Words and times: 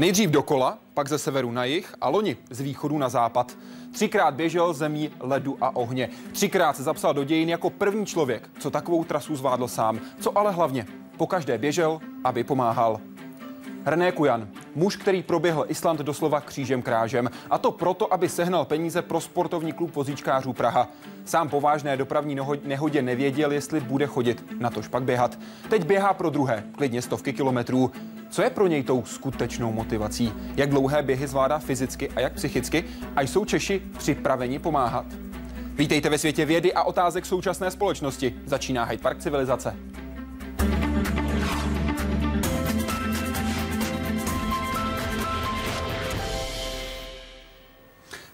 Nejdřív 0.00 0.30
dokola, 0.30 0.78
pak 0.94 1.08
ze 1.08 1.18
severu 1.18 1.50
na 1.50 1.64
jih 1.64 1.94
a 2.00 2.08
loni 2.08 2.36
z 2.50 2.60
východu 2.60 2.98
na 2.98 3.08
západ. 3.08 3.56
Třikrát 3.92 4.34
běžel 4.34 4.72
zemí 4.72 5.10
ledu 5.20 5.56
a 5.60 5.76
ohně. 5.76 6.08
Třikrát 6.32 6.76
se 6.76 6.82
zapsal 6.82 7.14
do 7.14 7.24
dějin 7.24 7.48
jako 7.48 7.70
první 7.70 8.06
člověk, 8.06 8.50
co 8.58 8.70
takovou 8.70 9.04
trasu 9.04 9.36
zvládl 9.36 9.68
sám. 9.68 10.00
Co 10.20 10.38
ale 10.38 10.52
hlavně, 10.52 10.86
po 11.16 11.26
každé 11.26 11.58
běžel, 11.58 12.00
aby 12.24 12.44
pomáhal. 12.44 13.00
René 13.86 14.12
Kujan, 14.12 14.48
muž, 14.74 14.96
který 14.96 15.22
proběhl 15.22 15.64
Island 15.68 16.00
doslova 16.00 16.40
křížem 16.40 16.82
krážem. 16.82 17.30
A 17.50 17.58
to 17.58 17.70
proto, 17.70 18.12
aby 18.12 18.28
sehnal 18.28 18.64
peníze 18.64 19.02
pro 19.02 19.20
sportovní 19.20 19.72
klub 19.72 19.94
vozíčkářů 19.94 20.52
Praha. 20.52 20.88
Sám 21.24 21.48
po 21.48 21.60
vážné 21.60 21.96
dopravní 21.96 22.36
nehodě 22.64 23.02
nevěděl, 23.02 23.52
jestli 23.52 23.80
bude 23.80 24.06
chodit, 24.06 24.44
na 24.60 24.70
tož 24.70 24.88
pak 24.88 25.02
běhat. 25.02 25.38
Teď 25.68 25.84
běhá 25.84 26.14
pro 26.14 26.30
druhé, 26.30 26.64
klidně 26.76 27.02
stovky 27.02 27.32
kilometrů. 27.32 27.90
Co 28.30 28.42
je 28.42 28.50
pro 28.50 28.66
něj 28.66 28.82
tou 28.82 29.04
skutečnou 29.04 29.72
motivací? 29.72 30.32
Jak 30.56 30.70
dlouhé 30.70 31.02
běhy 31.02 31.26
zvládá 31.26 31.58
fyzicky 31.58 32.10
a 32.10 32.20
jak 32.20 32.32
psychicky? 32.32 32.84
A 33.16 33.22
jsou 33.22 33.44
Češi 33.44 33.82
připraveni 33.98 34.58
pomáhat? 34.58 35.06
Vítejte 35.74 36.08
ve 36.08 36.18
světě 36.18 36.44
vědy 36.44 36.72
a 36.72 36.82
otázek 36.82 37.26
současné 37.26 37.70
společnosti. 37.70 38.34
Začíná 38.46 38.84
Hyde 38.84 39.02
Park 39.02 39.18
civilizace. 39.18 39.76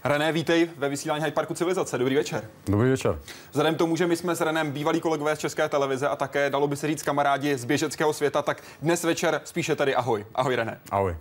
René, 0.09 0.33
vítej 0.33 0.71
ve 0.77 0.89
vysílání 0.89 1.25
Hyde 1.25 1.35
Parku 1.35 1.55
Civilizace. 1.55 1.99
Dobrý 1.99 2.15
večer. 2.15 2.51
Dobrý 2.67 2.91
večer. 2.91 3.19
Vzhledem 3.51 3.75
k 3.75 3.79
tomu, 3.79 3.97
že 3.97 4.07
my 4.07 4.17
jsme 4.17 4.37
s 4.37 4.41
Renem 4.41 4.73
bývalí 4.73 5.01
kolegové 5.01 5.37
z 5.37 5.39
České 5.39 5.69
televize 5.69 6.09
a 6.09 6.17
také, 6.17 6.51
dalo 6.51 6.69
by 6.69 6.77
se 6.77 6.87
říct, 6.87 7.03
kamarádi 7.03 7.59
z 7.59 7.65
běžeckého 7.65 8.13
světa, 8.13 8.43
tak 8.43 8.63
dnes 8.83 9.05
večer 9.05 9.41
spíše 9.45 9.77
tady 9.77 9.95
ahoj. 9.95 10.27
Ahoj, 10.35 10.57
René. 10.57 10.81
Ahoj. 10.91 11.17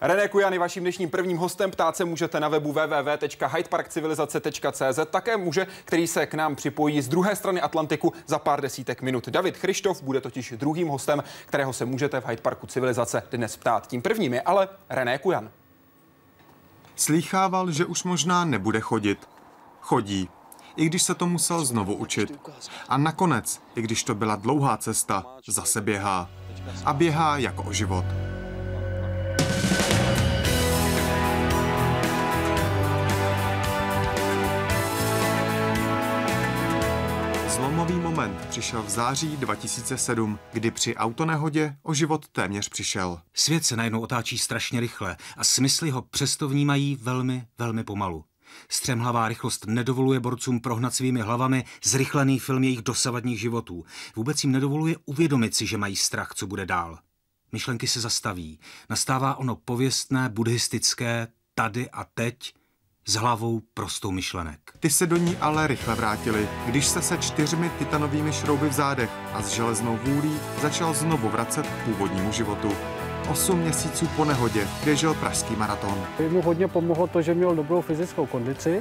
René 0.00 0.28
Kujan 0.28 0.52
je 0.52 0.58
vaším 0.58 0.82
dnešním 0.82 1.10
prvním 1.10 1.36
hostem. 1.36 1.70
Ptát 1.70 1.96
se 1.96 2.04
můžete 2.04 2.40
na 2.40 2.48
webu 2.48 2.72
www.hydeparkcivilizace.cz. 2.72 5.00
Také 5.10 5.36
může, 5.36 5.66
který 5.84 6.06
se 6.06 6.26
k 6.26 6.34
nám 6.34 6.56
připojí 6.56 7.00
z 7.00 7.08
druhé 7.08 7.36
strany 7.36 7.60
Atlantiku 7.60 8.12
za 8.26 8.38
pár 8.38 8.60
desítek 8.60 9.02
minut. 9.02 9.28
David 9.28 9.56
Christof 9.56 10.02
bude 10.02 10.20
totiž 10.20 10.54
druhým 10.56 10.88
hostem, 10.88 11.24
kterého 11.46 11.72
se 11.72 11.84
můžete 11.84 12.20
v 12.20 12.28
Hyde 12.28 12.42
Parku 12.42 12.66
Civilizace 12.66 13.22
dnes 13.30 13.56
ptát. 13.56 13.86
Tím 13.86 14.02
prvním 14.02 14.34
je 14.34 14.40
ale 14.40 14.68
René 14.90 15.18
Kujan. 15.18 15.50
Slýchával, 16.98 17.70
že 17.70 17.86
už 17.86 18.04
možná 18.04 18.44
nebude 18.44 18.80
chodit. 18.80 19.28
Chodí, 19.80 20.28
i 20.76 20.86
když 20.86 21.02
se 21.02 21.14
to 21.14 21.26
musel 21.26 21.64
znovu 21.64 21.94
učit. 21.94 22.40
A 22.88 22.98
nakonec, 22.98 23.62
i 23.74 23.82
když 23.82 24.04
to 24.04 24.14
byla 24.14 24.36
dlouhá 24.36 24.76
cesta, 24.76 25.26
zase 25.48 25.80
běhá. 25.80 26.30
A 26.84 26.92
běhá 26.92 27.38
jako 27.38 27.62
o 27.62 27.72
život. 27.72 28.04
Zlomový 37.58 37.94
moment 37.94 38.46
přišel 38.46 38.82
v 38.82 38.88
září 38.88 39.36
2007, 39.36 40.38
kdy 40.52 40.70
při 40.70 40.96
autonehodě 40.96 41.76
o 41.82 41.94
život 41.94 42.28
téměř 42.28 42.68
přišel. 42.68 43.20
Svět 43.34 43.64
se 43.64 43.76
najednou 43.76 44.00
otáčí 44.00 44.38
strašně 44.38 44.80
rychle 44.80 45.16
a 45.36 45.44
smysly 45.44 45.90
ho 45.90 46.02
přesto 46.02 46.48
vnímají 46.48 46.98
velmi, 47.02 47.46
velmi 47.58 47.84
pomalu. 47.84 48.24
Střemhlavá 48.70 49.28
rychlost 49.28 49.66
nedovoluje 49.66 50.20
borcům 50.20 50.60
prohnat 50.60 50.94
svými 50.94 51.20
hlavami 51.20 51.64
zrychlený 51.84 52.38
film 52.38 52.64
jejich 52.64 52.82
dosavadních 52.82 53.40
životů. 53.40 53.84
Vůbec 54.16 54.44
jim 54.44 54.52
nedovoluje 54.52 54.96
uvědomit 55.04 55.54
si, 55.54 55.66
že 55.66 55.78
mají 55.78 55.96
strach, 55.96 56.34
co 56.34 56.46
bude 56.46 56.66
dál. 56.66 56.98
Myšlenky 57.52 57.86
se 57.86 58.00
zastaví. 58.00 58.60
Nastává 58.90 59.34
ono 59.34 59.56
pověstné, 59.56 60.28
buddhistické, 60.28 61.28
tady 61.54 61.90
a 61.90 62.04
teď, 62.04 62.54
s 63.08 63.14
hlavou 63.14 63.60
prostou 63.74 64.10
myšlenek. 64.10 64.58
Ty 64.80 64.90
se 64.90 65.06
do 65.06 65.16
ní 65.16 65.36
ale 65.36 65.66
rychle 65.66 65.94
vrátili, 65.94 66.48
když 66.66 66.86
se 66.86 67.02
se 67.02 67.18
čtyřmi 67.18 67.70
titanovými 67.78 68.32
šrouby 68.32 68.68
v 68.68 68.72
zádech 68.72 69.10
a 69.32 69.42
s 69.42 69.48
železnou 69.48 69.98
vůlí 70.04 70.36
začal 70.62 70.94
znovu 70.94 71.28
vracet 71.28 71.66
k 71.66 71.84
původnímu 71.84 72.32
životu. 72.32 72.72
Osm 73.30 73.58
měsíců 73.58 74.06
po 74.16 74.24
nehodě 74.24 74.68
běžel 74.84 75.14
pražský 75.14 75.56
maraton. 75.56 76.04
Mu 76.28 76.42
hodně 76.42 76.68
pomohlo 76.68 77.06
to, 77.06 77.22
že 77.22 77.34
měl 77.34 77.54
dobrou 77.54 77.80
fyzickou 77.80 78.26
kondici 78.26 78.80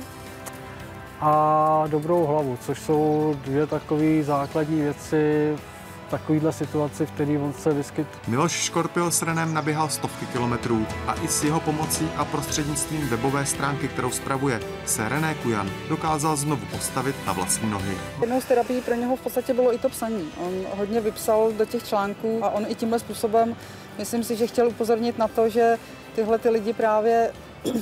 a 1.21 1.83
dobrou 1.87 2.25
hlavu, 2.25 2.57
což 2.61 2.79
jsou 2.79 3.35
dvě 3.43 3.67
takové 3.67 4.23
základní 4.23 4.81
věci 4.81 5.55
takovýhle 6.09 6.53
situaci, 6.53 7.05
v 7.05 7.11
které 7.11 7.39
on 7.39 7.53
se 7.53 7.73
vyskyt. 7.73 8.07
Miloš 8.27 8.51
Škorpil 8.51 9.11
s 9.11 9.21
Renem 9.21 9.53
naběhal 9.53 9.89
stovky 9.89 10.25
kilometrů 10.25 10.85
a 11.07 11.13
i 11.13 11.27
s 11.27 11.43
jeho 11.43 11.59
pomocí 11.59 12.09
a 12.15 12.25
prostřednictvím 12.25 13.09
webové 13.09 13.45
stránky, 13.45 13.87
kterou 13.87 14.11
spravuje, 14.11 14.59
se 14.85 15.09
René 15.09 15.35
Kujan 15.35 15.71
dokázal 15.89 16.35
znovu 16.35 16.65
postavit 16.65 17.15
na 17.25 17.33
vlastní 17.33 17.69
nohy. 17.69 17.97
Jednou 18.21 18.41
z 18.41 18.45
terapií 18.45 18.81
pro 18.81 18.95
něho 18.95 19.15
v 19.15 19.21
podstatě 19.21 19.53
bylo 19.53 19.73
i 19.73 19.77
to 19.77 19.89
psaní. 19.89 20.29
On 20.37 20.53
hodně 20.77 21.01
vypsal 21.01 21.51
do 21.51 21.65
těch 21.65 21.83
článků 21.87 22.45
a 22.45 22.49
on 22.49 22.65
i 22.69 22.75
tímhle 22.75 22.99
způsobem, 22.99 23.55
myslím 23.97 24.23
si, 24.23 24.35
že 24.35 24.47
chtěl 24.47 24.67
upozornit 24.67 25.17
na 25.17 25.27
to, 25.27 25.49
že 25.49 25.77
tyhle 26.15 26.39
ty 26.39 26.49
lidi 26.49 26.73
právě 26.73 27.31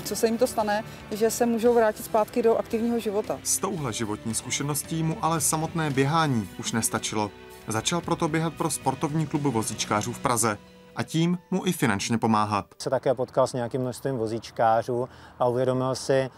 co 0.03 0.15
se 0.15 0.27
jim 0.27 0.37
to 0.37 0.47
stane, 0.47 0.83
že 1.11 1.31
se 1.31 1.45
můžou 1.45 1.73
vrátit 1.73 2.05
zpátky 2.05 2.41
do 2.41 2.57
aktivního 2.57 2.99
života. 2.99 3.39
S 3.43 3.57
touhle 3.57 3.93
životní 3.93 4.33
zkušeností 4.33 5.03
mu 5.03 5.17
ale 5.21 5.41
samotné 5.41 5.89
běhání 5.89 6.49
už 6.59 6.71
nestačilo. 6.71 7.31
Začal 7.67 8.01
proto 8.01 8.27
běhat 8.27 8.53
pro 8.53 8.69
sportovní 8.69 9.27
klub 9.27 9.41
vozíčkářů 9.41 10.13
v 10.13 10.19
Praze 10.19 10.57
a 10.95 11.03
tím 11.03 11.37
mu 11.51 11.65
i 11.65 11.71
finančně 11.71 12.17
pomáhat. 12.17 12.65
Se 12.77 12.89
také 12.89 13.13
potkal 13.13 13.47
s 13.47 13.53
nějakým 13.53 13.81
množstvím 13.81 14.17
vozíčkářů 14.17 15.09
a 15.39 15.47
uvědomil 15.47 15.95
si, 15.95 16.13
eh, 16.13 16.29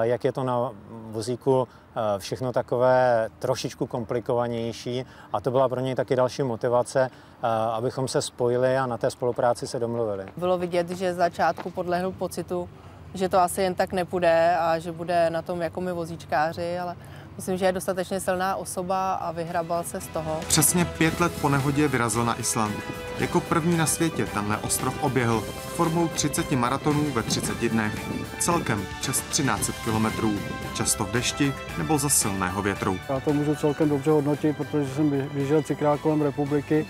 jak 0.00 0.24
je 0.24 0.32
to 0.32 0.44
na 0.44 0.70
vozíku 1.10 1.68
eh, 1.68 2.18
všechno 2.18 2.52
takové 2.52 3.28
trošičku 3.38 3.86
komplikovanější 3.86 5.04
a 5.32 5.40
to 5.40 5.50
byla 5.50 5.68
pro 5.68 5.80
něj 5.80 5.94
taky 5.94 6.16
další 6.16 6.42
motivace, 6.42 7.10
eh, 7.10 7.46
abychom 7.48 8.08
se 8.08 8.22
spojili 8.22 8.78
a 8.78 8.86
na 8.86 8.98
té 8.98 9.10
spolupráci 9.10 9.66
se 9.66 9.78
domluvili. 9.78 10.26
Bylo 10.36 10.58
vidět, 10.58 10.90
že 10.90 11.14
z 11.14 11.16
začátku 11.16 11.70
podlehl 11.70 12.12
pocitu, 12.12 12.68
že 13.14 13.28
to 13.28 13.40
asi 13.40 13.62
jen 13.62 13.74
tak 13.74 13.92
nepůjde 13.92 14.56
a 14.56 14.78
že 14.78 14.92
bude 14.92 15.30
na 15.30 15.42
tom 15.42 15.62
jako 15.62 15.80
my 15.80 15.92
vozíčkáři, 15.92 16.78
ale 16.78 16.96
Myslím, 17.36 17.56
že 17.56 17.64
je 17.64 17.72
dostatečně 17.72 18.20
silná 18.20 18.56
osoba 18.56 19.14
a 19.14 19.32
vyhrabal 19.32 19.84
se 19.84 20.00
z 20.00 20.06
toho. 20.06 20.40
Přesně 20.48 20.84
pět 20.84 21.20
let 21.20 21.32
po 21.40 21.48
nehodě 21.48 21.88
vyrazil 21.88 22.24
na 22.24 22.40
Island. 22.40 22.74
Jako 23.18 23.40
první 23.40 23.76
na 23.76 23.86
světě 23.86 24.26
tenhle 24.26 24.56
ostrov 24.56 25.02
oběhl 25.02 25.40
formou 25.56 26.08
30 26.08 26.50
maratonů 26.50 27.04
ve 27.12 27.22
30 27.22 27.68
dnech. 27.68 27.92
Celkem 28.38 28.82
přes 29.00 29.20
13 29.20 29.70
kilometrů, 29.84 30.32
často 30.74 31.04
v 31.04 31.10
dešti 31.12 31.54
nebo 31.78 31.98
za 31.98 32.08
silného 32.08 32.62
větru. 32.62 32.98
Já 33.08 33.20
to 33.20 33.32
můžu 33.32 33.54
celkem 33.54 33.88
dobře 33.88 34.10
hodnotit, 34.10 34.56
protože 34.56 34.94
jsem 34.94 35.28
běžel 35.32 35.62
třikrát 35.62 36.00
kolem 36.00 36.22
republiky 36.22 36.86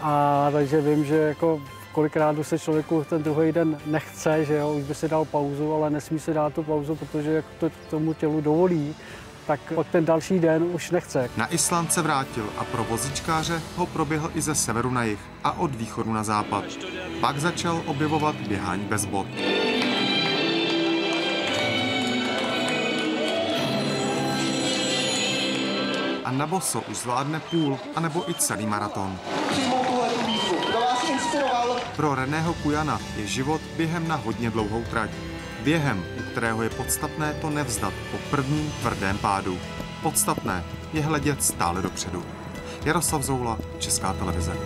a 0.00 0.48
takže 0.52 0.80
vím, 0.80 1.04
že 1.04 1.16
jako 1.16 1.60
kolikrát 1.92 2.36
se 2.42 2.58
člověku 2.58 3.04
ten 3.10 3.22
druhý 3.22 3.52
den 3.52 3.78
nechce, 3.86 4.44
že 4.44 4.54
jo, 4.54 4.72
už 4.72 4.84
by 4.84 4.94
si 4.94 5.08
dal 5.08 5.24
pauzu, 5.24 5.74
ale 5.74 5.90
nesmí 5.90 6.18
si 6.18 6.34
dát 6.34 6.54
tu 6.54 6.62
pauzu, 6.62 6.94
protože 6.96 7.32
jak 7.32 7.44
to 7.60 7.70
tomu 7.90 8.14
tělu 8.14 8.40
dovolí 8.40 8.94
tak 9.46 9.60
pak 9.74 9.86
ten 9.86 10.04
další 10.04 10.38
den 10.38 10.62
už 10.72 10.90
nechce. 10.90 11.30
Na 11.36 11.46
Island 11.46 11.92
se 11.92 12.02
vrátil 12.02 12.50
a 12.58 12.64
pro 12.64 12.84
vozíčkáře 12.84 13.62
ho 13.76 13.86
proběhl 13.86 14.30
i 14.34 14.40
ze 14.40 14.54
severu 14.54 14.90
na 14.90 15.04
jih 15.04 15.18
a 15.44 15.58
od 15.58 15.74
východu 15.74 16.12
na 16.12 16.24
západ. 16.24 16.64
Pak 17.20 17.38
začal 17.38 17.82
objevovat 17.86 18.34
běhání 18.34 18.84
bez 18.84 19.04
bod. 19.04 19.26
A 26.24 26.30
na 26.30 26.46
boso 26.46 26.80
už 26.80 26.96
zvládne 26.96 27.40
půl, 27.40 27.78
anebo 27.96 28.30
i 28.30 28.34
celý 28.34 28.66
maraton. 28.66 29.18
Pro 31.96 32.14
Reného 32.14 32.54
Kujana 32.54 33.00
je 33.16 33.26
život 33.26 33.60
během 33.76 34.08
na 34.08 34.16
hodně 34.16 34.50
dlouhou 34.50 34.84
trať. 34.90 35.10
Během, 35.64 36.04
u 36.18 36.30
kterého 36.30 36.62
je 36.62 36.70
podstatné 36.70 37.34
to 37.34 37.50
nevzdat 37.50 37.94
po 38.10 38.18
prvním 38.30 38.72
tvrdém 38.80 39.18
pádu. 39.18 39.58
Podstatné 40.02 40.64
je 40.92 41.02
hledět 41.02 41.44
stále 41.44 41.82
dopředu. 41.82 42.24
Jaroslav 42.84 43.22
Zoula, 43.22 43.58
Česká 43.78 44.12
televize. 44.12 44.56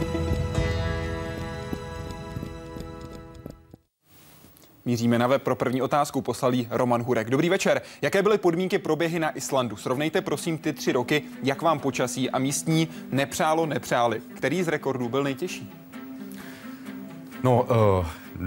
Míříme 4.85 5.19
na 5.19 5.27
web 5.27 5.43
pro 5.43 5.57
první 5.57 5.83
otázku, 5.83 6.23
poslalý 6.23 6.69
Roman 6.71 7.03
Hurek. 7.03 7.31
Dobrý 7.31 7.49
večer. 7.49 7.83
Jaké 8.03 8.23
byly 8.23 8.39
podmínky 8.39 8.79
pro 8.79 8.97
běhy 8.97 9.19
na 9.19 9.37
Islandu? 9.37 9.77
Srovnejte 9.77 10.21
prosím 10.21 10.59
ty 10.59 10.73
tři 10.73 10.93
roky, 10.93 11.23
jak 11.43 11.63
vám 11.63 11.79
počasí 11.79 12.31
a 12.31 12.39
místní 12.39 12.89
nepřálo 13.11 13.67
nepřáli. 13.67 14.23
Který 14.37 14.63
z 14.63 14.69
rekordů 14.69 15.09
byl 15.09 15.23
nejtěžší? 15.23 15.73
No, 17.43 17.63
uh, 17.63 18.07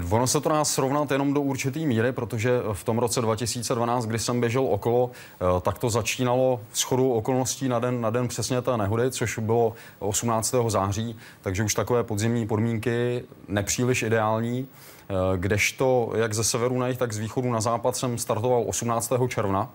ono 0.09 0.27
se 0.27 0.41
to 0.41 0.49
dá 0.49 0.65
srovnat 0.65 1.11
jenom 1.11 1.33
do 1.33 1.41
určitý 1.41 1.85
míry, 1.85 2.11
protože 2.11 2.61
v 2.73 2.83
tom 2.83 2.99
roce 2.99 3.21
2012, 3.21 4.05
kdy 4.05 4.19
jsem 4.19 4.39
běžel 4.39 4.65
okolo, 4.65 5.05
uh, 5.05 5.59
tak 5.61 5.77
to 5.77 5.89
začínalo 5.89 6.59
s 6.73 6.81
chodou 6.81 7.11
okolností 7.11 7.67
na 7.67 7.79
den, 7.79 8.01
na 8.01 8.09
den 8.09 8.27
přesně 8.27 8.61
té 8.61 8.77
nehody, 8.77 9.11
což 9.11 9.39
bylo 9.39 9.73
18. 9.99 10.55
září, 10.67 11.17
takže 11.41 11.63
už 11.63 11.73
takové 11.73 12.03
podzimní 12.03 12.47
podmínky 12.47 13.23
nepříliš 13.47 14.01
ideální. 14.01 14.67
Uh, 15.09 15.37
kdežto 15.37 16.11
jak 16.15 16.33
ze 16.33 16.43
severu 16.43 16.79
na 16.79 16.87
jih, 16.87 16.97
tak 16.97 17.13
z 17.13 17.17
východu 17.17 17.51
na 17.51 17.61
západ 17.61 17.95
jsem 17.95 18.17
startoval 18.17 18.63
18. 18.67 19.13
června. 19.27 19.69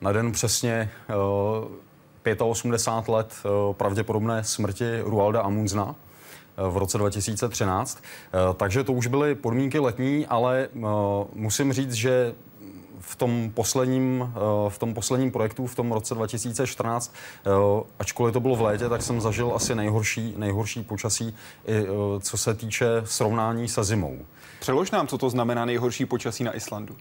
Na 0.00 0.12
den 0.12 0.32
přesně 0.32 0.90
uh, 2.38 2.48
85 2.50 3.12
let 3.12 3.34
uh, 3.44 3.74
pravděpodobné 3.74 4.44
smrti 4.44 5.00
Rualda 5.00 5.40
Amundsna 5.40 5.94
v 6.56 6.76
roce 6.76 6.98
2013. 6.98 8.02
Eh, 8.02 8.54
takže 8.56 8.84
to 8.84 8.92
už 8.92 9.06
byly 9.06 9.34
podmínky 9.34 9.78
letní, 9.78 10.26
ale 10.26 10.68
eh, 10.74 10.78
musím 11.34 11.72
říct, 11.72 11.92
že 11.92 12.34
v 13.00 13.16
tom 13.16 13.50
posledním, 13.54 14.32
eh, 14.36 14.70
v 14.70 14.78
tom 14.78 14.94
posledním 14.94 15.30
projektu, 15.30 15.66
v 15.66 15.74
tom 15.74 15.92
roce 15.92 16.14
2014, 16.14 17.14
ačkoliv 17.98 18.32
to 18.32 18.40
bylo 18.40 18.56
v 18.56 18.62
létě, 18.62 18.88
tak 18.88 19.02
jsem 19.02 19.20
zažil 19.20 19.52
asi 19.54 19.74
nejhorší, 19.74 20.34
nejhorší 20.36 20.82
počasí, 20.82 21.36
co 22.20 22.36
se 22.36 22.54
týče 22.54 22.86
srovnání 23.04 23.68
se 23.68 23.84
zimou. 23.84 24.18
Přelož 24.60 24.90
nám, 24.90 25.06
co 25.06 25.18
to 25.18 25.30
znamená 25.30 25.64
nejhorší 25.64 26.06
počasí 26.06 26.44
na 26.44 26.56
Islandu. 26.56 26.96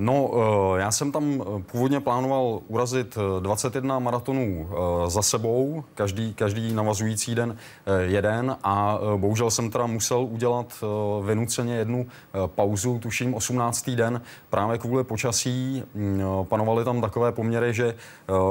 No, 0.00 0.30
eh, 0.32 0.80
já 0.80 0.90
jsem 0.90 1.12
tam 1.12 1.42
eh, 1.42 1.62
původně 1.72 2.00
plánoval 2.00 2.60
urazit 2.68 3.18
21 3.40 3.96
eh, 3.96 4.00
maratonů 4.00 4.68
za 5.06 5.22
sebou, 5.22 5.84
každý, 5.94 6.34
každý 6.34 6.72
navazující 6.74 7.34
den 7.34 7.56
jeden 8.00 8.56
a 8.62 8.98
bohužel 9.16 9.50
jsem 9.50 9.70
teda 9.70 9.86
musel 9.86 10.20
udělat 10.20 10.84
vynuceně 11.24 11.76
jednu 11.76 12.06
pauzu, 12.46 12.98
tuším 12.98 13.34
18. 13.34 13.90
den, 13.90 14.20
právě 14.50 14.78
kvůli 14.78 15.04
počasí. 15.04 15.82
Mm, 15.94 16.22
panovaly 16.42 16.84
tam 16.84 17.00
takové 17.00 17.32
poměry, 17.32 17.74
že 17.74 17.94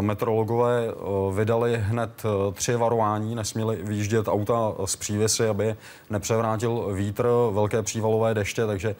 meteorologové 0.01 0.87
vydali 1.33 1.77
hned 1.77 2.23
tři 2.53 2.75
varování, 2.75 3.35
nesměli 3.35 3.75
vyjíždět 3.83 4.27
auta 4.27 4.73
z 4.85 4.95
přívěsy, 4.95 5.47
aby 5.47 5.75
nepřevrátil 6.09 6.89
vítr, 6.93 7.27
velké 7.51 7.83
přívalové 7.83 8.33
deště, 8.33 8.65
takže 8.65 8.95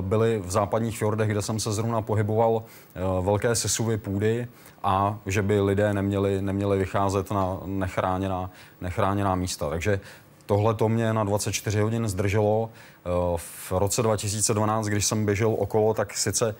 byly 0.00 0.42
v 0.44 0.50
západních 0.50 0.98
fjordech, 0.98 1.28
kde 1.28 1.42
jsem 1.42 1.60
se 1.60 1.72
zrovna 1.82 2.02
pohyboval 2.02 2.62
eh, 2.62 3.00
velké 3.22 3.54
sesuvy 3.54 3.98
půdy 3.98 4.46
a 4.82 5.18
že 5.26 5.42
by 5.42 5.60
lidé 5.60 5.94
neměli, 5.94 6.42
neměli 6.42 6.78
vycházet 6.78 7.30
na 7.30 7.58
nechráněná, 7.66 8.50
nechráněná 8.80 9.34
místa. 9.34 9.70
Takže 9.70 10.00
tohle 10.46 10.74
to 10.74 10.88
mě 10.88 11.12
na 11.12 11.24
24 11.24 11.80
hodin 11.80 12.08
zdrželo. 12.08 12.70
Eh, 12.70 13.10
v 13.36 13.72
roce 13.72 14.02
2012, 14.02 14.86
když 14.86 15.06
jsem 15.06 15.26
běžel 15.26 15.54
okolo, 15.58 15.94
tak 15.94 16.14
sice 16.14 16.54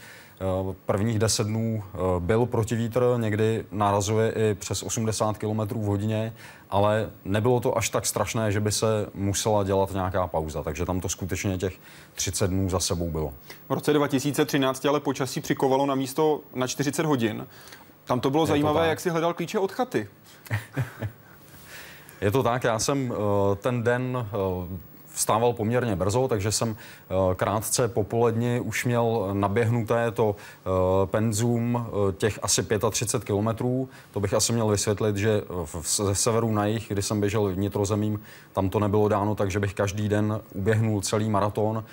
prvních 0.86 1.18
10 1.18 1.46
dnů 1.46 1.84
eh, 1.84 1.98
byl 2.18 2.46
protivítr, 2.46 3.04
někdy 3.16 3.64
nárazuje 3.70 4.32
i 4.32 4.54
přes 4.54 4.82
80 4.82 5.38
km 5.38 5.60
v 5.60 5.84
hodině, 5.84 6.34
ale 6.70 7.10
nebylo 7.24 7.60
to 7.60 7.78
až 7.78 7.88
tak 7.88 8.06
strašné, 8.06 8.52
že 8.52 8.60
by 8.60 8.72
se 8.72 9.06
musela 9.14 9.64
dělat 9.64 9.92
nějaká 9.92 10.26
pauza, 10.26 10.62
takže 10.62 10.84
tam 10.84 11.00
to 11.00 11.08
skutečně 11.08 11.58
těch 11.58 11.74
30 12.14 12.46
dnů 12.46 12.70
za 12.70 12.80
sebou 12.80 13.10
bylo. 13.10 13.32
V 13.68 13.72
roce 13.72 13.92
2013 13.92 14.86
ale 14.86 15.00
počasí 15.00 15.40
přikovalo 15.40 15.86
na 15.86 15.94
místo 15.94 16.40
na 16.54 16.66
40 16.66 17.06
hodin. 17.06 17.46
Tam 18.04 18.20
to 18.20 18.30
bylo 18.30 18.42
Je 18.42 18.46
zajímavé, 18.46 18.80
to 18.80 18.88
jak 18.88 19.00
si 19.00 19.10
hledal 19.10 19.34
klíče 19.34 19.58
od 19.58 19.72
chaty. 19.72 20.08
Je 22.20 22.30
to 22.30 22.42
tak, 22.42 22.64
já 22.64 22.78
jsem 22.78 23.12
eh, 23.12 23.56
ten 23.56 23.82
den 23.82 24.26
vstával 25.12 25.52
poměrně 25.52 25.96
brzo, 25.96 26.28
takže 26.28 26.52
jsem 26.52 26.76
eh, 26.76 27.34
krátce 27.34 27.88
popoledni 27.88 28.60
už 28.60 28.84
měl 28.84 29.30
naběhnuté 29.32 30.10
to 30.10 30.36
eh, 30.36 31.06
penzum 31.06 31.86
eh, 31.86 32.12
těch 32.12 32.38
asi 32.42 32.62
35 32.90 33.24
kilometrů. 33.24 33.88
To 34.12 34.20
bych 34.20 34.34
asi 34.34 34.52
měl 34.52 34.68
vysvětlit, 34.68 35.16
že 35.16 35.42
ze 35.96 36.14
severu 36.14 36.52
na 36.52 36.66
jih, 36.66 36.88
kdy 36.88 37.02
jsem 37.02 37.20
běžel 37.20 37.52
vnitrozemím, 37.54 38.20
tam 38.52 38.68
to 38.68 38.78
nebylo 38.78 39.08
dáno, 39.08 39.34
takže 39.34 39.60
bych 39.60 39.74
každý 39.74 40.08
den 40.08 40.40
uběhnul 40.54 41.00
celý 41.00 41.30
maraton. 41.30 41.84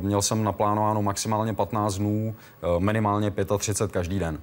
Měl 0.00 0.22
jsem 0.22 0.44
naplánováno 0.44 1.02
maximálně 1.02 1.54
15 1.54 1.94
dnů, 1.94 2.34
minimálně 2.78 3.32
35 3.58 3.92
každý 3.92 4.18
den. 4.18 4.40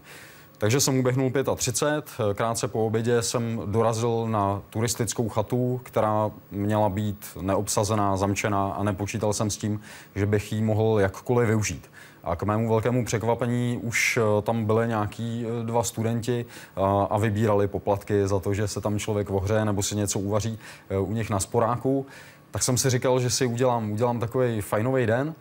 Takže 0.60 0.80
jsem 0.80 1.00
uběhnul 1.00 1.32
35. 1.56 2.12
Krátce 2.36 2.68
po 2.68 2.86
obědě 2.86 3.22
jsem 3.22 3.62
dorazil 3.66 4.28
na 4.28 4.62
turistickou 4.70 5.30
chatu, 5.30 5.82
která 5.84 6.32
měla 6.52 6.90
být 6.90 7.26
neobsazená, 7.42 8.18
zamčená 8.18 8.72
a 8.72 8.84
nepočítal 8.84 9.34
jsem 9.34 9.50
s 9.50 9.58
tím, 9.58 9.82
že 10.16 10.26
bych 10.26 10.54
ji 10.54 10.62
mohl 10.62 11.00
jakkoliv 11.00 11.48
využít. 11.48 11.90
A 12.24 12.36
k 12.36 12.44
mému 12.44 12.70
velkému 12.70 13.06
překvapení 13.06 13.80
už 13.84 14.18
eh, 14.18 14.42
tam 14.42 14.66
byly 14.66 14.88
nějaký 14.88 15.46
eh, 15.46 15.66
dva 15.66 15.84
studenti 15.84 16.46
a, 16.76 17.08
a 17.10 17.18
vybírali 17.18 17.68
poplatky 17.68 18.28
za 18.28 18.40
to, 18.40 18.54
že 18.54 18.68
se 18.68 18.82
tam 18.82 19.00
člověk 19.00 19.30
ohřeje 19.30 19.66
nebo 19.66 19.84
si 19.84 19.96
něco 19.96 20.20
uvaří 20.20 20.60
eh, 20.90 20.98
u 20.98 21.14
nich 21.14 21.30
na 21.30 21.40
sporáku. 21.40 22.06
Tak 22.52 22.64
jsem 22.64 22.78
si 22.78 22.90
říkal, 22.90 23.20
že 23.20 23.30
si 23.30 23.46
udělám, 23.46 23.92
udělám 23.92 24.20
takový 24.20 24.62
fajnový 24.62 25.06
den. 25.06 25.36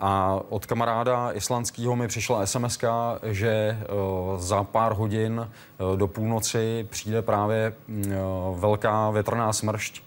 A 0.00 0.40
od 0.48 0.66
kamaráda 0.66 1.32
islandského 1.32 1.96
mi 1.96 2.08
přišla 2.08 2.46
SMS, 2.46 2.78
že 3.22 3.78
uh, 3.80 4.40
za 4.40 4.64
pár 4.64 4.92
hodin 4.92 5.38
uh, 5.40 5.96
do 5.96 6.06
půlnoci 6.06 6.86
přijde 6.90 7.22
právě 7.22 7.72
uh, 7.88 8.60
velká 8.60 9.10
větrná 9.10 9.52
smršť, 9.52 10.02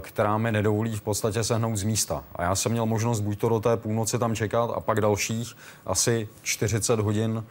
která 0.00 0.38
mi 0.38 0.52
nedovolí 0.52 0.96
v 0.96 1.02
podstatě 1.02 1.44
sehnout 1.44 1.76
z 1.76 1.82
místa. 1.82 2.24
A 2.36 2.42
já 2.42 2.54
jsem 2.54 2.72
měl 2.72 2.86
možnost 2.86 3.20
buď 3.20 3.38
to 3.38 3.48
do 3.48 3.60
té 3.60 3.76
půlnoci 3.76 4.18
tam 4.18 4.34
čekat 4.34 4.70
a 4.74 4.80
pak 4.80 5.00
dalších 5.00 5.56
asi 5.86 6.28
40 6.42 7.00
hodin 7.00 7.44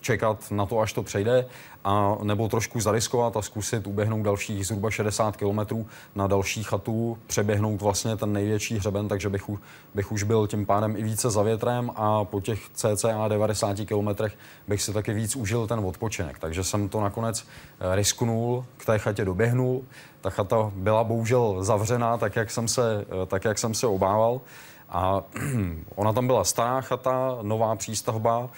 čekat 0.00 0.50
na 0.50 0.66
to, 0.66 0.80
až 0.80 0.92
to 0.92 1.02
přejde, 1.02 1.46
a 1.84 2.16
nebo 2.22 2.48
trošku 2.48 2.80
zariskovat 2.80 3.36
a 3.36 3.42
zkusit 3.42 3.86
uběhnout 3.86 4.22
dalších 4.22 4.66
zhruba 4.66 4.90
60 4.90 5.36
km 5.36 5.84
na 6.14 6.26
další 6.26 6.62
chatu, 6.62 7.18
přeběhnout 7.26 7.82
vlastně 7.82 8.16
ten 8.16 8.32
největší 8.32 8.78
hřeben, 8.78 9.08
takže 9.08 9.28
bych, 9.28 9.50
bych 9.94 10.12
už 10.12 10.22
byl 10.22 10.46
tím 10.46 10.66
pádem 10.66 10.96
i 10.96 11.02
více 11.02 11.30
za 11.30 11.42
větrem 11.42 11.90
a 11.96 12.24
po 12.24 12.40
těch 12.40 12.68
cca 12.72 13.28
90 13.28 13.76
km 13.88 14.24
bych 14.68 14.82
si 14.82 14.92
taky 14.92 15.12
víc 15.12 15.36
užil 15.36 15.66
ten 15.66 15.78
odpočinek. 15.78 16.38
Takže 16.38 16.64
jsem 16.64 16.88
to 16.88 17.00
nakonec 17.00 17.46
eh, 17.80 17.96
risknul, 17.96 18.64
k 18.76 18.86
té 18.86 18.98
chatě 18.98 19.24
doběhnul. 19.24 19.84
Ta 20.20 20.30
chata 20.30 20.70
byla 20.74 21.04
bohužel 21.04 21.64
zavřená, 21.64 22.16
tak 22.16 22.36
jak 22.36 22.50
jsem 22.50 22.68
se, 22.68 23.04
eh, 23.22 23.26
tak 23.26 23.44
jak 23.44 23.58
jsem 23.58 23.74
se 23.74 23.86
obával. 23.86 24.40
A 24.88 25.22
ona 25.94 26.12
tam 26.12 26.26
byla 26.26 26.44
stará 26.44 26.80
chata, 26.80 27.38
nová 27.42 27.76
přístavba, 27.76 28.48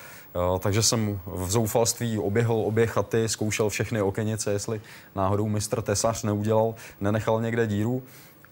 takže 0.59 0.83
jsem 0.83 1.21
v 1.27 1.51
zoufalství 1.51 2.19
oběhl 2.19 2.55
obě 2.55 2.87
chaty, 2.87 3.29
zkoušel 3.29 3.69
všechny 3.69 4.03
okenice, 4.03 4.53
jestli 4.53 4.81
náhodou 5.15 5.49
mistr 5.49 5.83
tesař 5.83 6.23
neudělal, 6.23 6.75
nenechal 7.01 7.41
někde 7.41 7.67
díru. 7.67 8.03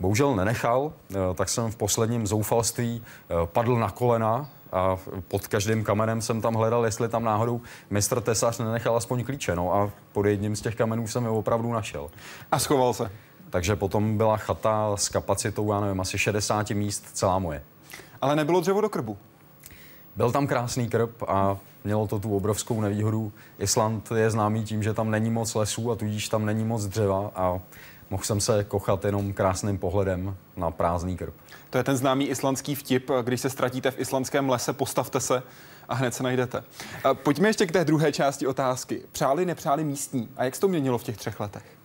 Bohužel 0.00 0.36
nenechal, 0.36 0.92
tak 1.34 1.48
jsem 1.48 1.70
v 1.70 1.76
posledním 1.76 2.26
zoufalství 2.26 3.02
padl 3.44 3.76
na 3.76 3.90
kolena 3.90 4.50
a 4.72 4.96
pod 5.28 5.46
každým 5.46 5.84
kamenem 5.84 6.22
jsem 6.22 6.40
tam 6.40 6.54
hledal, 6.54 6.84
jestli 6.84 7.08
tam 7.08 7.24
náhodou 7.24 7.60
mistr 7.90 8.20
tesař 8.20 8.58
nenechal 8.58 8.96
aspoň 8.96 9.24
klíče. 9.24 9.56
No 9.56 9.74
a 9.74 9.90
pod 10.12 10.26
jedním 10.26 10.56
z 10.56 10.60
těch 10.60 10.76
kamenů 10.76 11.08
jsem 11.08 11.24
je 11.24 11.30
opravdu 11.30 11.72
našel. 11.72 12.10
A 12.52 12.58
schoval 12.58 12.94
se? 12.94 13.10
Takže 13.50 13.76
potom 13.76 14.16
byla 14.16 14.36
chata 14.36 14.96
s 14.96 15.08
kapacitou, 15.08 15.72
já 15.72 15.80
nevím, 15.80 16.00
asi 16.00 16.18
60 16.18 16.70
míst, 16.70 17.04
celá 17.12 17.38
moje. 17.38 17.62
Ale 18.20 18.36
nebylo 18.36 18.60
dřevo 18.60 18.80
do 18.80 18.88
krbu? 18.88 19.16
Byl 20.18 20.32
tam 20.32 20.46
krásný 20.46 20.88
krb 20.88 21.22
a 21.28 21.58
mělo 21.84 22.06
to 22.06 22.18
tu 22.18 22.36
obrovskou 22.36 22.80
nevýhodu. 22.80 23.32
Island 23.58 24.08
je 24.14 24.30
známý 24.30 24.64
tím, 24.64 24.82
že 24.82 24.94
tam 24.94 25.10
není 25.10 25.30
moc 25.30 25.54
lesů 25.54 25.90
a 25.90 25.96
tudíž 25.96 26.28
tam 26.28 26.46
není 26.46 26.64
moc 26.64 26.86
dřeva 26.86 27.30
a 27.34 27.60
mohl 28.10 28.24
jsem 28.24 28.40
se 28.40 28.64
kochat 28.64 29.04
jenom 29.04 29.32
krásným 29.32 29.78
pohledem 29.78 30.36
na 30.56 30.70
prázdný 30.70 31.16
krb. 31.16 31.34
To 31.70 31.78
je 31.78 31.84
ten 31.84 31.96
známý 31.96 32.28
islandský 32.28 32.74
vtip, 32.74 33.10
když 33.22 33.40
se 33.40 33.50
ztratíte 33.50 33.90
v 33.90 33.98
islandském 33.98 34.48
lese, 34.48 34.72
postavte 34.72 35.20
se 35.20 35.42
a 35.88 35.94
hned 35.94 36.14
se 36.14 36.22
najdete. 36.22 36.64
Pojďme 37.12 37.48
ještě 37.48 37.66
k 37.66 37.72
té 37.72 37.84
druhé 37.84 38.12
části 38.12 38.46
otázky. 38.46 39.02
Přáli, 39.12 39.46
nepřáli 39.46 39.84
místní. 39.84 40.28
A 40.36 40.44
jak 40.44 40.54
se 40.54 40.60
to 40.60 40.68
měnilo 40.68 40.98
v 40.98 41.04
těch 41.04 41.16
třech 41.16 41.40
letech? 41.40 41.77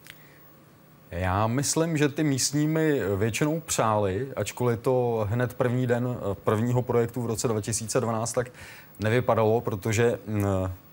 Já 1.15 1.47
myslím, 1.47 1.97
že 1.97 2.09
ty 2.09 2.23
místní 2.23 2.67
mi 2.67 3.01
většinou 3.17 3.59
přáli, 3.59 4.27
ačkoliv 4.35 4.79
to 4.79 5.27
hned 5.29 5.53
první 5.53 5.87
den 5.87 6.17
prvního 6.33 6.81
projektu 6.81 7.21
v 7.21 7.25
roce 7.25 7.47
2012 7.47 8.33
tak 8.33 8.51
nevypadalo, 8.99 9.61
protože 9.61 10.19
mm, 10.27 10.45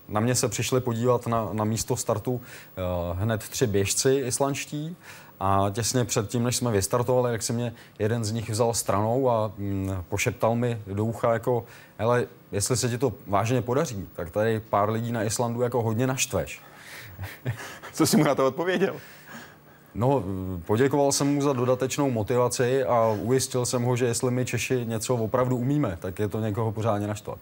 na 0.09 0.19
mě 0.19 0.35
se 0.35 0.47
přišli 0.47 0.81
podívat 0.81 1.27
na, 1.27 1.49
na 1.53 1.63
místo 1.63 1.95
startu 1.95 2.31
uh, 2.31 2.41
hned 3.19 3.49
tři 3.49 3.67
běžci 3.67 4.13
islandští 4.25 4.95
a 5.39 5.65
těsně 5.71 6.05
před 6.05 6.27
tím, 6.27 6.43
než 6.43 6.55
jsme 6.55 6.71
vystartovali, 6.71 7.31
jak 7.31 7.43
si 7.43 7.53
mě 7.53 7.73
jeden 7.99 8.25
z 8.25 8.31
nich 8.31 8.49
vzal 8.49 8.73
stranou 8.73 9.29
a 9.29 9.51
mm, 9.57 10.03
pošeptal 10.09 10.55
mi 10.55 10.81
do 10.87 11.05
ucha 11.05 11.33
jako, 11.33 11.65
hele, 11.97 12.25
jestli 12.51 12.77
se 12.77 12.89
ti 12.89 12.97
to 12.97 13.13
vážně 13.27 13.61
podaří, 13.61 14.07
tak 14.15 14.29
tady 14.29 14.59
pár 14.59 14.89
lidí 14.89 15.11
na 15.11 15.23
Islandu 15.23 15.61
jako 15.61 15.81
hodně 15.81 16.07
naštveš. 16.07 16.61
Co 17.93 18.07
si 18.07 18.17
mu 18.17 18.23
na 18.23 18.35
to 18.35 18.47
odpověděl? 18.47 18.95
No, 19.95 20.23
poděkoval 20.65 21.11
jsem 21.11 21.33
mu 21.33 21.41
za 21.41 21.53
dodatečnou 21.53 22.11
motivaci 22.11 22.83
a 22.83 23.17
ujistil 23.21 23.65
jsem 23.65 23.83
ho, 23.83 23.95
že 23.95 24.05
jestli 24.05 24.31
my 24.31 24.45
Češi 24.45 24.85
něco 24.85 25.15
opravdu 25.15 25.57
umíme, 25.57 25.97
tak 26.01 26.19
je 26.19 26.27
to 26.27 26.39
někoho 26.39 26.71
pořádně 26.71 27.07
naštvat. 27.07 27.39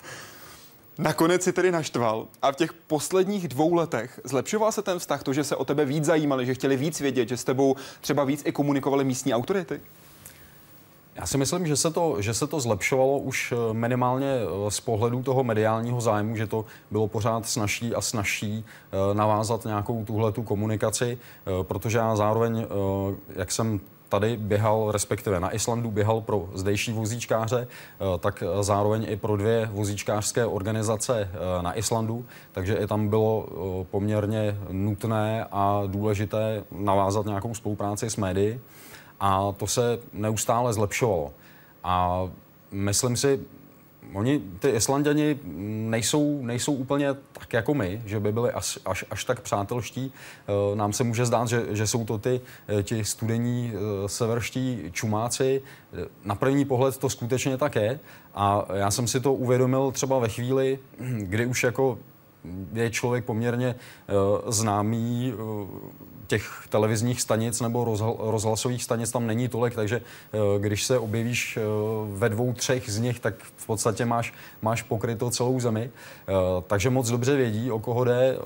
Nakonec 0.98 1.44
si 1.44 1.54
tedy 1.54 1.72
naštval 1.72 2.28
a 2.42 2.52
v 2.52 2.56
těch 2.56 2.74
posledních 2.74 3.48
dvou 3.48 3.74
letech 3.74 4.20
zlepšoval 4.24 4.72
se 4.72 4.82
ten 4.82 5.00
vztah, 5.00 5.24
to, 5.24 5.34
že 5.34 5.44
se 5.44 5.56
o 5.56 5.66
tebe 5.66 5.86
víc 5.86 6.06
zajímali, 6.06 6.46
že 6.46 6.54
chtěli 6.54 6.78
víc 6.78 7.00
vědět, 7.00 7.30
že 7.30 7.38
s 7.38 7.44
tebou 7.44 7.76
třeba 8.02 8.24
víc 8.24 8.42
i 8.46 8.52
komunikovali 8.52 9.04
místní 9.04 9.34
autority? 9.34 9.82
Já 11.20 11.26
si 11.26 11.38
myslím, 11.38 11.68
že 11.68 11.76
se, 11.76 11.92
to, 11.92 12.22
že 12.22 12.34
se 12.34 12.48
to 12.48 12.60
zlepšovalo 12.60 13.18
už 13.18 13.52
eh, 13.52 13.74
minimálně 13.74 14.28
eh, 14.28 14.72
z 14.72 14.80
pohledu 14.80 15.24
toho 15.24 15.44
mediálního 15.44 16.02
zájmu, 16.02 16.36
že 16.36 16.48
to 16.48 16.66
bylo 16.92 17.08
pořád 17.08 17.46
snažší 17.46 17.96
a 17.96 18.02
snažší 18.02 18.66
eh, 18.66 19.14
navázat 19.14 19.66
nějakou 19.66 20.06
tuhle 20.06 20.32
tu 20.32 20.44
komunikaci, 20.44 21.18
protože 21.62 21.98
já 21.98 22.16
zároveň, 22.16 22.66
jak 23.36 23.52
jsem 23.52 23.80
tady 24.10 24.38
běhal, 24.38 24.92
respektive 24.92 25.40
na 25.40 25.56
Islandu 25.56 25.92
běhal 25.92 26.22
pro 26.22 26.50
zdejší 26.54 26.94
vozíčkáře, 26.94 27.68
tak 28.20 28.44
zároveň 28.62 29.06
i 29.10 29.16
pro 29.16 29.38
dvě 29.38 29.70
vozíčkářské 29.74 30.46
organizace 30.46 31.30
na 31.62 31.78
Islandu, 31.78 32.26
takže 32.52 32.76
i 32.76 32.88
tam 32.88 33.08
bylo 33.08 33.48
poměrně 33.92 34.58
nutné 34.72 35.46
a 35.52 35.84
důležité 35.88 36.64
navázat 36.72 37.26
nějakou 37.26 37.54
spolupráci 37.54 38.10
s 38.10 38.18
médií 38.18 38.60
a 39.20 39.52
to 39.58 39.68
se 39.68 40.00
neustále 40.14 40.74
zlepšovalo. 40.74 41.34
A 41.84 42.24
myslím 42.72 43.18
si, 43.18 43.40
oni, 44.14 44.42
ty 44.60 44.70
Islanděni, 44.70 45.40
nejsou, 45.90 46.42
nejsou 46.42 46.74
úplně 46.74 47.08
tak 47.34 47.54
jako 47.54 47.74
my, 47.74 48.02
že 48.06 48.20
by 48.20 48.32
byli 48.32 48.52
až, 48.52 48.80
až, 48.86 49.06
až 49.12 49.24
tak 49.24 49.42
přátelští. 49.42 50.14
E, 50.74 50.76
nám 50.76 50.94
se 50.94 51.04
může 51.04 51.26
zdát, 51.26 51.48
že, 51.48 51.66
že 51.70 51.88
jsou 51.88 52.06
to 52.06 52.18
ty, 52.18 52.42
e, 52.80 52.84
ti 52.84 53.06
studení 53.06 53.74
e, 53.74 54.10
severští 54.10 54.84
čumáci. 54.92 55.62
Na 56.26 56.36
první 56.36 56.66
pohled 56.66 56.98
to 56.98 57.10
skutečně 57.10 57.58
tak 57.58 57.76
je. 57.76 58.00
A 58.36 58.66
já 58.74 58.92
jsem 58.92 59.08
si 59.08 59.20
to 59.20 59.34
uvědomil 59.34 59.92
třeba 59.92 60.20
ve 60.20 60.30
chvíli, 60.30 60.80
kdy 61.18 61.46
už 61.46 61.64
jako 61.64 61.98
je 62.74 62.90
člověk 62.90 63.26
poměrně 63.26 63.76
uh, 63.76 64.52
známý 64.52 65.34
uh, 65.34 65.68
těch 66.28 66.64
televizních 66.70 67.22
stanic 67.22 67.62
nebo 67.62 67.86
rozhl- 67.86 68.16
rozhlasových 68.20 68.84
stanic 68.84 69.12
tam 69.12 69.28
není 69.28 69.48
tolik, 69.48 69.76
takže 69.76 70.02
uh, 70.02 70.62
když 70.62 70.86
se 70.86 71.00
objevíš 71.00 71.60
ve 72.12 72.30
dvou, 72.30 72.54
třech 72.54 72.90
z 72.90 73.00
nich, 73.00 73.20
tak 73.20 73.36
v 73.56 73.66
podstatě 73.66 74.06
máš, 74.06 74.34
máš 74.62 74.82
pokryto 74.82 75.30
celou 75.30 75.60
zemi. 75.60 75.90
Takže 76.68 76.90
moc 76.90 77.10
dobře 77.10 77.36
vědí, 77.36 77.72
o 77.72 77.80
koho 77.80 78.04
jde, 78.04 78.38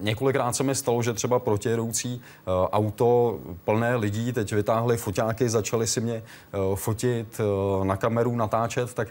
Několikrát 0.00 0.52
se 0.52 0.62
mi 0.62 0.74
stalo, 0.74 1.02
že 1.02 1.12
třeba 1.12 1.38
protijedoucí 1.38 2.14
uh, 2.20 2.52
auto 2.72 3.38
plné 3.64 3.96
lidí 3.96 4.32
teď 4.32 4.52
vytáhli 4.52 4.96
foťáky, 4.96 5.48
začali 5.48 5.86
si 5.86 6.00
mě 6.00 6.22
uh, 6.68 6.76
fotit 6.76 7.40
uh, 7.40 7.84
na 7.84 7.96
kameru, 7.96 8.36
natáčet, 8.36 8.94
tak 8.94 9.08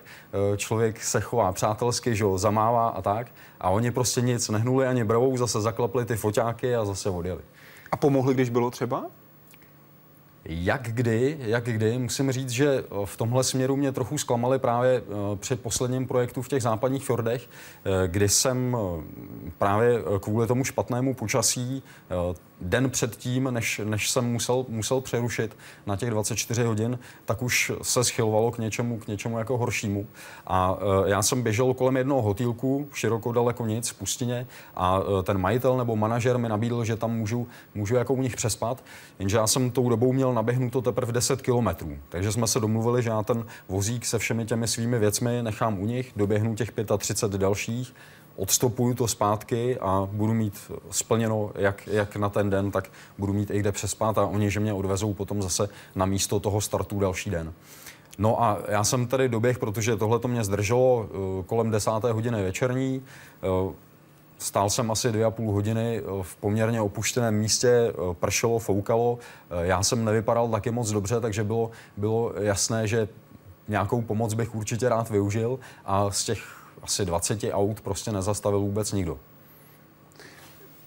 člověk 0.58 1.04
se 1.04 1.22
chová 1.22 1.52
přátelsky, 1.52 2.16
že 2.16 2.24
jo, 2.24 2.38
zamává 2.38 2.90
a 2.90 3.02
tak. 3.02 3.28
A 3.60 3.70
oni 3.70 3.92
prostě 3.92 4.22
nic 4.22 4.50
nehnuli 4.50 4.88
ani 4.88 5.04
bravou, 5.04 5.38
zase 5.38 5.62
zaklapli 5.62 6.06
ty 6.06 6.16
foťáky 6.16 6.76
a 6.76 6.86
zase 6.86 7.10
odjeli. 7.10 7.42
A 7.92 7.98
pomohli, 7.98 8.34
když 8.34 8.50
bylo 8.50 8.72
třeba? 8.72 9.06
Jak 10.50 10.82
kdy, 10.82 11.38
jak 11.40 11.64
kdy, 11.64 11.98
musím 11.98 12.32
říct, 12.32 12.50
že 12.50 12.68
eh, 12.68 13.06
v 13.06 13.18
tomhle 13.18 13.44
směru 13.44 13.76
mě 13.76 13.92
trochu 13.92 14.18
zklamali 14.18 14.60
právě 14.60 14.98
eh, 14.98 15.36
při 15.36 15.56
posledním 15.56 16.08
projektu 16.08 16.42
v 16.42 16.48
těch 16.48 16.64
západních 16.64 17.06
fjordech, 17.06 17.50
eh, 17.86 18.08
kdy 18.08 18.30
jsem 18.30 18.78
právě 19.58 20.00
kvůli 20.20 20.48
tomu 20.48 20.64
špatnému 20.64 21.14
počasí 21.14 21.84
den 22.62 22.90
předtím, 22.90 23.50
než, 23.52 23.82
než 23.84 24.10
jsem 24.10 24.32
musel, 24.32 24.66
musel 24.70 25.02
přerušit 25.02 25.58
na 25.86 25.96
těch 25.96 26.10
24 26.10 26.64
hodin, 26.64 27.00
tak 27.26 27.42
už 27.42 27.72
se 27.82 28.04
schylovalo 28.04 28.52
k 28.52 28.58
něčemu, 28.58 29.00
k 29.00 29.08
něčemu 29.08 29.38
jako 29.38 29.58
horšímu. 29.58 30.08
A 30.48 30.74
uh, 30.74 30.80
já 31.06 31.22
jsem 31.22 31.42
běžel 31.44 31.74
kolem 31.74 31.98
jednoho 31.98 32.22
hotýlku, 32.22 32.88
široko 32.94 33.32
daleko 33.32 33.66
nic, 33.66 33.90
v 33.90 33.98
pustině, 33.98 34.48
a 34.76 35.00
uh, 35.00 35.24
ten 35.24 35.38
majitel 35.38 35.78
nebo 35.78 35.96
manažer 35.96 36.38
mi 36.38 36.50
nabídl, 36.50 36.84
že 36.84 36.96
tam 36.96 37.18
můžu, 37.18 37.48
můžu 37.76 37.96
jako 37.96 38.14
u 38.14 38.22
nich 38.22 38.36
přespat, 38.36 38.84
jenže 39.20 39.38
já 39.38 39.48
jsem 39.48 39.72
tou 39.72 39.90
dobou 39.90 40.14
měl 40.14 40.34
naběhnuto 40.34 40.82
teprve 40.82 41.14
10 41.14 41.42
kilometrů. 41.42 41.98
Takže 42.10 42.32
jsme 42.32 42.48
se 42.48 42.60
domluvili, 42.60 43.04
že 43.04 43.10
já 43.10 43.24
ten 43.24 43.46
vozík 43.70 44.06
se 44.06 44.20
všemi 44.20 44.46
těmi 44.46 44.68
svými 44.68 45.00
věcmi 45.00 45.44
nechám 45.44 45.80
u 45.80 45.86
nich, 45.86 46.12
doběhnu 46.16 46.56
těch 46.56 46.72
35 46.98 47.38
dalších, 47.38 47.94
odstopuju 48.38 48.94
to 48.94 49.08
zpátky 49.08 49.78
a 49.80 50.08
budu 50.12 50.34
mít 50.34 50.72
splněno 50.92 51.52
jak, 51.56 51.88
jak 51.88 52.16
na 52.16 52.30
ten 52.30 52.50
den, 52.50 52.72
tak 52.72 52.90
budu 53.18 53.34
mít 53.34 53.52
i 53.52 53.60
kde 53.60 53.72
přespát 53.72 54.18
a 54.18 54.26
oni, 54.26 54.52
že 54.52 54.60
mě 54.60 54.74
odvezou 54.74 55.14
potom 55.14 55.42
zase 55.42 55.70
na 55.96 56.06
místo 56.06 56.40
toho 56.40 56.62
startu 56.62 57.00
další 57.00 57.30
den. 57.30 57.54
No 58.18 58.44
a 58.44 58.58
já 58.68 58.84
jsem 58.84 59.08
tady 59.08 59.30
doběh, 59.30 59.60
protože 59.60 59.96
tohle 59.96 60.20
to 60.20 60.28
mě 60.28 60.44
zdrželo 60.44 60.98
uh, 60.98 61.46
kolem 61.46 61.72
desáté 61.72 62.12
hodiny 62.12 62.44
večerní. 62.44 63.02
Uh, 63.66 63.72
Stál 64.40 64.70
jsem 64.70 64.92
asi 64.92 65.12
dvě 65.12 65.26
a 65.26 65.32
půl 65.32 65.52
hodiny 65.52 65.98
eh, 65.98 66.24
v 66.24 66.36
poměrně 66.36 66.82
opuštěném 66.82 67.36
místě, 67.36 67.94
pršelo, 68.14 68.60
foukalo. 68.60 69.20
Já 69.62 69.84
jsem 69.84 70.06
nevypadal 70.06 70.50
taky 70.50 70.72
moc 70.72 70.92
dobře, 70.92 71.22
takže 71.22 71.44
bylo, 71.44 71.72
bylo 71.98 72.34
jasné, 72.40 72.88
že 72.88 73.08
nějakou 73.68 74.02
pomoc 74.02 74.34
bych 74.34 74.56
určitě 74.56 74.90
rád 74.90 75.10
využil 75.10 75.60
a 75.86 76.12
z 76.12 76.24
těch 76.24 76.57
asi 76.88 77.06
20 77.06 77.40
aut 77.52 77.82
prostě 77.82 78.12
nezastavil 78.12 78.60
vůbec 78.60 78.92
nikdo. 78.92 79.20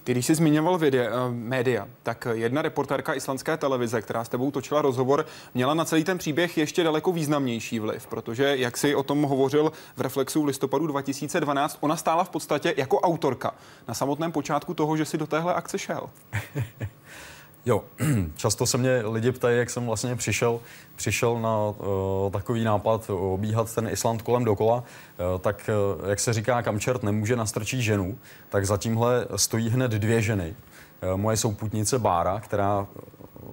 Ty, 0.05 0.13
když 0.13 0.27
jsi 0.27 0.35
zmiňoval 0.35 0.79
videa, 0.79 1.25
uh, 1.27 1.35
média, 1.35 1.89
tak 2.03 2.27
jedna 2.33 2.63
reportérka 2.63 3.15
islandské 3.15 3.57
televize, 3.57 4.03
která 4.03 4.25
s 4.25 4.29
tebou 4.29 4.51
točila 4.51 4.83
rozhovor, 4.83 5.27
měla 5.55 5.75
na 5.75 5.85
celý 5.85 6.05
ten 6.05 6.19
příběh 6.19 6.59
ještě 6.59 6.85
daleko 6.85 7.13
významnější 7.13 7.79
vliv, 7.79 8.07
protože, 8.07 8.57
jak 8.57 8.77
si 8.77 8.95
o 8.95 9.03
tom 9.03 9.23
hovořil 9.23 9.73
v 9.97 10.01
Reflexu 10.01 10.43
v 10.43 10.45
listopadu 10.45 10.87
2012, 10.87 11.79
ona 11.81 11.97
stála 11.97 12.25
v 12.25 12.31
podstatě 12.31 12.75
jako 12.77 13.01
autorka 13.01 13.55
na 13.89 13.95
samotném 13.95 14.33
počátku 14.33 14.75
toho, 14.75 14.97
že 14.97 15.05
si 15.05 15.19
do 15.19 15.27
téhle 15.27 15.55
akce 15.55 15.79
šel. 15.79 16.11
Jo, 17.71 17.85
často 18.37 18.67
se 18.67 18.79
mě 18.79 19.03
lidi 19.05 19.33
ptají, 19.33 19.59
jak 19.59 19.71
jsem 19.71 19.87
vlastně 19.87 20.17
přišel, 20.17 20.61
přišel 20.97 21.41
na 21.41 21.59
uh, 21.59 22.33
takový 22.33 22.65
nápad 22.65 23.11
obíhat 23.11 23.75
ten 23.75 23.89
Island 23.89 24.23
kolem 24.23 24.45
dokola, 24.45 24.77
uh, 24.77 25.41
tak 25.41 25.71
uh, 26.01 26.09
jak 26.09 26.21
se 26.21 26.33
říká, 26.33 26.63
kam 26.63 26.81
čert 26.81 27.03
nemůže 27.03 27.37
nastrčit 27.37 27.81
ženu, 27.81 28.19
tak 28.49 28.67
za 28.67 28.77
tímhle 28.77 29.27
stojí 29.37 29.71
hned 29.71 29.91
dvě 29.91 30.23
ženy. 30.23 30.55
Uh, 31.03 31.21
moje 31.21 31.37
souputnice 31.37 31.99
Bára, 31.99 32.41
která 32.41 32.87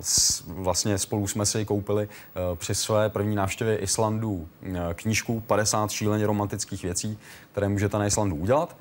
s, 0.02 0.44
vlastně 0.48 0.98
spolu 0.98 1.28
jsme 1.28 1.46
si 1.46 1.66
koupili 1.66 2.06
uh, 2.06 2.58
při 2.58 2.76
své 2.76 3.10
první 3.10 3.36
návštěvě 3.36 3.78
Islandu 3.78 4.32
uh, 4.32 4.48
knížku 4.94 5.40
50 5.40 5.92
šíleně 5.92 6.28
romantických 6.28 6.84
věcí, 6.84 7.20
které 7.52 7.70
můžete 7.70 7.98
na 7.98 8.06
Islandu 8.06 8.36
udělat. 8.36 8.76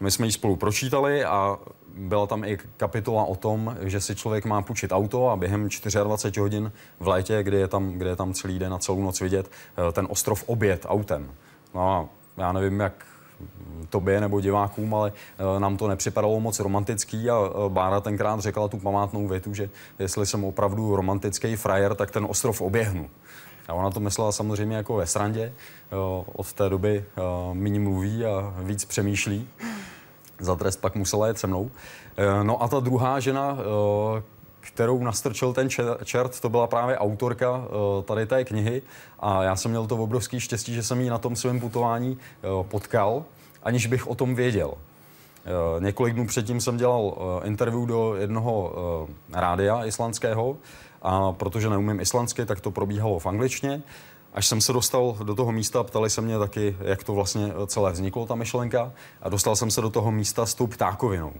My 0.00 0.10
jsme 0.10 0.26
ji 0.26 0.32
spolu 0.32 0.56
pročítali 0.56 1.24
a 1.24 1.58
byla 1.96 2.26
tam 2.26 2.44
i 2.44 2.58
kapitola 2.76 3.24
o 3.24 3.36
tom, 3.36 3.76
že 3.80 4.00
si 4.00 4.14
člověk 4.14 4.44
má 4.44 4.62
půjčit 4.62 4.92
auto 4.92 5.28
a 5.28 5.36
během 5.36 5.68
24 6.04 6.40
hodin 6.40 6.72
v 7.00 7.08
létě, 7.08 7.42
kdy 7.42 7.56
je 7.56 7.68
tam, 7.68 7.92
kdy 7.92 8.08
je 8.08 8.16
tam 8.16 8.34
celý 8.34 8.58
den 8.58 8.74
a 8.74 8.78
celou 8.78 9.02
noc 9.02 9.20
vidět, 9.20 9.50
eh, 9.88 9.92
ten 9.92 10.06
ostrov 10.10 10.44
obět 10.46 10.86
autem. 10.88 11.30
No 11.74 11.90
a 11.90 12.08
já 12.36 12.52
nevím, 12.52 12.80
jak 12.80 13.06
tobě 13.90 14.20
nebo 14.20 14.40
divákům, 14.40 14.94
ale 14.94 15.12
eh, 15.56 15.60
nám 15.60 15.76
to 15.76 15.88
nepřipadalo 15.88 16.40
moc 16.40 16.60
romantický 16.60 17.30
a 17.30 17.36
eh, 17.36 17.68
Bára 17.68 18.00
tenkrát 18.00 18.40
řekla 18.40 18.68
tu 18.68 18.78
památnou 18.78 19.28
větu, 19.28 19.54
že 19.54 19.70
jestli 19.98 20.26
jsem 20.26 20.44
opravdu 20.44 20.96
romantický 20.96 21.56
frajer, 21.56 21.94
tak 21.94 22.10
ten 22.10 22.26
ostrov 22.28 22.60
oběhnu. 22.60 23.10
A 23.68 23.74
ona 23.74 23.90
to 23.90 24.00
myslela 24.00 24.32
samozřejmě 24.32 24.76
jako 24.76 24.96
ve 24.96 25.06
srandě. 25.06 25.52
Od 26.26 26.52
té 26.52 26.68
doby 26.68 27.04
méně 27.52 27.80
mluví 27.80 28.24
a 28.24 28.54
víc 28.58 28.84
přemýšlí 28.84 29.48
za 30.40 30.56
trest 30.56 30.80
pak 30.80 30.94
musela 30.94 31.26
jet 31.26 31.38
se 31.38 31.46
mnou. 31.46 31.70
Eh, 32.16 32.44
no 32.44 32.62
a 32.62 32.68
ta 32.68 32.80
druhá 32.80 33.20
žena, 33.20 33.58
eh, 33.58 34.22
kterou 34.60 35.04
nastrčil 35.04 35.52
ten 35.52 35.68
čert, 36.04 36.40
to 36.40 36.48
byla 36.48 36.66
právě 36.66 36.98
autorka 36.98 37.64
eh, 37.64 38.02
tady 38.02 38.26
té 38.26 38.44
knihy 38.44 38.82
a 39.20 39.42
já 39.42 39.56
jsem 39.56 39.70
měl 39.70 39.86
to 39.86 39.96
obrovský 39.96 40.40
štěstí, 40.40 40.74
že 40.74 40.82
jsem 40.82 41.00
ji 41.00 41.10
na 41.10 41.18
tom 41.18 41.36
svém 41.36 41.60
putování 41.60 42.18
potkal, 42.62 43.24
aniž 43.62 43.86
bych 43.86 44.06
o 44.06 44.14
tom 44.14 44.34
věděl. 44.34 44.74
Několik 45.78 46.14
dnů 46.14 46.26
předtím 46.26 46.60
jsem 46.60 46.76
dělal 46.76 47.14
interview 47.44 47.86
do 47.86 48.14
jednoho 48.16 48.72
rádia 49.32 49.84
islandského 49.84 50.56
a 51.02 51.32
protože 51.32 51.70
neumím 51.70 52.00
islandsky, 52.00 52.46
tak 52.46 52.60
to 52.60 52.70
probíhalo 52.70 53.18
v 53.18 53.26
angličtině. 53.26 53.82
Až 54.36 54.46
jsem 54.46 54.60
se 54.60 54.72
dostal 54.72 55.16
do 55.22 55.34
toho 55.34 55.52
místa, 55.52 55.82
ptali 55.82 56.10
se 56.10 56.20
mě 56.20 56.38
taky, 56.38 56.76
jak 56.80 57.04
to 57.04 57.14
vlastně 57.14 57.52
celé 57.66 57.92
vzniklo, 57.92 58.26
ta 58.26 58.34
myšlenka, 58.34 58.92
a 59.22 59.28
dostal 59.28 59.56
jsem 59.56 59.70
se 59.70 59.80
do 59.80 59.90
toho 59.90 60.12
místa 60.12 60.46
s 60.46 60.54
tou 60.54 60.66
ptákovinou. 60.66 61.32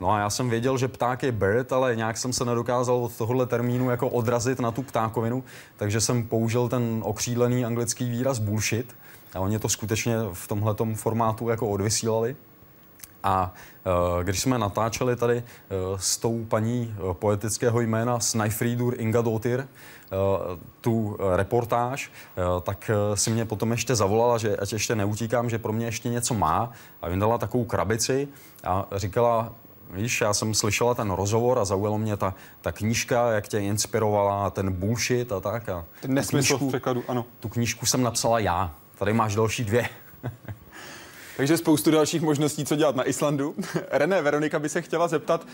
No 0.00 0.10
a 0.10 0.18
já 0.18 0.30
jsem 0.30 0.50
věděl, 0.50 0.78
že 0.78 0.88
pták 0.88 1.22
je 1.22 1.32
bird, 1.32 1.72
ale 1.72 1.96
nějak 1.96 2.16
jsem 2.16 2.32
se 2.32 2.44
nedokázal 2.44 2.96
od 2.96 3.16
tohohle 3.16 3.46
termínu 3.46 3.90
jako 3.90 4.08
odrazit 4.08 4.60
na 4.60 4.70
tu 4.70 4.82
ptákovinu, 4.82 5.44
takže 5.76 6.00
jsem 6.00 6.26
použil 6.26 6.68
ten 6.68 7.00
okřídlený 7.04 7.64
anglický 7.64 8.10
výraz 8.10 8.38
bullshit 8.38 8.96
a 9.34 9.40
oni 9.40 9.58
to 9.58 9.68
skutečně 9.68 10.16
v 10.32 10.48
tomhle 10.48 10.74
formátu 10.94 11.48
jako 11.48 11.68
odvysílali. 11.68 12.36
A 13.22 13.54
když 14.22 14.40
jsme 14.40 14.58
natáčeli 14.58 15.16
tady 15.16 15.42
s 15.96 16.16
tou 16.16 16.44
paní 16.44 16.94
poetického 17.12 17.80
jména 17.80 18.20
Snajfrídur 18.20 18.94
Inga 18.98 19.22
Dotyr, 19.22 19.68
tu 20.80 21.16
reportáž, 21.36 22.12
tak 22.62 22.90
si 23.14 23.30
mě 23.30 23.44
potom 23.44 23.70
ještě 23.70 23.94
zavolala, 23.94 24.38
že 24.38 24.56
ať 24.56 24.72
ještě 24.72 24.94
neutíkám, 24.94 25.50
že 25.50 25.58
pro 25.58 25.72
mě 25.72 25.86
ještě 25.86 26.08
něco 26.08 26.34
má 26.34 26.72
a 27.02 27.08
vyndala 27.08 27.38
takovou 27.38 27.64
krabici 27.64 28.28
a 28.64 28.86
říkala, 28.96 29.52
Víš, 29.90 30.20
já 30.20 30.34
jsem 30.34 30.54
slyšela 30.54 30.94
ten 30.94 31.10
rozhovor 31.10 31.58
a 31.58 31.64
zaujalo 31.64 31.98
mě 31.98 32.16
ta, 32.16 32.34
ta 32.60 32.72
knížka, 32.72 33.30
jak 33.30 33.48
tě 33.48 33.58
inspirovala, 33.58 34.50
ten 34.50 34.72
bullshit 34.72 35.32
a 35.32 35.40
tak. 35.40 35.68
A 35.68 35.84
ten 36.00 36.14
nesmysl 36.14 36.48
knížku, 36.48 36.66
v 36.66 36.68
překladu, 36.68 37.04
ano. 37.08 37.24
Tu 37.40 37.48
knížku 37.48 37.86
jsem 37.86 38.02
napsala 38.02 38.38
já. 38.38 38.74
Tady 38.98 39.12
máš 39.12 39.34
další 39.34 39.64
dvě. 39.64 39.88
Takže 41.38 41.56
spoustu 41.56 41.90
dalších 41.90 42.22
možností, 42.22 42.64
co 42.64 42.76
dělat 42.76 42.96
na 42.96 43.08
Islandu. 43.08 43.54
René, 43.90 44.22
Veronika 44.22 44.58
by 44.58 44.68
se 44.68 44.82
chtěla 44.82 45.08
zeptat, 45.08 45.46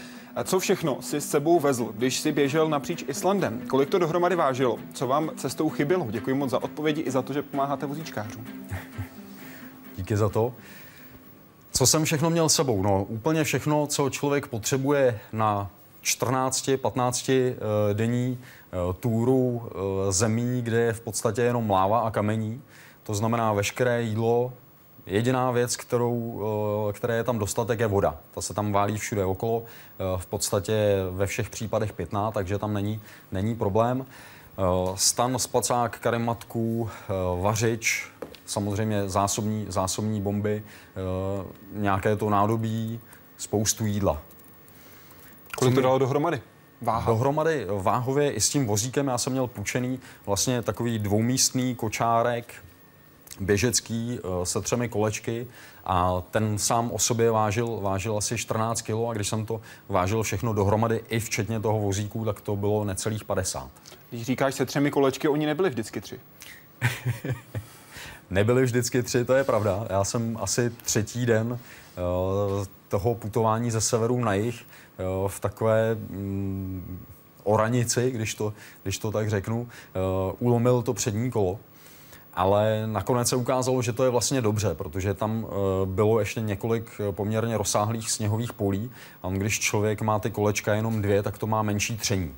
co 0.45 0.61
všechno 0.61 1.03
si 1.03 1.21
s 1.21 1.31
sebou 1.31 1.61
vezl, 1.61 1.93
když 1.97 2.21
si 2.21 2.33
běžel 2.33 2.69
napříč 2.69 3.05
Islandem? 3.09 3.61
Kolik 3.69 3.89
to 3.89 3.99
dohromady 3.99 4.37
vážilo? 4.37 4.79
Co 4.95 5.07
vám 5.07 5.31
cestou 5.37 5.69
chybělo? 5.69 6.07
Děkuji 6.11 6.35
moc 6.35 6.51
za 6.51 6.63
odpovědi 6.63 7.01
i 7.01 7.11
za 7.11 7.23
to, 7.23 7.33
že 7.33 7.43
pomáháte 7.43 7.87
vozíčkářům. 7.87 8.47
Díky 9.97 10.17
za 10.17 10.29
to. 10.29 10.53
Co 11.73 11.87
jsem 11.87 12.05
všechno 12.05 12.31
měl 12.31 12.49
sebou? 12.49 12.83
No, 12.83 13.05
úplně 13.05 13.45
všechno, 13.45 13.87
co 13.87 14.11
člověk 14.11 14.47
potřebuje 14.47 15.21
na 15.33 15.71
14-15 16.05 17.33
eh, 17.33 17.95
denní 17.95 18.39
eh, 18.39 18.77
túru 19.01 19.63
eh, 19.65 20.13
zemí, 20.13 20.63
kde 20.63 20.81
je 20.81 20.93
v 20.93 21.01
podstatě 21.01 21.43
jenom 21.43 21.71
láva 21.71 22.01
a 22.01 22.11
kamení. 22.11 22.63
To 23.03 23.15
znamená 23.15 23.53
veškeré 23.53 24.03
jídlo, 24.03 24.53
Jediná 25.07 25.51
věc, 25.51 25.77
kterou, 25.77 26.43
které 26.93 27.17
je 27.17 27.25
tam 27.25 27.39
dostatek, 27.39 27.81
je 27.81 27.87
voda. 27.87 28.17
Ta 28.31 28.41
se 28.41 28.55
tam 28.55 28.73
válí 28.73 28.99
všude 28.99 29.25
okolo, 29.25 29.65
v 30.17 30.27
podstatě 30.27 30.97
ve 31.11 31.27
všech 31.27 31.51
případech 31.51 31.93
pitná, 31.93 32.31
takže 32.31 32.59
tam 32.59 32.75
není, 32.75 33.03
není 33.33 33.55
problém. 33.55 34.07
Stan, 34.95 35.39
spacák, 35.39 35.99
karimatku, 35.99 36.91
vařič, 37.41 38.11
samozřejmě 38.47 39.09
zásobní, 39.09 39.67
zásobní 39.69 40.21
bomby, 40.21 40.63
nějaké 41.73 42.17
to 42.17 42.31
nádobí, 42.31 43.01
spoustu 43.37 43.87
jídla. 43.87 44.23
Kolik 45.59 45.75
to 45.75 45.81
dalo 45.81 45.99
dohromady? 45.99 46.41
Váha. 46.81 47.13
Dohromady 47.13 47.67
váhově 47.69 48.33
i 48.33 48.41
s 48.41 48.49
tím 48.49 48.67
vozíkem 48.67 49.09
já 49.09 49.19
jsem 49.19 49.33
měl 49.33 49.47
půjčený 49.47 50.01
vlastně 50.27 50.63
takový 50.63 50.99
dvoumístný 50.99 51.75
kočárek, 51.75 52.55
běžecký 53.41 54.19
eh, 54.19 54.47
se 54.47 54.61
třemi 54.61 54.89
kolečky 54.89 55.47
a 55.85 56.23
ten 56.31 56.59
sám 56.59 56.91
o 56.93 56.99
sobě 56.99 57.31
vážil, 57.31 57.81
vážil 57.83 58.17
asi 58.17 58.39
14 58.39 58.83
kg 58.83 58.91
a 59.11 59.13
když 59.13 59.29
jsem 59.29 59.47
to 59.47 59.61
vážil 59.89 60.23
všechno 60.23 60.53
dohromady 60.53 61.01
i 61.09 61.21
včetně 61.21 61.61
toho 61.61 61.79
vozíku, 61.79 62.25
tak 62.25 62.41
to 62.41 62.57
bylo 62.57 62.85
necelých 62.85 63.25
50. 63.25 63.69
Když 64.11 64.23
říkáš 64.23 64.55
se 64.55 64.67
třemi 64.67 64.91
kolečky, 64.91 65.29
oni 65.29 65.47
nebyli 65.47 65.71
vždycky 65.71 66.01
tři. 66.01 66.21
Nebyly 68.31 68.65
vždycky 68.65 69.03
tři, 69.03 69.25
to 69.25 69.35
je 69.35 69.45
pravda. 69.45 69.87
Já 69.91 70.05
jsem 70.05 70.39
asi 70.41 70.71
třetí 70.71 71.27
den 71.27 71.51
uh, 71.53 71.59
toho 72.89 73.15
putování 73.15 73.71
ze 73.71 73.81
severu 73.81 74.25
na 74.25 74.35
jih 74.35 74.67
uh, 75.23 75.29
v 75.29 75.41
takové 75.41 75.97
um, 76.11 77.01
oranici, 77.43 78.11
když 78.11 78.35
to, 78.35 78.53
když 78.83 78.99
to 78.99 79.13
tak 79.13 79.31
řeknu, 79.31 79.69
ulomil 80.39 80.83
to 80.83 80.95
přední 80.95 81.31
kolo. 81.31 81.59
Ale 82.37 82.83
nakonec 82.87 83.29
se 83.29 83.37
ukázalo, 83.37 83.83
že 83.83 83.93
to 83.93 84.05
je 84.05 84.11
vlastně 84.11 84.43
dobře, 84.43 84.75
protože 84.75 85.15
tam 85.15 85.45
uh, 85.45 85.51
bylo 85.89 86.21
ještě 86.21 86.41
několik 86.41 87.01
poměrně 87.11 87.59
rozsáhlých 87.59 88.11
sněhových 88.11 88.53
polí 88.53 88.91
a 89.23 89.31
když 89.31 89.61
člověk 89.61 90.03
má 90.03 90.19
ty 90.19 90.31
kolečka 90.31 90.75
jenom 90.75 91.03
dvě, 91.03 91.23
tak 91.23 91.39
to 91.39 91.47
má 91.47 91.63
menší 91.63 91.97
tření. 91.97 92.35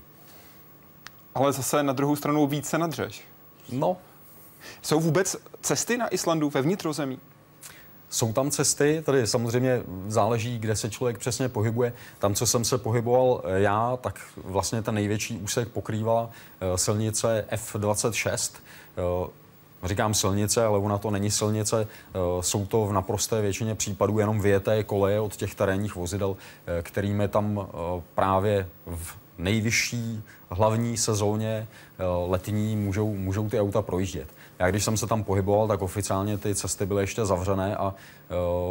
Ale 1.35 1.53
zase 1.53 1.83
na 1.83 1.93
druhou 1.93 2.17
stranu 2.17 2.47
více 2.47 2.79
nadřeš. 2.79 3.23
No, 3.73 3.97
jsou 4.83 5.01
vůbec 5.01 5.37
cesty 5.61 5.97
na 5.97 6.09
Islandu 6.09 6.51
ve 6.51 6.63
vnitrozemí? 6.63 7.19
Jsou 8.11 8.33
tam 8.33 8.51
cesty, 8.51 9.03
tady 9.07 9.27
samozřejmě 9.27 9.83
záleží, 10.09 10.59
kde 10.59 10.77
se 10.77 10.91
člověk 10.91 11.19
přesně 11.19 11.49
pohybuje. 11.49 11.93
Tam, 12.19 12.35
co 12.35 12.47
jsem 12.47 12.65
se 12.65 12.79
pohyboval 12.79 13.43
já, 13.57 13.99
tak 14.01 14.21
vlastně 14.37 14.83
ten 14.83 14.95
největší 14.95 15.39
úsek 15.39 15.69
pokrývala 15.69 16.31
eh, 16.61 16.79
silnice 16.79 17.45
F26. 17.53 18.53
Eh, 19.83 19.89
říkám 19.89 20.15
silnice, 20.15 20.65
ale 20.65 20.79
ona 20.79 20.99
to 20.99 21.11
není 21.11 21.31
silnice. 21.31 21.87
Eh, 21.87 22.19
jsou 22.41 22.67
to 22.67 22.87
v 22.87 22.93
naprosté 22.93 23.43
většině 23.43 23.75
případů 23.75 24.19
jenom 24.19 24.41
věté 24.41 24.83
koleje 24.85 25.21
od 25.21 25.37
těch 25.37 25.55
terénních 25.55 25.95
vozidel, 25.97 26.37
kterými 26.83 27.29
tam 27.29 27.69
právě 28.15 28.69
v 28.87 29.17
nejvyšší 29.39 30.23
hlavní 30.51 30.97
sezóně 30.97 31.67
letní 32.27 32.77
můžou, 32.77 33.15
můžou 33.15 33.49
ty 33.49 33.61
auta 33.61 33.83
projíždět. 33.83 34.29
Já 34.59 34.71
když 34.71 34.85
jsem 34.85 34.97
se 34.97 35.07
tam 35.07 35.25
pohyboval, 35.25 35.69
tak 35.69 35.83
oficiálně 35.83 36.39
ty 36.39 36.55
cesty 36.55 36.87
byly 36.87 37.03
ještě 37.03 37.25
zavřené 37.25 37.77
a 37.77 37.95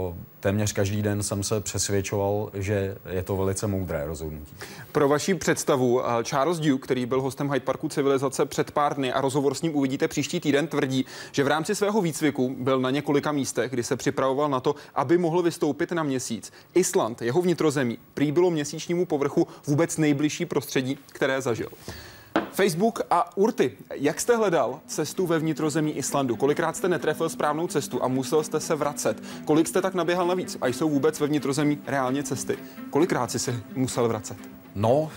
uh, 0.08 0.16
téměř 0.40 0.72
každý 0.72 1.02
den 1.02 1.24
jsem 1.24 1.44
se 1.44 1.62
přesvědčoval, 1.62 2.50
že 2.54 2.98
je 3.10 3.24
to 3.24 3.38
velice 3.38 3.68
moudré 3.68 4.06
rozhodnutí. 4.06 4.56
Pro 4.92 5.08
vaši 5.08 5.36
představu, 5.36 5.94
uh, 5.94 6.04
Charles 6.24 6.60
Duke, 6.60 6.84
který 6.84 7.06
byl 7.06 7.22
hostem 7.22 7.52
Hyde 7.52 7.66
Parku 7.66 7.90
civilizace 7.90 8.46
před 8.46 8.72
pár 8.72 8.96
dny 8.96 9.14
a 9.14 9.22
rozhovor 9.22 9.54
s 9.54 9.62
ním 9.62 9.76
uvidíte 9.76 10.08
příští 10.08 10.40
týden, 10.40 10.68
tvrdí, 10.68 11.06
že 11.32 11.44
v 11.44 11.48
rámci 11.48 11.76
svého 11.76 12.02
výcviku 12.02 12.56
byl 12.60 12.80
na 12.80 12.90
několika 12.90 13.32
místech, 13.32 13.72
kdy 13.72 13.84
se 13.84 13.96
připravoval 13.96 14.50
na 14.50 14.60
to, 14.60 14.76
aby 14.96 15.18
mohl 15.18 15.42
vystoupit 15.42 15.92
na 15.92 16.04
měsíc. 16.04 16.52
Island, 16.74 17.22
jeho 17.22 17.42
vnitrozemí, 17.42 17.98
prý 18.14 18.32
bylo 18.32 18.52
měsíčnímu 18.52 19.06
povrchu 19.06 19.48
vůbec 19.68 19.98
nejbližší 19.98 20.46
prostředí, 20.46 20.98
které 21.08 21.42
zažil. 21.42 21.65
Facebook 22.52 23.02
a 23.10 23.38
Urty. 23.38 23.78
Jak 23.94 24.22
jste 24.22 24.36
hledal 24.36 24.80
cestu 24.88 25.28
ve 25.28 25.40
vnitrozemí 25.40 25.92
Islandu? 25.98 26.36
Kolikrát 26.36 26.76
jste 26.76 26.88
netrefil 26.90 27.30
správnou 27.30 27.68
cestu 27.68 28.04
a 28.04 28.08
musel 28.08 28.44
jste 28.44 28.60
se 28.60 28.76
vracet? 28.76 29.24
Kolik 29.46 29.68
jste 29.68 29.82
tak 29.82 29.94
naběhal 29.94 30.28
navíc? 30.28 30.58
A 30.62 30.68
jsou 30.68 30.90
vůbec 30.90 31.20
ve 31.20 31.28
vnitrozemí 31.28 31.80
reálně 31.88 32.24
cesty? 32.24 32.58
Kolikrát 32.90 33.32
jsi 33.32 33.40
se 33.40 33.62
musel 33.76 34.08
vracet? 34.08 34.38
No, 34.76 35.02
uh, 35.02 35.10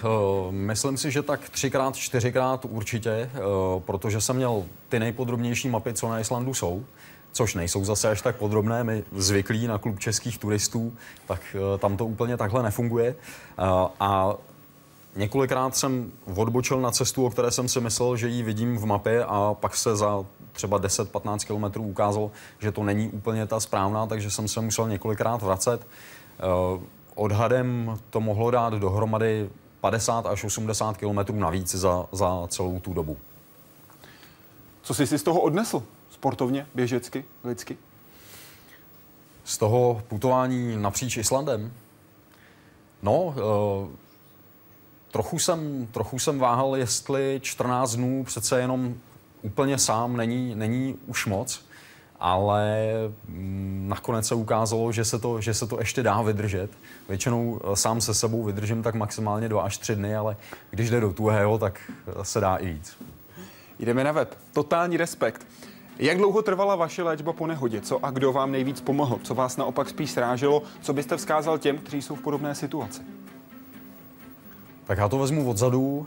myslím 0.50 0.96
si, 0.96 1.11
že 1.11 1.22
tak 1.22 1.48
třikrát, 1.48 1.96
čtyřikrát 1.96 2.66
určitě, 2.70 3.30
uh, 3.34 3.82
protože 3.82 4.20
jsem 4.20 4.37
měl 4.37 4.64
ty 4.88 4.98
nejpodrobnější 4.98 5.68
mapy, 5.68 5.92
co 5.92 6.08
na 6.08 6.20
Islandu 6.20 6.54
jsou 6.54 6.84
což 7.32 7.54
nejsou 7.54 7.84
zase 7.84 8.08
až 8.11 8.22
tak 8.22 8.37
podrobné. 8.37 8.84
My 8.84 9.04
zvyklí 9.12 9.66
na 9.66 9.78
klub 9.78 9.98
českých 9.98 10.38
turistů, 10.38 10.92
tak 11.26 11.40
uh, 11.54 11.78
tam 11.78 11.96
to 11.96 12.06
úplně 12.06 12.37
takhle 12.37 12.62
nefunguje. 12.62 13.14
A 14.00 14.34
Několikrát 15.18 15.76
jsem 15.76 16.12
odbočil 16.37 16.81
na 16.81 16.90
cestu, 16.90 17.26
o 17.26 17.31
které 17.31 17.50
jsem 17.50 17.68
si 17.68 17.81
myslel, 17.81 18.16
že 18.16 18.28
ji 18.28 18.42
vidím 18.42 18.76
v 18.76 18.85
mapě 18.85 19.24
a 19.24 19.54
pak 19.61 19.76
se 19.76 19.96
za 19.96 20.24
třeba 20.52 20.81
10-15 20.81 21.72
km 21.72 21.81
ukázalo, 21.81 22.31
že 22.59 22.72
to 22.72 22.83
není 22.83 23.09
úplně 23.09 23.46
ta 23.46 23.61
správná, 23.61 24.07
takže 24.07 24.31
jsem 24.31 24.48
se 24.48 24.61
musel 24.61 24.88
několikrát 24.88 25.42
vracet. 25.42 25.87
Eh, 26.38 26.81
odhadem 27.14 27.98
to 28.11 28.20
mohlo 28.20 28.50
dát 28.50 28.72
dohromady 28.74 29.50
50 29.81 30.26
až 30.26 30.44
80 30.44 30.96
km 30.96 31.38
navíc 31.38 31.74
za, 31.74 32.07
za 32.12 32.46
celou 32.48 32.81
tu 32.81 32.94
dobu. 32.94 33.16
Co 34.83 34.94
jsi 34.94 35.07
si 35.07 35.18
z 35.18 35.22
toho 35.22 35.40
odnesl? 35.40 35.83
Sportovně, 36.11 36.66
běžecky, 36.74 37.24
lidsky? 37.44 37.76
Z 39.44 39.59
toho 39.59 40.02
putování 40.09 40.76
napříč 40.76 41.16
Islandem? 41.16 41.72
No, 43.02 43.22
uh, 43.22 43.35
Trochu 45.18 45.38
jsem, 45.38 45.88
trochu 45.92 46.18
jsem 46.18 46.38
váhal, 46.38 46.76
jestli 46.76 47.40
14 47.42 47.94
dnů 47.94 48.24
přece 48.24 48.61
jenom 48.61 48.94
úplně 49.42 49.78
sám 49.78 50.16
není, 50.16 50.54
není 50.54 50.96
už 51.07 51.26
moc, 51.26 51.64
ale 52.20 52.92
mm, 53.28 53.87
nakonec 53.88 54.26
se 54.26 54.35
ukázalo, 54.35 54.92
že 54.92 55.04
se, 55.04 55.18
to, 55.18 55.40
že 55.40 55.54
se 55.54 55.66
to 55.66 55.78
ještě 55.78 56.02
dá 56.02 56.22
vydržet. 56.22 56.70
Většinou 57.09 57.61
eh, 57.61 57.76
sám 57.76 58.00
se 58.00 58.14
sebou 58.14 58.42
vydržím 58.42 58.83
tak 58.83 58.94
maximálně 58.94 59.48
dva 59.48 59.62
až 59.62 59.78
tři 59.78 59.96
dny, 59.96 60.16
ale 60.16 60.37
když 60.70 60.90
jde 60.90 61.00
do 61.00 61.12
tuhého, 61.12 61.59
tak 61.59 61.81
eh, 61.90 62.24
se 62.24 62.40
dá 62.40 62.57
i 62.57 62.66
víc. 62.66 62.96
Jdeme 63.78 64.04
na 64.04 64.12
web. 64.12 64.38
Totální 64.52 64.96
respekt. 64.96 65.46
Jak 65.98 66.18
dlouho 66.18 66.42
trvala 66.42 66.76
vaše 66.76 67.02
léčba 67.02 67.33
po 67.33 67.46
nehodě? 67.46 67.81
Co 67.81 68.04
a 68.04 68.11
kdo 68.11 68.33
vám 68.33 68.52
nejvíc 68.52 68.81
pomohl? 68.81 69.18
Co 69.22 69.35
vás 69.35 69.57
naopak 69.57 69.88
spíš 69.88 70.11
sráželo? 70.11 70.62
Co 70.81 70.92
byste 70.92 71.16
vzkázal 71.16 71.59
těm, 71.59 71.78
kteří 71.78 72.02
jsou 72.02 72.14
v 72.14 72.22
podobné 72.22 72.54
situaci? 72.54 73.17
Tak 74.88 74.98
já 74.98 75.09
to 75.09 75.18
vezmu 75.18 75.51
odzadu, 75.51 76.07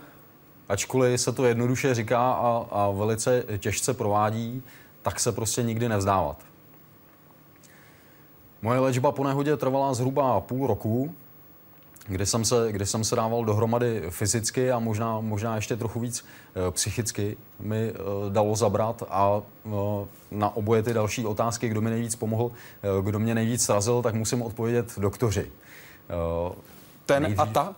ačkoliv 0.70 1.22
se 1.22 1.32
to 1.32 1.46
jednoduše 1.46 1.94
říká 1.94 2.32
a, 2.32 2.66
a 2.72 2.92
velice 2.92 3.44
těžce 3.58 3.94
provádí, 3.94 4.64
tak 5.02 5.20
se 5.20 5.32
prostě 5.32 5.64
nikdy 5.64 5.90
nevzdávat. 5.90 6.38
Moje 8.62 8.80
léčba 8.80 9.12
po 9.12 9.24
nehodě 9.24 9.58
trvala 9.58 9.94
zhruba 9.94 10.42
půl 10.42 10.68
roku. 10.68 11.16
kdy 12.08 12.26
jsem 12.26 12.46
se, 12.46 12.72
kdy 12.72 12.86
jsem 12.86 13.04
se 13.04 13.16
dával 13.16 13.46
dohromady 13.46 14.04
fyzicky 14.10 14.72
a 14.72 14.80
možná, 14.80 15.20
možná 15.20 15.56
ještě 15.56 15.76
trochu 15.76 16.00
víc 16.00 16.26
e, 16.56 16.72
psychicky 16.72 17.38
mi 17.60 17.90
e, 17.90 17.94
dalo 18.30 18.56
zabrat 18.56 19.04
a 19.10 19.42
e, 19.66 19.70
na 20.32 20.56
oboje 20.56 20.84
ty 20.84 20.94
další 20.94 21.26
otázky, 21.26 21.70
kdo 21.70 21.82
mi 21.82 21.90
nejvíc 21.90 22.16
pomohl, 22.16 22.52
kdo 23.02 23.20
mě 23.20 23.36
nejvíc 23.36 23.64
srazil, 23.64 24.02
tak 24.02 24.16
musím 24.16 24.42
odpovědět 24.42 25.00
doktoři. 25.00 25.52
Ten 27.06 27.36
a 27.38 27.46
ta? 27.46 27.76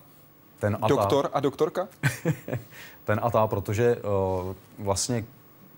Ten 0.63 0.77
a 0.81 0.87
Doktor 0.87 1.29
a 1.33 1.39
doktorka? 1.39 1.87
Ten 3.03 3.19
a 3.23 3.29
ta, 3.29 3.47
protože 3.47 3.95
uh, 3.95 4.53
vlastně 4.85 5.25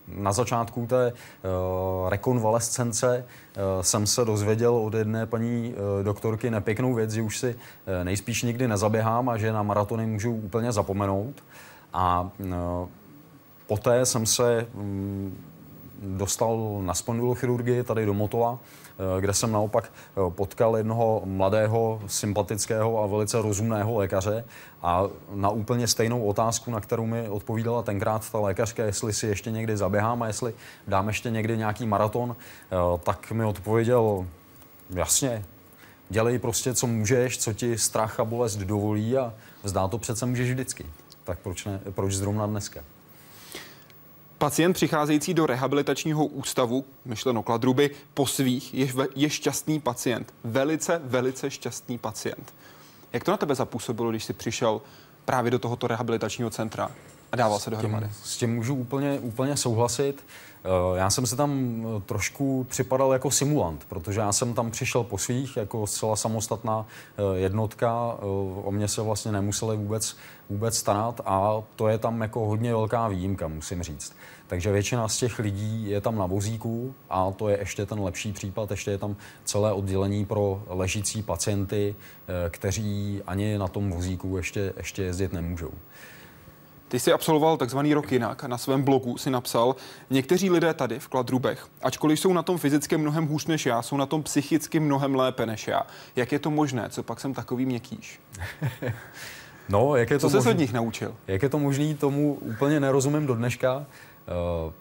na 0.07 0.33
začátku 0.33 0.85
té 0.85 1.13
uh, 1.13 2.09
rekonvalescence 2.09 3.25
uh, 3.25 3.81
jsem 3.81 4.07
se 4.07 4.25
dozvěděl 4.25 4.75
od 4.75 4.93
jedné 4.93 5.25
paní 5.25 5.73
uh, 5.73 6.03
doktorky 6.03 6.51
nepěknou 6.51 6.93
věc, 6.93 7.11
že 7.11 7.21
už 7.21 7.37
si 7.37 7.55
uh, 7.55 8.03
nejspíš 8.03 8.43
nikdy 8.43 8.67
nezaběhám 8.67 9.29
a 9.29 9.37
že 9.37 9.53
na 9.53 9.63
maratony 9.63 10.05
můžu 10.05 10.31
úplně 10.35 10.71
zapomenout. 10.71 11.43
A 11.93 12.29
uh, 12.39 12.49
poté 13.67 14.05
jsem 14.05 14.25
se 14.25 14.67
um, 14.73 15.37
dostal 16.03 16.77
na 16.81 16.93
spondylochirurgii 16.93 17.83
tady 17.83 18.05
do 18.05 18.13
Motola, 18.13 18.59
kde 19.19 19.33
jsem 19.33 19.51
naopak 19.51 19.91
eh, 19.93 20.31
potkal 20.31 20.77
jednoho 20.77 21.21
mladého, 21.25 22.01
sympatického 22.07 23.03
a 23.03 23.07
velice 23.07 23.41
rozumného 23.41 23.97
lékaře 23.97 24.43
a 24.81 25.03
na 25.33 25.49
úplně 25.49 25.87
stejnou 25.87 26.23
otázku, 26.23 26.71
na 26.71 26.81
kterou 26.81 27.05
mi 27.05 27.29
odpovídala 27.29 27.81
tenkrát 27.81 28.31
ta 28.31 28.39
lékařka, 28.39 28.85
jestli 28.85 29.13
si 29.13 29.27
ještě 29.27 29.51
někdy 29.51 29.77
zaběhám 29.77 30.23
a 30.23 30.27
jestli 30.27 30.53
dám 30.87 31.07
ještě 31.07 31.31
někdy 31.31 31.57
nějaký 31.57 31.85
maraton, 31.85 32.35
eh, 32.35 32.75
tak 33.03 33.31
mi 33.31 33.45
odpověděl, 33.45 34.25
jasně, 34.89 35.45
dělej 36.09 36.39
prostě, 36.39 36.73
co 36.73 36.87
můžeš, 36.87 37.37
co 37.37 37.53
ti 37.53 37.77
strach 37.77 38.19
a 38.19 38.25
bolest 38.25 38.55
dovolí 38.55 39.17
a 39.17 39.33
zdá 39.63 39.87
to 39.87 39.97
přece 39.97 40.25
můžeš 40.25 40.49
vždycky. 40.49 40.85
Tak 41.23 41.39
proč, 41.39 41.65
ne, 41.65 41.79
proč 41.91 42.13
zrovna 42.13 42.47
dneska? 42.47 42.81
Pacient 44.37 44.73
přicházející 44.73 45.33
do 45.33 45.45
rehabilitačního 45.45 46.25
ústavu, 46.25 46.85
myšleno 47.05 47.43
kladruby, 47.43 47.89
po 48.13 48.27
svých 48.27 48.73
je, 48.73 48.87
je 49.15 49.29
šťastný 49.29 49.79
pacient. 49.79 50.33
Velice, 50.43 51.01
velice 51.03 51.51
šťastný 51.51 51.97
pacient. 51.97 52.53
Jak 53.13 53.23
to 53.23 53.31
na 53.31 53.37
tebe 53.37 53.55
zapůsobilo, 53.55 54.09
když 54.09 54.23
jsi 54.23 54.33
přišel 54.33 54.81
právě 55.25 55.51
do 55.51 55.59
tohoto 55.59 55.87
rehabilitačního 55.87 56.49
centra 56.49 56.91
a 57.31 57.35
dával 57.35 57.59
se 57.59 57.69
dohromady? 57.69 58.09
S 58.23 58.37
tím 58.37 58.55
můžu 58.55 58.75
úplně, 58.75 59.19
úplně 59.19 59.57
souhlasit. 59.57 60.23
Eh, 60.65 60.97
já 60.97 61.09
jsem 61.09 61.25
se 61.25 61.35
tam 61.35 61.83
eh, 61.97 62.01
trošku 62.01 62.65
připadal 62.69 63.13
jako 63.13 63.31
simulant, 63.31 63.85
protože 63.89 64.19
já 64.19 64.31
jsem 64.31 64.53
tam 64.53 64.71
přišel 64.71 65.03
po 65.03 65.17
svých, 65.17 65.57
jako 65.57 65.87
zcela 65.87 66.15
samostatná 66.15 66.85
eh, 67.17 67.39
jednotka, 67.39 68.17
o 68.63 68.71
mě 68.71 68.87
se 68.87 69.01
vlastně 69.01 69.31
nemuseli 69.31 69.77
vůbec, 69.77 70.17
vůbec 70.49 70.77
starat 70.77 71.21
a 71.25 71.63
to 71.75 71.87
je 71.87 71.97
tam 71.97 72.21
jako 72.21 72.45
hodně 72.45 72.71
velká 72.71 73.07
výjimka, 73.07 73.47
musím 73.47 73.83
říct. 73.83 74.15
Takže 74.47 74.71
většina 74.71 75.07
z 75.07 75.17
těch 75.17 75.39
lidí 75.39 75.89
je 75.89 76.01
tam 76.01 76.17
na 76.17 76.25
vozíku 76.25 76.95
a 77.09 77.31
to 77.31 77.49
je 77.49 77.59
ještě 77.59 77.85
ten 77.85 77.99
lepší 77.99 78.33
případ. 78.33 78.71
Ještě 78.71 78.91
je 78.91 78.97
tam 78.97 79.15
celé 79.43 79.73
oddělení 79.73 80.25
pro 80.25 80.63
ležící 80.67 81.23
pacienty, 81.23 81.95
kteří 82.49 83.21
ani 83.27 83.57
na 83.57 83.67
tom 83.67 83.91
vozíku 83.91 84.37
ještě, 84.37 84.73
ještě 84.77 85.03
jezdit 85.03 85.33
nemůžou. 85.33 85.71
Ty 86.87 86.99
jsi 86.99 87.13
absolvoval 87.13 87.57
takzvaný 87.57 87.93
rok 87.93 88.11
jinak 88.11 88.43
a 88.43 88.47
na 88.47 88.57
svém 88.57 88.83
blogu 88.83 89.17
si 89.17 89.29
napsal, 89.29 89.75
někteří 90.09 90.49
lidé 90.49 90.73
tady 90.73 90.99
v 90.99 91.07
Kladrubech, 91.07 91.67
ačkoliv 91.83 92.19
jsou 92.19 92.33
na 92.33 92.43
tom 92.43 92.57
fyzicky 92.57 92.97
mnohem 92.97 93.27
hůř 93.27 93.45
než 93.45 93.65
já, 93.65 93.81
jsou 93.81 93.97
na 93.97 94.05
tom 94.05 94.23
psychicky 94.23 94.79
mnohem 94.79 95.15
lépe 95.15 95.45
než 95.45 95.67
já. 95.67 95.81
Jak 96.15 96.31
je 96.31 96.39
to 96.39 96.51
možné? 96.51 96.89
Co 96.89 97.03
pak 97.03 97.19
jsem 97.19 97.33
takový 97.33 97.65
měkkýš? 97.65 98.19
No, 99.69 99.95
jak 99.95 100.09
je 100.09 100.19
to 100.19 100.29
Co 100.29 100.41
se 100.41 100.49
od 100.49 100.57
nich 100.57 100.73
naučil? 100.73 101.15
Jak 101.27 101.43
je 101.43 101.49
to 101.49 101.59
možné, 101.59 101.93
tomu 101.93 102.33
úplně 102.33 102.79
nerozumím 102.79 103.27
do 103.27 103.35
dneška. 103.35 103.85
Uh, 104.65 104.73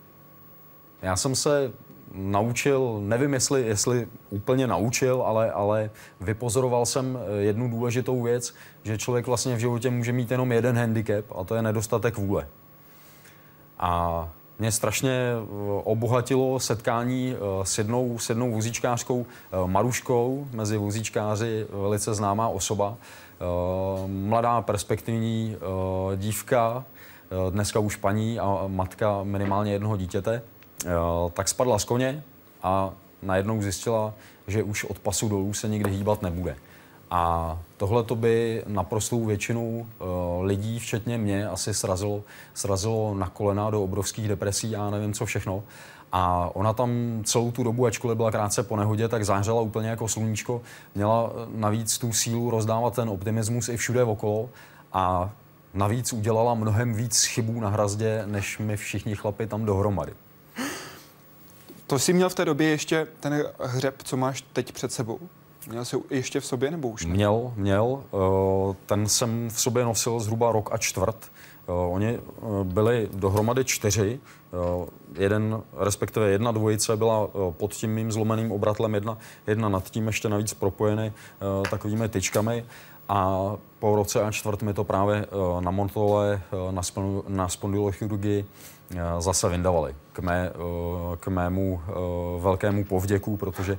já 1.03 1.17
jsem 1.17 1.35
se 1.35 1.73
naučil, 2.15 3.01
nevím, 3.01 3.35
jestli, 3.35 3.63
jestli 3.63 4.09
úplně 4.31 4.67
naučil, 4.67 5.23
ale, 5.27 5.53
ale 5.53 5.91
vypozoroval 6.21 6.87
jsem 6.87 7.19
eh, 7.19 7.43
jednu 7.43 7.71
důležitou 7.71 8.23
věc, 8.23 8.55
že 8.83 8.99
člověk 8.99 9.27
vlastně 9.27 9.57
v 9.57 9.59
životě 9.59 9.91
může 9.91 10.13
mít 10.13 10.31
jenom 10.31 10.53
jeden 10.53 10.79
handicap 10.79 11.25
a 11.35 11.45
to 11.45 11.55
je 11.55 11.63
nedostatek 11.63 12.19
vůle. 12.19 12.49
A 13.79 14.29
mě 14.59 14.73
strašně 14.73 15.11
eh, 15.11 15.47
obohatilo 15.85 16.61
setkání 16.61 17.35
eh, 17.35 17.65
s 17.65 17.79
jednou, 17.79 18.19
s 18.19 18.29
jednou 18.29 18.53
vozíčkářkou 18.53 19.27
Maruškou, 19.67 20.47
mezi 20.53 20.77
vozíčkáři 20.77 21.67
velice 21.71 22.15
známá 22.15 22.49
osoba, 22.49 22.97
mladá 24.07 24.63
perspektivní 24.63 25.57
dívka, 26.17 26.85
dneska 27.51 27.79
už 27.79 27.97
paní 27.97 28.39
a 28.39 28.65
matka 28.67 29.21
minimálně 29.23 29.73
jednoho 29.73 29.97
dítěte. 29.97 30.43
Eh, 30.85 31.31
tak 31.31 31.49
spadla 31.49 31.79
z 31.79 31.85
koně 31.85 32.23
a 32.63 32.93
najednou 33.23 33.63
zjistila, 33.63 34.15
že 34.47 34.63
už 34.63 34.85
od 34.85 34.99
pasu 34.99 35.29
dolů 35.29 35.55
se 35.55 35.69
nikdy 35.69 35.91
hýbat 35.91 36.23
nebude. 36.23 36.57
A 37.11 37.59
tohle 37.77 38.05
to 38.05 38.17
by 38.17 38.63
naprostou 38.67 39.25
většinu 39.25 39.79
uh, 39.79 40.45
lidí, 40.45 40.79
včetně 40.79 41.19
mě, 41.19 41.49
asi 41.49 41.75
srazilo, 41.75 42.23
srazilo 42.55 43.15
na 43.15 43.29
kolena 43.29 43.71
do 43.71 43.85
obrovských 43.85 44.29
depresí 44.29 44.77
a 44.77 44.91
nevím 44.91 45.13
co 45.13 45.27
všechno. 45.27 45.63
A 46.13 46.51
ona 46.55 46.73
tam 46.73 47.21
celou 47.25 47.51
tu 47.51 47.63
dobu, 47.63 47.87
ačkoliv 47.87 48.17
byla 48.17 48.31
krátce 48.31 48.63
po 48.63 48.77
nehodě, 48.77 49.09
tak 49.09 49.25
zářila 49.25 49.61
úplně 49.61 49.89
jako 49.89 50.09
sluníčko. 50.09 50.63
Měla 50.95 51.31
eh, 51.31 51.47
navíc 51.55 51.99
tu 51.99 52.13
sílu 52.13 52.51
rozdávat 52.51 52.95
ten 52.95 53.09
optimismus 53.09 53.69
i 53.69 53.77
všude 53.77 54.05
okolo 54.05 54.51
a 54.93 55.31
navíc 55.75 56.13
udělala 56.13 56.55
mnohem 56.55 56.95
víc 56.95 57.25
chybů 57.25 57.61
na 57.61 57.69
hrazdě, 57.69 58.23
než 58.27 58.59
my 58.59 58.77
všichni 58.77 59.17
chlapi 59.17 59.47
tam 59.47 59.65
dohromady. 59.65 60.13
To 61.95 61.99
jsi 61.99 62.13
měl 62.13 62.29
v 62.29 62.35
té 62.35 62.45
době 62.45 62.69
ještě 62.69 63.07
ten 63.21 63.45
hřeb, 63.61 64.03
co 64.03 64.17
máš 64.17 64.45
teď 64.53 64.73
před 64.73 64.93
sebou? 64.93 65.19
Měl 65.69 65.85
jsi 65.85 65.97
ještě 66.11 66.41
v 66.41 66.47
sobě 66.47 66.71
nebo 66.71 66.89
už 66.89 67.05
ne? 67.05 67.13
Měl, 67.13 67.53
měl. 67.57 68.03
Eh, 68.05 68.77
ten 68.87 69.09
jsem 69.09 69.51
v 69.51 69.61
sobě 69.61 69.85
nosil 69.85 70.21
zhruba 70.21 70.53
rok 70.53 70.69
a 70.73 70.79
čtvrt. 70.79 71.17
Eh, 71.69 71.73
oni 71.73 72.09
eh, 72.09 72.21
byli 72.65 73.09
dohromady 73.13 73.65
čtyři. 73.65 74.21
Jeden, 75.19 75.63
respektive 75.77 76.31
jedna 76.31 76.53
dvojice 76.53 76.97
byla 76.97 77.29
pod 77.51 77.73
tím 77.73 77.95
mým 77.95 78.13
zlomeným 78.13 78.53
obratlem, 78.53 78.95
jedna, 78.95 79.19
jedna 79.47 79.69
nad 79.69 79.91
tím 79.91 80.07
ještě 80.07 80.29
navíc 80.29 80.55
propojeny 80.55 81.13
takovými 81.71 82.09
tyčkami. 82.09 82.65
A 83.09 83.53
po 83.79 83.97
roce 83.97 84.23
a 84.23 84.31
čtvrt 84.31 84.63
mi 84.63 84.75
to 84.75 84.85
právě 84.85 85.27
na 85.61 85.71
Montole, 85.71 86.43
na, 87.29 87.49
spondylochirurgii 87.49 88.45
Eh, 88.84 88.84
zase 89.19 89.49
vyndavali 89.49 89.95
k, 90.13 90.19
mé, 90.19 90.51
eh, 90.55 91.17
k 91.17 91.29
mému 91.29 91.81
eh, 91.89 91.93
velkému 92.41 92.85
povděku, 92.85 93.37
protože 93.37 93.79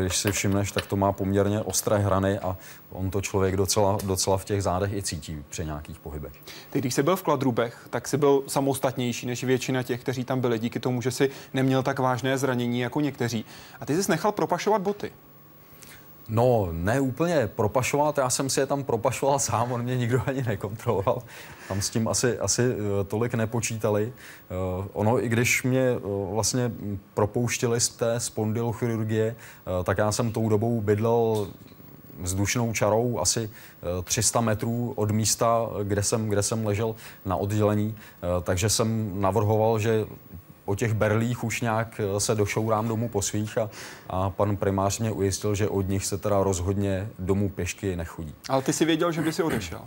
když 0.00 0.16
si 0.16 0.32
všimneš, 0.32 0.72
tak 0.72 0.86
to 0.86 0.96
má 0.96 1.12
poměrně 1.12 1.60
ostré 1.60 1.98
hrany 1.98 2.38
a 2.38 2.56
on 2.90 3.10
to 3.10 3.20
člověk 3.20 3.56
docela, 3.56 3.98
docela 4.04 4.38
v 4.38 4.44
těch 4.44 4.62
zádech 4.62 4.92
i 4.92 5.02
cítí 5.02 5.44
při 5.48 5.64
nějakých 5.64 5.98
pohybech. 5.98 6.32
Ty, 6.70 6.78
když 6.78 6.94
jsi 6.94 7.02
byl 7.02 7.16
v 7.16 7.22
Kladrubech, 7.22 7.86
tak 7.90 8.08
jsi 8.08 8.16
byl 8.16 8.42
samostatnější 8.46 9.26
než 9.26 9.44
většina 9.44 9.82
těch, 9.82 10.00
kteří 10.00 10.24
tam 10.24 10.40
byli, 10.40 10.58
díky 10.58 10.80
tomu, 10.80 11.02
že 11.02 11.10
si 11.10 11.30
neměl 11.54 11.82
tak 11.82 11.98
vážné 11.98 12.38
zranění 12.38 12.80
jako 12.80 13.00
někteří. 13.00 13.44
A 13.80 13.86
ty 13.86 14.02
jsi 14.02 14.10
nechal 14.10 14.32
propašovat 14.32 14.82
boty. 14.82 15.12
No, 16.28 16.68
ne 16.72 17.00
úplně 17.00 17.46
propašovat, 17.46 18.18
já 18.18 18.30
jsem 18.30 18.50
si 18.50 18.60
je 18.60 18.66
tam 18.66 18.84
propašoval 18.84 19.38
sám, 19.38 19.72
on 19.72 19.82
mě 19.82 19.96
nikdo 19.96 20.22
ani 20.26 20.42
nekontroloval. 20.42 21.22
Tam 21.68 21.82
s 21.82 21.90
tím 21.90 22.08
asi, 22.08 22.38
asi 22.38 22.62
eh, 22.62 23.04
tolik 23.04 23.34
nepočítali. 23.34 24.12
Uh, 24.78 24.86
ono, 24.92 25.24
i 25.24 25.28
když 25.28 25.62
mě 25.62 25.96
uh, 25.96 26.34
vlastně 26.34 26.72
propouštěli 27.14 27.80
z 27.80 27.88
té 27.88 28.20
spondylochirurgie, 28.20 29.36
tak 29.84 29.98
já 29.98 30.12
jsem 30.12 30.32
tou 30.32 30.48
dobou 30.48 30.80
bydlel 30.80 31.48
vzdušnou 32.20 32.72
čarou 32.72 33.18
asi 33.18 33.50
300 34.04 34.40
metrů 34.40 34.92
od 34.96 35.10
místa, 35.10 35.68
kde 35.82 36.02
jsem, 36.02 36.28
kde 36.28 36.42
jsem 36.42 36.66
ležel 36.66 36.94
na 37.26 37.36
oddělení. 37.36 37.96
Takže 38.42 38.68
jsem 38.68 39.20
navrhoval, 39.20 39.78
že 39.78 40.06
o 40.68 40.74
těch 40.74 40.94
berlích 40.94 41.44
už 41.44 41.60
nějak 41.60 42.00
eh, 42.00 42.20
se 42.20 42.34
došourám 42.34 42.88
domů 42.88 43.08
po 43.08 43.22
svých 43.22 43.58
a, 43.58 43.70
a 44.08 44.30
pan 44.30 44.56
primář 44.56 44.98
mě 44.98 45.12
ujistil, 45.12 45.54
že 45.54 45.68
od 45.68 45.88
nich 45.88 46.06
se 46.06 46.18
teda 46.18 46.42
rozhodně 46.42 47.08
domů 47.18 47.48
pěšky 47.48 47.96
nechodí. 47.96 48.34
Ale 48.48 48.62
ty 48.62 48.72
si 48.72 48.84
věděl, 48.84 49.12
že 49.12 49.20
by 49.20 49.32
si 49.32 49.42
odešel? 49.42 49.80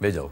Věděl. 0.00 0.30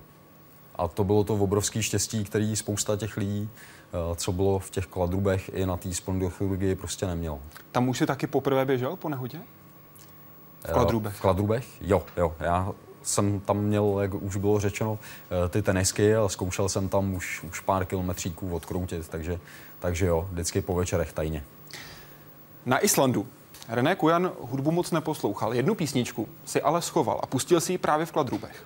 A 0.75 0.89
to 0.89 1.05
bylo 1.05 1.25
to 1.25 1.35
obrovské 1.35 1.83
štěstí, 1.83 2.25
který 2.25 2.57
spousta 2.57 2.97
těch 2.97 3.17
lidí, 3.17 3.49
eh, 3.49 4.17
co 4.17 4.33
bylo 4.33 4.59
v 4.59 4.71
těch 4.71 4.87
kladrubech 4.87 5.51
i 5.55 5.67
na 5.67 5.77
té 5.77 5.93
spondylochirurgii, 5.93 6.75
prostě 6.75 7.07
neměl. 7.07 7.39
Tam 7.73 7.89
už 7.89 7.99
si 7.99 8.07
taky 8.07 8.27
poprvé 8.27 8.65
běžel 8.65 8.97
po 8.97 9.09
nehodě? 9.09 9.41
V 10.69 10.73
Kladrubech? 10.73 11.15
V 11.15 11.21
Kladrubech? 11.21 11.67
Jo, 11.81 12.03
jo. 12.17 12.35
Já 12.41 12.73
jsem 13.05 13.41
tam 13.41 13.59
měl, 13.59 13.99
jak 14.01 14.15
už 14.15 14.37
bylo 14.37 14.61
řečeno, 14.61 14.99
eh, 15.47 15.49
ty 15.49 15.63
tenisky 15.63 16.17
a 16.17 16.29
zkoušel 16.29 16.69
jsem 16.69 16.89
tam 16.89 17.15
už, 17.15 17.43
už 17.43 17.61
pár 17.61 17.85
kilometříků 17.85 18.55
odkroutit, 18.55 19.09
takže, 19.09 19.39
takže 19.79 20.07
jo, 20.07 20.29
vždycky 20.33 20.61
po 20.61 20.75
večerech 20.75 21.13
tajně. 21.13 21.45
Na 22.67 22.85
Islandu 22.85 23.27
René 23.69 23.97
Kujan 23.97 24.33
hudbu 24.41 24.71
moc 24.71 24.91
neposlouchal. 24.91 25.55
Jednu 25.55 25.75
písničku 25.75 26.29
si 26.45 26.63
ale 26.63 26.83
schoval 26.83 27.21
a 27.23 27.27
pustil 27.27 27.61
si 27.61 27.73
ji 27.73 27.79
právě 27.79 28.07
v 28.07 28.13
Kladrubech. 28.13 28.65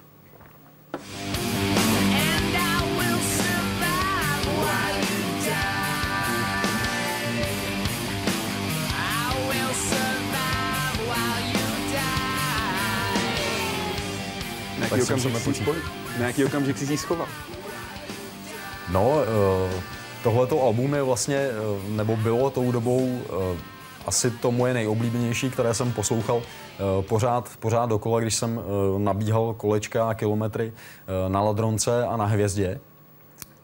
Na 14.91 14.97
jaký, 14.97 15.13
okamžik 15.13 15.39
jsi, 15.39 15.55
spoj... 15.55 15.77
na 16.19 16.27
jaký 16.27 16.45
okamžik 16.45 16.79
jsi 16.79 16.93
ji 16.93 16.99
schoval? 16.99 17.27
No, 18.93 19.11
uh, 19.11 19.81
tohleto 20.23 20.63
album 20.63 20.95
je 20.95 21.03
vlastně, 21.03 21.49
uh, 21.49 21.91
nebo 21.97 22.17
bylo 22.17 22.51
tou 22.51 22.73
dobou 22.73 22.99
uh, 22.99 23.59
asi 24.07 24.31
to 24.31 24.53
moje 24.53 24.75
nejoblíbenější, 24.75 25.51
které 25.51 25.75
jsem 25.75 25.93
poslouchal 25.93 26.43
pořád, 27.01 27.51
pořád 27.61 27.87
dokola, 27.87 28.21
když 28.21 28.35
jsem 28.35 28.61
nabíhal 28.99 29.55
kolečka 29.55 30.09
a 30.09 30.15
kilometry 30.15 30.73
na 31.29 31.41
Ladronce 31.41 32.05
a 32.05 32.17
na 32.17 32.25
Hvězdě. 32.25 32.81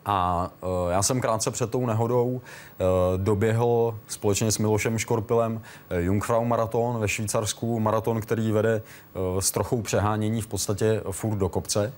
A 0.07 0.51
uh, 0.61 0.91
já 0.91 1.03
jsem 1.03 1.21
krátce 1.21 1.51
před 1.51 1.71
tou 1.71 1.87
nehodou 1.87 2.27
uh, 2.27 2.41
doběhl 3.17 3.99
společně 4.07 4.53
s 4.53 4.59
Milošem 4.59 4.99
Škorpilem 4.99 5.55
uh, 5.55 5.99
Jungfrau 5.99 6.45
maraton 6.45 6.99
ve 6.99 7.09
Švýcarsku, 7.09 7.81
maraton, 7.81 8.21
který 8.21 8.53
vede 8.53 8.83
s 9.41 9.51
trochou 9.51 9.83
přehánění 9.83 10.43
v 10.43 10.47
podstatě 10.47 11.03
furt 11.11 11.37
do 11.37 11.49
kopce. 11.49 11.93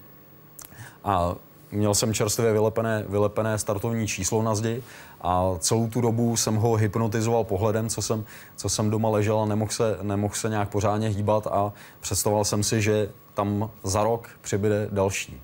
A 1.05 1.35
měl 1.73 1.95
jsem 1.95 2.15
čerstvě 2.15 2.53
vylepené, 2.53 3.05
vylepené 3.09 3.59
startovní 3.59 4.07
číslo 4.07 4.43
na 4.43 4.55
zdi 4.55 4.83
a 5.21 5.55
celou 5.59 5.89
tu 5.89 6.01
dobu 6.01 6.37
jsem 6.37 6.57
ho 6.57 6.75
hypnotizoval 6.75 7.45
pohledem, 7.45 7.89
co 7.89 8.03
jsem, 8.03 8.25
co 8.57 8.69
jsem 8.69 8.91
doma 8.91 9.09
ležel 9.09 9.41
a 9.41 9.45
nemohl 9.45 9.71
se, 9.71 9.99
nemohl 10.03 10.35
se 10.35 10.49
nějak 10.49 10.69
pořádně 10.69 11.09
hýbat 11.09 11.47
a 11.47 11.73
představoval 12.01 12.45
jsem 12.45 12.63
si, 12.63 12.83
že 12.83 13.09
tam 13.35 13.71
za 13.83 14.05
rok 14.05 14.29
přibyde 14.43 14.89
další. 14.93 15.41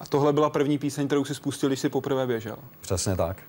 A 0.00 0.06
tohle 0.06 0.32
byla 0.32 0.50
první 0.50 0.78
píseň, 0.78 1.06
kterou 1.06 1.24
si 1.24 1.34
spustil, 1.34 1.68
když 1.68 1.80
jsi 1.80 1.88
poprvé 1.88 2.26
běžel. 2.26 2.56
Přesně 2.80 3.16
tak. 3.16 3.42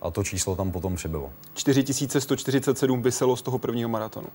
A 0.00 0.10
to 0.10 0.24
číslo 0.24 0.56
tam 0.56 0.72
potom 0.72 0.96
přibylo. 0.96 1.32
4147 1.54 3.02
vyselo 3.02 3.36
z 3.36 3.42
toho 3.42 3.58
prvního 3.58 3.88
maratonu. 3.88 4.26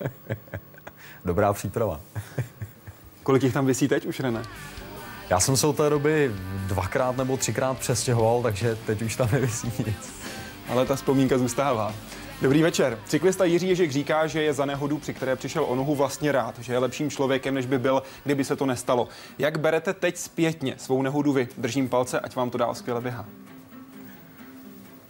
Dobrá 1.24 1.52
příprava. 1.52 2.00
Kolik 3.22 3.42
jich 3.42 3.52
tam 3.52 3.66
vysí 3.66 3.88
teď 3.88 4.06
už, 4.06 4.20
René? 4.20 4.42
Já 5.30 5.40
jsem 5.40 5.56
se 5.56 5.66
od 5.66 5.76
té 5.76 5.90
doby 5.90 6.32
dvakrát 6.66 7.16
nebo 7.16 7.36
třikrát 7.36 7.78
přestěhoval, 7.78 8.42
takže 8.42 8.76
teď 8.86 9.02
už 9.02 9.16
tam 9.16 9.28
nevisí 9.32 9.72
nic. 9.78 10.12
Ale 10.68 10.86
ta 10.86 10.96
vzpomínka 10.96 11.38
zůstává. 11.38 11.94
Dobrý 12.42 12.62
večer. 12.62 12.98
Cyklista 13.06 13.44
Jiří 13.44 13.68
Ježek 13.68 13.90
říká, 13.90 14.26
že 14.26 14.42
je 14.42 14.54
za 14.54 14.64
nehodu, 14.64 14.98
při 14.98 15.14
které 15.14 15.36
přišel 15.36 15.64
o 15.64 15.74
nohu 15.74 15.94
vlastně 15.94 16.32
rád, 16.32 16.58
že 16.58 16.72
je 16.72 16.78
lepším 16.78 17.10
člověkem, 17.10 17.54
než 17.54 17.66
by 17.66 17.78
byl, 17.78 18.02
kdyby 18.24 18.44
se 18.44 18.56
to 18.56 18.66
nestalo. 18.66 19.08
Jak 19.38 19.58
berete 19.58 19.94
teď 19.94 20.16
zpětně 20.16 20.74
svou 20.78 21.02
nehodu 21.02 21.32
vy? 21.32 21.48
Držím 21.58 21.88
palce, 21.88 22.20
ať 22.20 22.36
vám 22.36 22.50
to 22.50 22.58
dál 22.58 22.74
skvěle 22.74 23.00
běhá. 23.00 23.26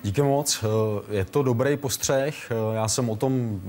Díky 0.02 0.22
moc. 0.22 0.64
Je 1.10 1.24
to 1.24 1.42
dobrý 1.42 1.76
postřeh. 1.76 2.50
Já 2.74 2.88
jsem 2.88 3.10
o 3.10 3.16
tom 3.16 3.60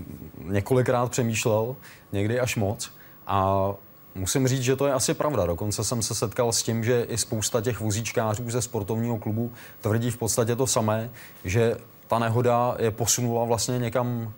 několikrát 0.43 1.11
přemýšlel, 1.11 1.75
někdy 2.11 2.39
až 2.39 2.55
moc. 2.55 2.91
A 3.27 3.73
Musím 4.15 4.47
říct, 4.47 4.61
že 4.61 4.75
to 4.75 4.87
je 4.87 4.93
asi 4.93 5.13
pravda. 5.13 5.45
Dokonce 5.45 5.83
jsem 5.83 6.01
se 6.01 6.15
setkal 6.15 6.51
s 6.51 6.63
tím, 6.63 6.83
že 6.83 7.03
i 7.03 7.17
spousta 7.17 7.61
těch 7.61 7.79
vozíčkářů 7.79 8.49
ze 8.49 8.61
sportovního 8.61 9.17
klubu 9.17 9.51
tvrdí 9.81 10.11
v 10.11 10.17
podstatě 10.17 10.55
to 10.55 10.67
samé, 10.67 11.09
že 11.45 11.77
ta 12.11 12.19
nehoda 12.19 12.75
je 12.79 12.91
posunula 12.91 13.45
vlastně 13.45 13.79
někam 13.79 14.33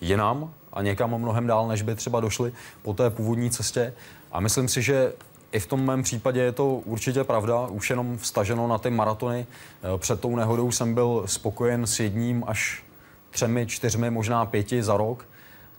jinam 0.00 0.54
a 0.72 0.82
někam 0.82 1.18
mnohem 1.18 1.46
dál, 1.46 1.68
než 1.68 1.82
by 1.82 1.94
třeba 1.94 2.20
došli 2.20 2.52
po 2.82 2.94
té 2.94 3.10
původní 3.10 3.50
cestě. 3.50 3.94
A 4.32 4.40
myslím 4.40 4.68
si, 4.68 4.82
že 4.82 5.12
i 5.52 5.60
v 5.60 5.66
tom 5.66 5.84
mém 5.84 6.02
případě 6.02 6.40
je 6.40 6.52
to 6.52 6.66
určitě 6.68 7.24
pravda, 7.24 7.66
už 7.66 7.90
jenom 7.90 8.18
vstaženo 8.18 8.68
na 8.68 8.78
ty 8.78 8.90
maratony. 8.90 9.46
Eh, 9.82 9.98
před 9.98 10.20
tou 10.20 10.36
nehodou 10.36 10.72
jsem 10.72 10.94
byl 10.94 11.22
spokojen 11.26 11.86
s 11.86 12.00
jedním 12.00 12.44
až 12.46 12.84
třemi, 13.30 13.66
čtyřmi, 13.66 14.10
možná 14.10 14.46
pěti 14.46 14.82
za 14.82 14.96
rok. 14.96 15.28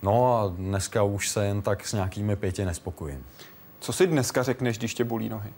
No 0.01 0.37
a 0.37 0.47
dneska 0.47 1.03
už 1.03 1.29
se 1.29 1.45
jen 1.45 1.61
tak 1.61 1.87
s 1.87 1.93
nějakými 1.93 2.35
pěti 2.35 2.65
nespokojím. 2.65 3.25
Co 3.79 3.93
si 3.93 4.07
dneska 4.07 4.43
řekneš, 4.43 4.77
když 4.77 4.93
tě 4.93 5.03
bolí 5.03 5.29
nohy? 5.29 5.49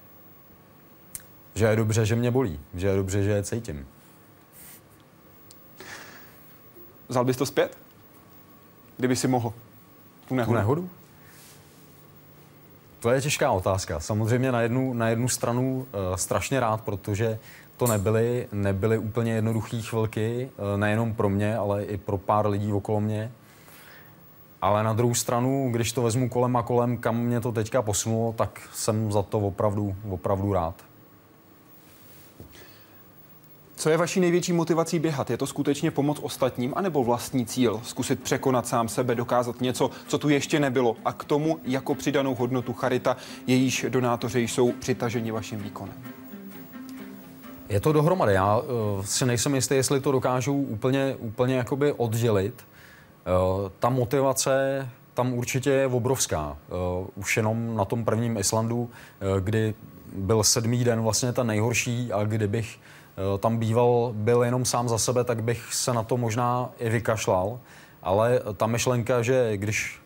Že 1.56 1.66
je 1.66 1.76
dobře, 1.76 2.06
že 2.06 2.16
mě 2.16 2.32
bolí. 2.32 2.60
Že 2.74 2.88
je 2.88 2.96
dobře, 2.96 3.24
že 3.24 3.32
je 3.32 3.44
cítím. 3.44 3.86
Vzal 7.14 7.26
bys 7.26 7.38
to 7.38 7.46
zpět? 7.46 7.78
Kdyby 8.98 9.16
si 9.16 9.28
mohl. 9.28 9.54
Tu 10.28 10.36
nehodu? 10.36 10.52
Tu 10.52 10.58
nehodu? 10.58 10.90
To 13.00 13.10
je 13.10 13.22
těžká 13.22 13.52
otázka. 13.52 14.00
Samozřejmě 14.00 14.52
na 14.52 14.62
jednu, 14.62 14.94
na 14.94 15.10
jednu 15.10 15.28
stranu 15.30 15.78
uh, 15.78 16.16
strašně 16.16 16.60
rád, 16.60 16.82
protože 16.82 17.40
to 17.78 17.88
nebyly, 17.88 18.48
nebyly 18.52 18.98
úplně 18.98 19.34
jednoduché 19.34 19.82
chvilky, 19.82 20.50
uh, 20.58 20.80
nejenom 20.80 21.14
pro 21.14 21.30
mě, 21.30 21.58
ale 21.58 21.84
i 21.84 21.98
pro 21.98 22.18
pár 22.18 22.48
lidí 22.48 22.74
okolo 22.74 23.02
mě. 23.02 23.32
Ale 24.62 24.84
na 24.84 24.94
druhou 24.94 25.14
stranu, 25.14 25.70
když 25.72 25.92
to 25.92 26.02
vezmu 26.02 26.30
kolem 26.30 26.56
a 26.56 26.64
kolem, 26.64 26.98
kam 26.98 27.18
mě 27.18 27.42
to 27.42 27.52
teďka 27.52 27.82
posunulo, 27.82 28.34
tak 28.34 28.62
jsem 28.74 29.12
za 29.12 29.22
to 29.22 29.40
opravdu, 29.40 29.96
opravdu 30.10 30.54
rád. 30.54 30.76
Co 33.76 33.90
je 33.90 33.98
vaší 33.98 34.20
největší 34.20 34.54
motivací 34.54 35.00
běhat? 35.00 35.30
Je 35.30 35.38
to 35.38 35.48
skutečně 35.48 35.92
pomoc 35.92 36.20
ostatním, 36.22 36.74
anebo 36.76 37.04
vlastní 37.04 37.46
cíl? 37.46 37.80
Zkusit 37.84 38.24
překonat 38.24 38.68
sám 38.68 38.88
sebe, 38.88 39.16
dokázat 39.16 39.62
něco, 39.62 39.90
co 40.08 40.18
tu 40.18 40.30
ještě 40.30 40.60
nebylo. 40.60 40.96
A 41.06 41.14
k 41.14 41.24
tomu 41.24 41.60
jako 41.64 41.96
přidanou 41.96 42.36
hodnotu 42.36 42.74
charita, 42.74 43.18
jejíž 43.48 43.86
donátoři 43.90 44.40
jsou 44.40 44.72
přitaženi 44.72 45.32
vaším 45.32 45.60
výkonem. 45.60 45.96
Je 47.70 47.80
to 47.80 47.94
dohromady. 47.94 48.34
Já 48.34 48.58
uh, 48.58 48.66
si 49.04 49.26
nejsem 49.26 49.56
jistý, 49.56 49.76
jestli 49.76 50.00
to 50.02 50.12
dokážu 50.12 50.54
úplně, 50.54 51.16
úplně 51.20 51.56
jakoby 51.56 51.94
oddělit. 51.94 52.54
Uh, 53.64 53.70
ta 53.80 53.90
motivace 53.90 54.90
tam 55.14 55.34
určitě 55.34 55.70
je 55.70 55.88
obrovská. 55.88 56.58
Uh, 57.02 57.08
už 57.16 57.38
jenom 57.38 57.76
na 57.76 57.86
tom 57.86 58.06
prvním 58.06 58.38
Islandu, 58.38 58.80
uh, 58.80 59.40
kdy 59.40 59.74
byl 60.16 60.44
sedmý 60.44 60.84
den 60.84 61.02
vlastně 61.02 61.34
ten 61.34 61.48
nejhorší 61.48 62.14
a 62.14 62.24
kdybych 62.24 62.78
tam 63.40 63.58
býval, 63.58 64.12
byl 64.14 64.44
jenom 64.44 64.66
sám 64.66 64.90
za 64.90 64.98
sebe, 64.98 65.24
tak 65.24 65.44
bych 65.44 65.74
se 65.74 65.94
na 65.94 66.04
to 66.04 66.18
možná 66.18 66.70
i 66.80 66.90
vykašlal. 66.90 67.60
Ale 68.04 68.40
ta 68.58 68.68
myšlenka, 68.68 69.22
že 69.22 69.58
když 69.58 70.02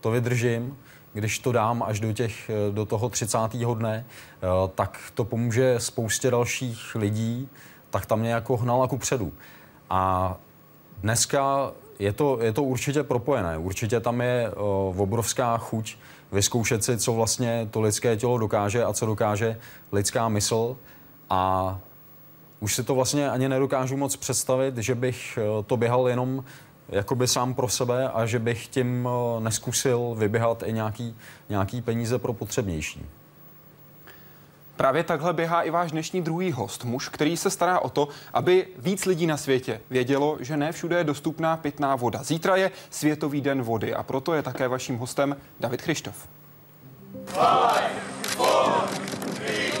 to 0.00 0.10
vydržím, 0.10 0.76
když 1.12 1.38
to 1.38 1.52
dám 1.52 1.82
až 1.82 2.00
do, 2.00 2.12
těch, 2.12 2.50
eh, 2.50 2.72
do 2.72 2.86
toho 2.86 3.08
30. 3.08 3.74
dne, 3.74 4.04
eh, 4.06 4.46
tak 4.74 4.98
to 5.14 5.24
pomůže 5.24 5.74
spoustě 5.78 6.30
dalších 6.30 6.94
lidí, 6.94 7.48
tak 7.90 8.06
tam 8.06 8.20
mě 8.20 8.30
jako 8.30 8.56
hnala 8.56 8.88
ku 8.88 8.98
předu. 8.98 9.32
A 9.90 10.36
dneska 11.00 11.72
je 11.98 12.12
to, 12.12 12.38
je 12.40 12.52
to 12.52 12.62
určitě 12.62 13.02
propojené. 13.02 13.58
Určitě 13.58 14.00
tam 14.00 14.20
je 14.20 14.50
obrovská 14.96 15.58
chuť 15.58 15.96
vyzkoušet 16.32 16.84
si, 16.84 16.98
co 16.98 17.12
vlastně 17.12 17.68
to 17.70 17.80
lidské 17.80 18.16
tělo 18.16 18.38
dokáže 18.38 18.84
a 18.84 18.92
co 18.92 19.06
dokáže 19.06 19.58
lidská 19.92 20.28
mysl. 20.28 20.76
A 21.30 21.78
už 22.62 22.74
si 22.74 22.84
to 22.84 22.94
vlastně 22.94 23.30
ani 23.30 23.48
nedokážu 23.48 23.96
moc 23.96 24.16
představit, 24.16 24.78
že 24.78 24.94
bych 24.94 25.38
eh, 25.38 25.62
to 25.62 25.76
běhal 25.76 26.08
jenom 26.08 26.44
jakoby 26.88 27.28
sám 27.28 27.54
pro 27.54 27.68
sebe 27.68 28.08
a 28.08 28.26
že 28.26 28.38
bych 28.38 28.66
tím 28.66 29.08
eh, 29.08 29.40
neskusil 29.40 30.14
vyběhat 30.18 30.62
i 30.66 30.72
nějaký, 30.72 31.16
nějaký 31.48 31.82
peníze 31.82 32.18
pro 32.18 32.32
potřebnější. 32.32 33.06
Právě 34.76 35.04
takhle 35.04 35.32
běhá 35.32 35.62
i 35.62 35.70
váš 35.70 35.92
dnešní 35.92 36.22
druhý 36.22 36.52
host, 36.52 36.84
muž, 36.84 37.08
který 37.08 37.36
se 37.36 37.50
stará 37.50 37.78
o 37.78 37.88
to, 37.88 38.08
aby 38.32 38.66
víc 38.78 39.06
lidí 39.06 39.26
na 39.26 39.36
světě 39.36 39.80
vědělo, 39.90 40.36
že 40.40 40.56
ne 40.56 40.72
všude 40.72 40.96
je 40.96 41.04
dostupná 41.04 41.56
pitná 41.56 41.96
voda. 41.96 42.22
Zítra 42.22 42.56
je 42.56 42.70
Světový 42.90 43.40
den 43.40 43.62
vody 43.62 43.94
a 43.94 44.02
proto 44.02 44.34
je 44.34 44.42
také 44.42 44.68
vaším 44.68 44.98
hostem 44.98 45.36
David 45.60 45.82
Christof. 45.82 46.28
Five, 47.26 47.90
four, 48.22 48.88
three, 49.34 49.72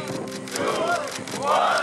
two, 0.56 1.42
one, 1.42 1.81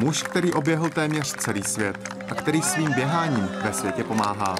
Muž, 0.00 0.22
který 0.22 0.52
oběhl 0.52 0.90
téměř 0.90 1.34
celý 1.36 1.62
svět 1.62 1.96
a 2.30 2.34
který 2.34 2.62
svým 2.62 2.92
běháním 2.92 3.48
ve 3.62 3.72
světě 3.72 4.04
pomáhá. 4.04 4.56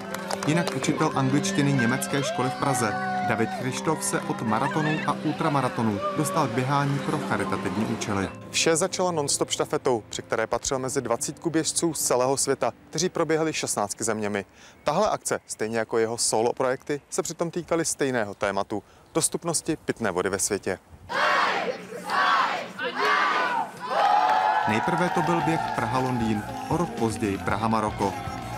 Jinak 0.47 0.77
učitel 0.77 1.13
angličtiny 1.15 1.73
německé 1.73 2.23
školy 2.23 2.51
v 2.51 2.55
Praze 2.55 2.95
David 3.29 3.49
Christof 3.61 4.05
se 4.05 4.21
od 4.21 4.43
maratonů 4.43 4.99
a 5.07 5.17
ultramaratonů 5.25 6.01
dostal 6.17 6.49
k 6.49 6.51
běhání 6.51 6.99
pro 6.99 7.19
charitativní 7.19 7.85
účely. 7.85 8.29
Vše 8.51 8.77
začalo 8.77 9.13
non-stop 9.13 9.51
štafetou, 9.51 10.03
při 10.09 10.23
které 10.23 10.47
patřil 10.47 10.79
mezi 10.79 11.01
20 11.01 11.47
běžců 11.47 11.95
z 11.95 12.03
celého 12.03 12.37
světa, 12.37 12.73
kteří 12.91 13.09
proběhli 13.09 13.53
16 13.53 13.97
zeměmi. 13.99 14.45
Tahle 14.85 15.11
akce, 15.11 15.41
stejně 15.47 15.79
jako 15.79 15.99
jeho 15.99 16.19
solo 16.19 16.53
projekty, 16.53 17.01
se 17.11 17.23
přitom 17.23 17.51
týkaly 17.51 17.85
stejného 17.85 18.35
tématu– 18.35 18.83
dostupnosti 19.15 19.77
pitné 19.77 20.11
vody 20.11 20.29
ve 20.29 20.39
světě. 20.39 20.79
Nejprve 24.71 25.09
to 25.09 25.23
byl 25.23 25.41
běh 25.41 25.61
Praha-Londýn, 25.75 26.43
o 26.69 26.77
rok 26.77 26.91
později 26.91 27.39
Praha-Maroko. 27.39 28.13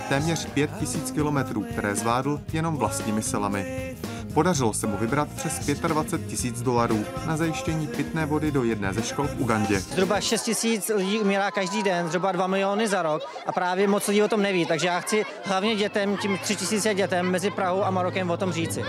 téměř 0.08 0.46
5000 0.46 1.10
kilometrů, 1.10 1.62
které 1.62 1.94
zvládl 1.94 2.40
jenom 2.52 2.76
vlastními 2.76 3.22
silami. 3.22 3.94
Podařilo 4.34 4.72
se 4.72 4.86
mu 4.86 4.96
vybrat 4.96 5.28
přes 5.28 5.58
25 5.58 6.30
tisíc 6.30 6.62
dolarů 6.62 7.04
na 7.26 7.36
zajištění 7.36 7.86
pitné 7.86 8.26
vody 8.26 8.50
do 8.50 8.64
jedné 8.64 8.92
ze 8.92 9.02
škol 9.02 9.26
v 9.26 9.40
Ugandě. 9.40 9.80
Zhruba 9.80 10.20
6 10.20 10.42
tisíc 10.42 10.90
lidí 10.94 11.20
umírá 11.20 11.50
každý 11.50 11.82
den, 11.82 12.08
zhruba 12.08 12.32
2 12.32 12.46
miliony 12.46 12.88
za 12.88 13.02
rok 13.02 13.22
a 13.46 13.52
právě 13.52 13.88
moc 13.88 14.08
lidí 14.08 14.22
o 14.22 14.28
tom 14.28 14.42
neví, 14.42 14.66
takže 14.66 14.86
já 14.86 15.00
chci 15.00 15.24
hlavně 15.44 15.76
dětem, 15.76 16.16
tím 16.16 16.38
3 16.42 16.56
tisíce 16.56 16.94
dětem 16.94 17.30
mezi 17.30 17.50
Prahou 17.50 17.84
a 17.84 17.90
Marokem 17.90 18.30
o 18.30 18.36
tom 18.36 18.52
říci. 18.52 18.82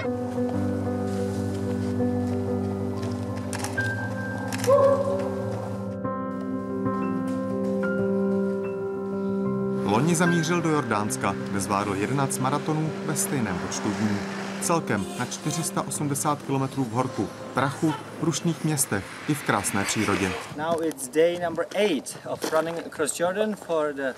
Loni 9.94 10.16
zamířil 10.16 10.62
do 10.62 10.70
Jordánska, 10.70 11.36
kde 11.50 11.60
zvládl 11.60 11.96
11 11.96 12.38
maratonů 12.40 12.90
ve 13.06 13.16
stejném 13.16 13.60
počtu 13.60 13.90
dní. 14.00 14.20
Celkem 14.62 15.06
na 15.20 15.26
480 15.26 16.40
km 16.42 16.84
v 16.84 16.92
horku, 16.92 17.30
prachu, 17.54 17.94
rušných 18.22 18.64
městech 18.64 19.04
i 19.28 19.34
v 19.34 19.44
krásné 19.44 19.84
přírodě. 19.86 20.32
Now 20.58 20.84
it's 20.84 21.08
day 21.08 21.40
number 21.40 21.66
8 21.76 22.02
of 22.28 22.54
running 22.54 22.78
across 22.88 23.20
Jordan 23.20 23.56
for 23.56 23.94
the. 23.96 24.14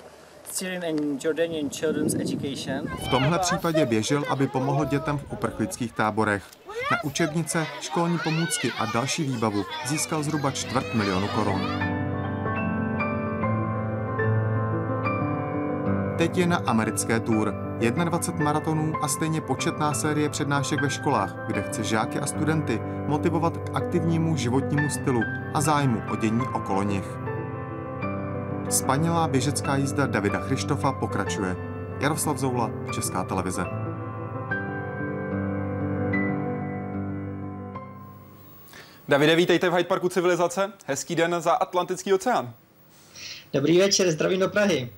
V 3.04 3.08
tomhle 3.10 3.38
případě 3.38 3.86
běžel, 3.86 4.24
aby 4.28 4.46
pomohl 4.46 4.84
dětem 4.84 5.18
v 5.18 5.32
uprchlických 5.32 5.92
táborech. 5.92 6.42
Na 6.90 7.04
učebnice, 7.04 7.66
školní 7.80 8.18
pomůcky 8.18 8.72
a 8.78 8.86
další 8.86 9.22
výbavu 9.22 9.64
získal 9.86 10.22
zhruba 10.22 10.50
čtvrt 10.50 10.94
milionu 10.94 11.28
korun. 11.28 11.95
Teď 16.18 16.38
je 16.38 16.46
na 16.46 16.56
americké 16.56 17.20
tour. 17.20 17.54
21 17.78 18.44
maratonů 18.44 18.92
a 19.02 19.08
stejně 19.08 19.40
početná 19.40 19.94
série 19.94 20.28
přednášek 20.28 20.82
ve 20.82 20.90
školách, 20.90 21.34
kde 21.46 21.62
chce 21.62 21.84
žáky 21.84 22.18
a 22.18 22.26
studenty 22.26 22.80
motivovat 23.06 23.56
k 23.56 23.70
aktivnímu 23.74 24.36
životnímu 24.36 24.90
stylu 24.90 25.20
a 25.54 25.60
zájmu 25.60 26.02
o 26.12 26.16
dění 26.16 26.40
okolo 26.54 26.82
nich. 26.82 27.04
Spanilá 28.70 29.28
běžecká 29.28 29.76
jízda 29.76 30.06
Davida 30.06 30.40
Christofa 30.40 30.92
pokračuje. 30.92 31.56
Jaroslav 32.00 32.38
Zoula, 32.38 32.70
Česká 32.94 33.24
televize. 33.24 33.64
Davide, 39.08 39.36
vítejte 39.36 39.68
v 39.68 39.72
Hyde 39.72 39.88
Parku 39.88 40.08
Civilizace. 40.08 40.72
Hezký 40.86 41.16
den 41.16 41.36
za 41.38 41.52
Atlantický 41.52 42.12
oceán. 42.14 42.52
Dobrý 43.52 43.78
večer, 43.78 44.10
zdravím 44.10 44.40
do 44.40 44.48
Prahy. 44.48 44.90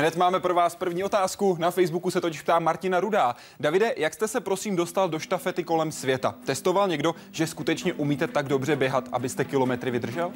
Hned 0.00 0.16
máme 0.16 0.40
pro 0.40 0.54
vás 0.54 0.74
první 0.76 1.04
otázku. 1.04 1.56
Na 1.60 1.70
Facebooku 1.70 2.10
se 2.10 2.20
totiž 2.20 2.42
ptá 2.42 2.58
Martina 2.58 3.00
Rudá. 3.00 3.36
Davide, 3.60 3.94
jak 3.96 4.14
jste 4.14 4.28
se 4.28 4.40
prosím 4.40 4.76
dostal 4.76 5.08
do 5.08 5.18
štafety 5.18 5.64
kolem 5.64 5.92
světa? 5.92 6.34
Testoval 6.44 6.88
někdo, 6.88 7.14
že 7.32 7.46
skutečně 7.46 7.92
umíte 7.92 8.26
tak 8.26 8.48
dobře 8.48 8.76
běhat, 8.76 9.08
abyste 9.12 9.44
kilometry 9.44 9.90
vydržel? 9.90 10.32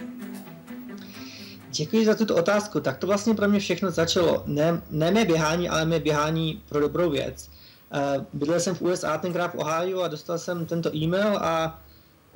Děkuji 1.70 2.04
za 2.04 2.14
tuto 2.14 2.36
otázku. 2.36 2.80
Tak 2.80 2.98
to 2.98 3.06
vlastně 3.06 3.34
pro 3.34 3.48
mě 3.48 3.60
všechno 3.60 3.90
začalo. 3.90 4.42
Ne, 4.46 4.82
ne 4.90 5.10
mé 5.10 5.24
běhání, 5.24 5.68
ale 5.68 5.84
mé 5.84 5.98
běhání 5.98 6.62
pro 6.68 6.80
dobrou 6.80 7.10
věc. 7.10 7.50
Uh, 7.94 8.24
bydlel 8.32 8.60
jsem 8.60 8.74
v 8.74 8.82
USA, 8.82 9.18
tenkrát 9.18 9.54
v 9.54 9.58
Ohio 9.58 10.00
a 10.00 10.08
dostal 10.08 10.38
jsem 10.38 10.66
tento 10.66 10.96
e-mail 10.96 11.36
a 11.36 11.80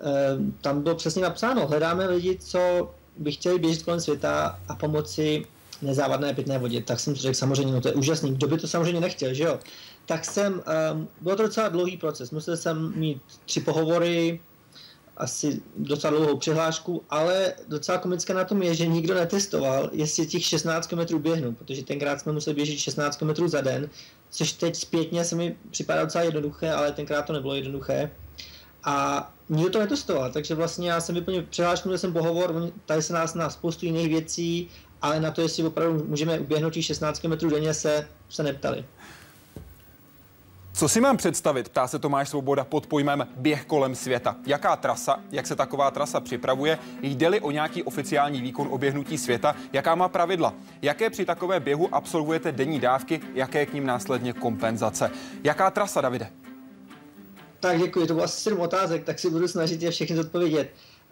uh, 0.02 0.10
tam 0.60 0.82
bylo 0.82 0.94
přesně 0.94 1.22
napsáno, 1.22 1.66
hledáme 1.66 2.06
lidi, 2.06 2.38
co 2.40 2.90
by 3.16 3.32
chtěli 3.32 3.58
běžet 3.58 3.82
kolem 3.82 4.00
světa 4.00 4.58
a 4.68 4.74
pomoci 4.74 5.46
nezávadné 5.82 6.34
pitné 6.34 6.58
vodě, 6.58 6.82
tak 6.82 7.00
jsem 7.00 7.16
si 7.16 7.22
řekl 7.22 7.34
samozřejmě, 7.34 7.72
no 7.72 7.80
to 7.80 7.88
je 7.88 7.94
úžasný, 7.94 8.34
kdo 8.34 8.46
by 8.46 8.58
to 8.58 8.68
samozřejmě 8.68 9.00
nechtěl, 9.00 9.34
že 9.34 9.44
jo. 9.44 9.58
Tak 10.06 10.24
jsem, 10.24 10.62
um, 10.92 11.08
bylo 11.20 11.36
to 11.36 11.42
docela 11.42 11.68
dlouhý 11.68 11.96
proces, 11.96 12.30
musel 12.30 12.56
jsem 12.56 12.92
mít 12.96 13.22
tři 13.44 13.60
pohovory, 13.60 14.40
asi 15.16 15.62
docela 15.76 16.10
dlouhou 16.10 16.36
přihlášku, 16.36 17.02
ale 17.10 17.52
docela 17.68 17.98
komické 17.98 18.34
na 18.34 18.44
tom 18.44 18.62
je, 18.62 18.74
že 18.74 18.86
nikdo 18.86 19.14
netestoval, 19.14 19.90
jestli 19.92 20.26
těch 20.26 20.44
16 20.44 20.86
km 20.86 21.18
běhnu, 21.18 21.52
protože 21.52 21.84
tenkrát 21.84 22.20
jsme 22.20 22.32
museli 22.32 22.54
běžet 22.54 22.78
16 22.78 23.16
km 23.16 23.48
za 23.48 23.60
den, 23.60 23.90
což 24.30 24.52
teď 24.52 24.76
zpětně 24.76 25.24
se 25.24 25.36
mi 25.36 25.56
připadá 25.70 26.04
docela 26.04 26.24
jednoduché, 26.24 26.72
ale 26.72 26.92
tenkrát 26.92 27.22
to 27.22 27.32
nebylo 27.32 27.54
jednoduché. 27.54 28.10
A 28.84 29.34
nikdo 29.48 29.70
to 29.70 29.78
netestoval, 29.78 30.32
takže 30.32 30.54
vlastně 30.54 30.90
já 30.90 31.00
jsem 31.00 31.14
vyplnil 31.14 31.44
přihlášku, 31.50 31.88
měl 31.88 31.98
jsem 31.98 32.12
pohovor, 32.12 32.72
tady 32.86 33.02
se 33.02 33.12
nás 33.12 33.34
na 33.34 33.50
spoustu 33.50 33.86
jiných 33.86 34.08
věcí, 34.08 34.68
ale 35.02 35.20
na 35.20 35.30
to, 35.30 35.40
jestli 35.40 35.64
opravdu 35.64 36.04
můžeme 36.08 36.38
uběhnout 36.38 36.72
těch 36.72 36.84
16 36.84 37.18
km 37.18 37.48
denně, 37.48 37.74
se, 37.74 38.08
se 38.28 38.42
neptali. 38.42 38.84
Co 40.76 40.88
si 40.88 41.00
mám 41.00 41.16
představit, 41.16 41.68
ptá 41.68 41.88
se 41.88 41.98
Tomáš 41.98 42.28
Svoboda 42.28 42.64
pod 42.64 42.86
pojmem 42.86 43.26
běh 43.36 43.64
kolem 43.64 43.94
světa. 43.94 44.36
Jaká 44.46 44.76
trasa, 44.76 45.20
jak 45.30 45.46
se 45.46 45.56
taková 45.56 45.90
trasa 45.90 46.20
připravuje, 46.20 46.78
jde-li 47.02 47.40
o 47.40 47.50
nějaký 47.50 47.82
oficiální 47.82 48.40
výkon 48.40 48.68
oběhnutí 48.70 49.18
světa, 49.18 49.56
jaká 49.72 49.94
má 49.94 50.08
pravidla, 50.08 50.54
jaké 50.82 51.10
při 51.10 51.24
takové 51.24 51.60
běhu 51.60 51.94
absolvujete 51.94 52.52
denní 52.52 52.80
dávky, 52.80 53.20
jaké 53.34 53.66
k 53.66 53.72
ním 53.72 53.86
následně 53.86 54.32
kompenzace. 54.32 55.10
Jaká 55.44 55.70
trasa, 55.70 56.00
Davide? 56.00 56.30
Tak 57.60 57.78
děkuji, 57.78 58.06
to 58.06 58.14
bylo 58.14 58.24
asi 58.24 58.40
sedm 58.40 58.60
otázek, 58.60 59.04
tak 59.04 59.18
si 59.18 59.30
budu 59.30 59.48
snažit 59.48 59.82
je 59.82 59.90
všechny 59.90 60.16
zodpovědět. 60.16 60.70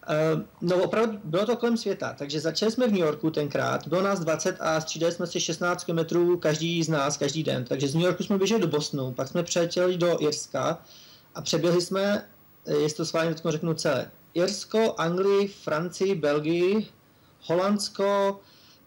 Uh, 0.09 0.43
no 0.61 0.83
opravdu 0.83 1.19
bylo 1.25 1.47
to 1.47 1.57
kolem 1.57 1.77
světa, 1.77 2.15
takže 2.19 2.41
začali 2.41 2.73
jsme 2.73 2.89
v 2.89 2.93
New 2.93 3.01
Yorku 3.01 3.31
tenkrát, 3.31 3.89
bylo 3.89 4.03
nás 4.03 4.21
20 4.21 4.57
a 4.61 4.81
střídali 4.81 5.13
jsme 5.13 5.27
si 5.27 5.41
16 5.41 5.85
km 5.85 6.39
každý 6.39 6.83
z 6.83 6.89
nás 6.89 7.17
každý 7.17 7.43
den, 7.43 7.65
takže 7.65 7.89
z 7.89 7.95
New 7.95 8.05
Yorku 8.05 8.23
jsme 8.23 8.39
běželi 8.39 8.61
do 8.61 8.67
Bostonu, 8.67 9.13
pak 9.13 9.29
jsme 9.29 9.43
přiletěli 9.43 9.97
do 9.97 10.23
Irska 10.23 10.83
a 11.35 11.43
přeběhli 11.43 11.83
jsme, 11.83 12.29
eh, 12.67 12.75
jestli 12.75 12.97
to 12.97 13.07
sválně 13.07 13.35
řeknu 13.45 13.75
celé, 13.75 14.11
Irsko, 14.35 14.95
Anglii, 14.99 15.49
Francii, 15.49 16.15
Belgii, 16.15 16.87
Holandsko, 17.47 18.41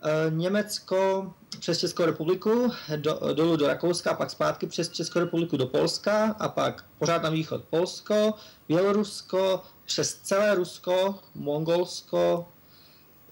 uh, 0.03 0.33
Německo, 0.37 1.33
přes 1.59 1.77
Českou 1.77 2.05
republiku, 2.05 2.71
do, 2.95 3.19
dolů 3.33 3.55
do 3.55 3.67
Rakouska, 3.67 4.13
pak 4.13 4.29
zpátky 4.29 4.67
přes 4.67 4.89
Českou 4.89 5.19
republiku 5.19 5.57
do 5.57 5.67
Polska 5.67 6.35
a 6.39 6.47
pak 6.47 6.85
pořád 6.99 7.23
na 7.23 7.29
východ 7.29 7.63
Polsko, 7.69 8.33
Bělorusko, 8.67 9.61
přes 9.85 10.15
celé 10.15 10.55
Rusko, 10.55 11.19
Mongolsko, 11.35 12.47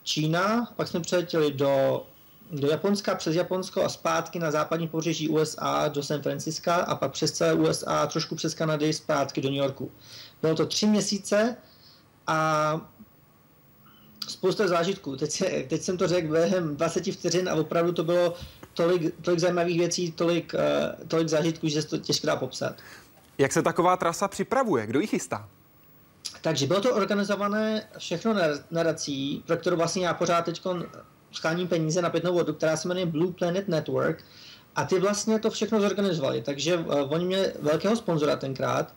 Čína, 0.03 0.73
pak 0.75 0.87
jsme 0.87 0.99
přiletěli 0.99 1.51
do, 1.51 2.05
do 2.51 2.67
Japonska, 2.67 3.15
přes 3.15 3.35
Japonsko 3.35 3.83
a 3.83 3.89
zpátky 3.89 4.39
na 4.39 4.51
západní 4.51 4.87
pobřeží 4.87 5.29
USA 5.29 5.87
do 5.87 6.03
San 6.03 6.21
Franciska 6.21 6.75
a 6.75 6.95
pak 6.95 7.11
přes 7.11 7.31
celé 7.31 7.53
USA, 7.53 8.07
trošku 8.07 8.35
přes 8.35 8.53
Kanady, 8.53 8.93
zpátky 8.93 9.41
do 9.41 9.49
New 9.49 9.57
Yorku. 9.57 9.91
Bylo 10.41 10.55
to 10.55 10.65
tři 10.65 10.87
měsíce 10.87 11.57
a 12.27 12.81
spousta 14.27 14.67
zážitků. 14.67 15.15
Teď, 15.15 15.31
se, 15.31 15.45
teď 15.69 15.81
jsem 15.81 15.97
to 15.97 16.07
řekl 16.07 16.31
během 16.31 16.75
20 16.75 17.05
vteřin 17.11 17.49
a 17.49 17.53
opravdu 17.55 17.91
to 17.91 18.03
bylo 18.03 18.33
tolik, 18.73 19.15
tolik 19.21 19.39
zajímavých 19.39 19.79
věcí, 19.79 20.11
tolik, 20.11 20.53
uh, 20.53 21.07
tolik 21.07 21.27
zážitků, 21.27 21.67
že 21.67 21.81
se 21.81 21.87
to 21.87 21.97
těžko 21.97 22.27
dá 22.27 22.35
popsat. 22.35 22.75
Jak 23.37 23.51
se 23.51 23.61
taková 23.61 23.97
trasa 23.97 24.27
připravuje? 24.27 24.87
Kdo 24.87 24.99
ji 24.99 25.07
chystá? 25.07 25.49
Takže 26.41 26.67
bylo 26.67 26.81
to 26.81 26.95
organizované 26.95 27.87
všechno 27.97 28.35
nadací, 28.71 29.43
pro 29.47 29.57
kterou 29.57 29.77
vlastně 29.77 30.05
já 30.05 30.13
pořád 30.13 30.45
teď 30.45 30.61
scháním 31.31 31.67
peníze 31.67 32.01
na 32.01 32.09
pitnou 32.09 32.33
vodu, 32.33 32.53
která 32.53 32.77
se 32.77 32.87
jmenuje 32.87 33.05
Blue 33.05 33.33
Planet 33.33 33.67
Network. 33.67 34.23
A 34.75 34.85
ty 34.85 34.99
vlastně 34.99 35.39
to 35.39 35.49
všechno 35.49 35.81
zorganizovali, 35.81 36.41
takže 36.41 36.77
uh, 36.77 37.13
oni 37.13 37.25
měli 37.25 37.53
velkého 37.59 37.95
sponzora 37.95 38.35
tenkrát 38.35 38.93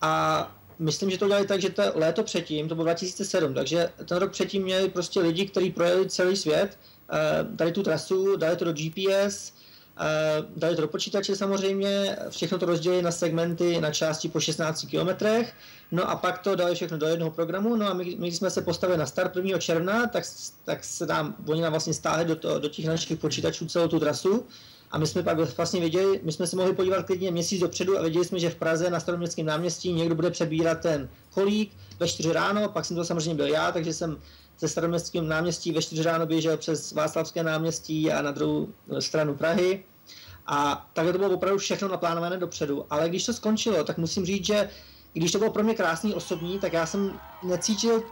a 0.00 0.50
myslím, 0.82 1.10
že 1.10 1.18
to 1.18 1.24
udělali 1.24 1.46
tak, 1.46 1.60
že 1.60 1.70
to 1.70 1.82
léto 1.94 2.22
předtím, 2.22 2.68
to 2.68 2.74
bylo 2.74 2.84
2007, 2.84 3.54
takže 3.54 3.90
ten 4.04 4.18
rok 4.18 4.32
předtím 4.32 4.62
měli 4.62 4.88
prostě 4.88 5.20
lidi, 5.20 5.46
kteří 5.46 5.70
projeli 5.70 6.08
celý 6.08 6.36
svět, 6.36 6.78
uh, 7.12 7.56
dali 7.56 7.72
tu 7.72 7.82
trasu, 7.82 8.36
dali 8.36 8.56
to 8.56 8.64
do 8.64 8.72
GPS, 8.72 9.52
uh, 9.52 10.46
dali 10.56 10.76
to 10.76 10.82
do 10.82 10.88
počítače 10.88 11.36
samozřejmě, 11.36 12.16
všechno 12.30 12.58
to 12.58 12.66
rozdělili 12.66 13.02
na 13.02 13.10
segmenty, 13.10 13.80
na 13.80 13.90
části 13.90 14.28
po 14.28 14.40
16 14.40 14.84
kilometrech, 14.90 15.54
no 15.92 16.10
a 16.10 16.16
pak 16.16 16.38
to 16.38 16.56
dali 16.56 16.74
všechno 16.74 16.98
do 16.98 17.06
jednoho 17.06 17.30
programu, 17.30 17.76
no 17.76 17.86
a 17.86 17.94
my, 17.94 18.16
my 18.18 18.32
jsme 18.32 18.50
se 18.50 18.62
postavili 18.62 18.98
na 18.98 19.06
start 19.06 19.36
1. 19.36 19.58
června, 19.58 20.06
tak, 20.06 20.24
tak 20.64 20.84
se 20.84 21.06
nám, 21.06 21.34
oni 21.46 21.60
nám 21.60 21.72
vlastně 21.72 21.94
stáhli 21.94 22.24
do, 22.24 22.36
to, 22.36 22.58
do 22.58 22.68
těch 22.68 22.86
našich 22.86 23.18
počítačů 23.18 23.66
celou 23.66 23.88
tu 23.88 24.00
trasu, 24.00 24.46
a 24.92 24.98
my 24.98 25.06
jsme 25.06 25.22
pak 25.22 25.56
vlastně 25.56 25.80
věděli, 25.80 26.20
my 26.22 26.32
jsme 26.32 26.46
se 26.46 26.56
mohli 26.56 26.72
podívat 26.72 27.06
klidně 27.06 27.30
měsíc 27.30 27.60
dopředu 27.60 27.98
a 27.98 28.02
věděli 28.02 28.24
jsme, 28.24 28.38
že 28.38 28.50
v 28.50 28.54
Praze 28.54 28.90
na 28.90 29.00
staroměstském 29.00 29.46
náměstí 29.46 29.92
někdo 29.92 30.14
bude 30.14 30.30
přebírat 30.30 30.80
ten 30.80 31.08
kolík 31.30 31.72
ve 32.00 32.08
4 32.08 32.32
ráno, 32.32 32.68
pak 32.68 32.84
jsem 32.84 32.96
to 32.96 33.04
samozřejmě 33.04 33.34
byl 33.34 33.46
já, 33.46 33.72
takže 33.72 33.92
jsem 33.92 34.20
ze 34.58 34.68
staroměstském 34.68 35.28
náměstí 35.28 35.72
ve 35.72 35.82
4 35.82 36.02
ráno 36.02 36.26
běžel 36.26 36.56
přes 36.56 36.92
Václavské 36.92 37.42
náměstí 37.42 38.12
a 38.12 38.22
na 38.22 38.30
druhou 38.30 38.68
stranu 38.98 39.34
Prahy. 39.34 39.84
A 40.46 40.88
takhle 40.92 41.12
to 41.12 41.18
bylo 41.18 41.30
opravdu 41.30 41.58
všechno 41.58 41.88
naplánované 41.88 42.36
dopředu. 42.36 42.86
Ale 42.90 43.08
když 43.08 43.26
to 43.26 43.32
skončilo, 43.32 43.84
tak 43.84 43.98
musím 43.98 44.26
říct, 44.26 44.46
že 44.46 44.68
když 45.12 45.32
to 45.32 45.38
bylo 45.38 45.50
pro 45.50 45.62
mě 45.62 45.74
krásný 45.74 46.14
osobní, 46.14 46.58
tak 46.58 46.72
já 46.72 46.86
jsem 46.86 47.20
necítil 47.42 48.02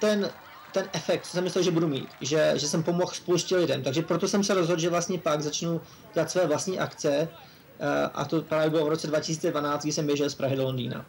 ten 0.00 0.30
ten 0.72 0.88
efekt, 0.92 1.26
co 1.26 1.30
jsem 1.30 1.44
myslel, 1.44 1.64
že 1.64 1.70
budu 1.70 1.88
mít, 1.88 2.08
že, 2.20 2.52
že 2.56 2.68
jsem 2.68 2.82
pomohl 2.82 3.12
spoustě 3.14 3.56
lidem. 3.56 3.82
Takže 3.82 4.02
proto 4.02 4.28
jsem 4.28 4.44
se 4.44 4.54
rozhodl, 4.54 4.80
že 4.80 4.90
vlastně 4.90 5.18
pak 5.18 5.42
začnu 5.42 5.80
dělat 6.14 6.30
své 6.30 6.46
vlastní 6.46 6.78
akce 6.78 7.08
eh, 7.08 8.10
a 8.14 8.24
to 8.24 8.42
právě 8.42 8.70
bylo 8.70 8.86
v 8.86 8.88
roce 8.88 9.06
2012, 9.06 9.82
kdy 9.82 9.92
jsem 9.92 10.06
běžel 10.06 10.30
z 10.30 10.34
Prahy 10.34 10.56
do 10.56 10.62
Londýna. 10.62 11.04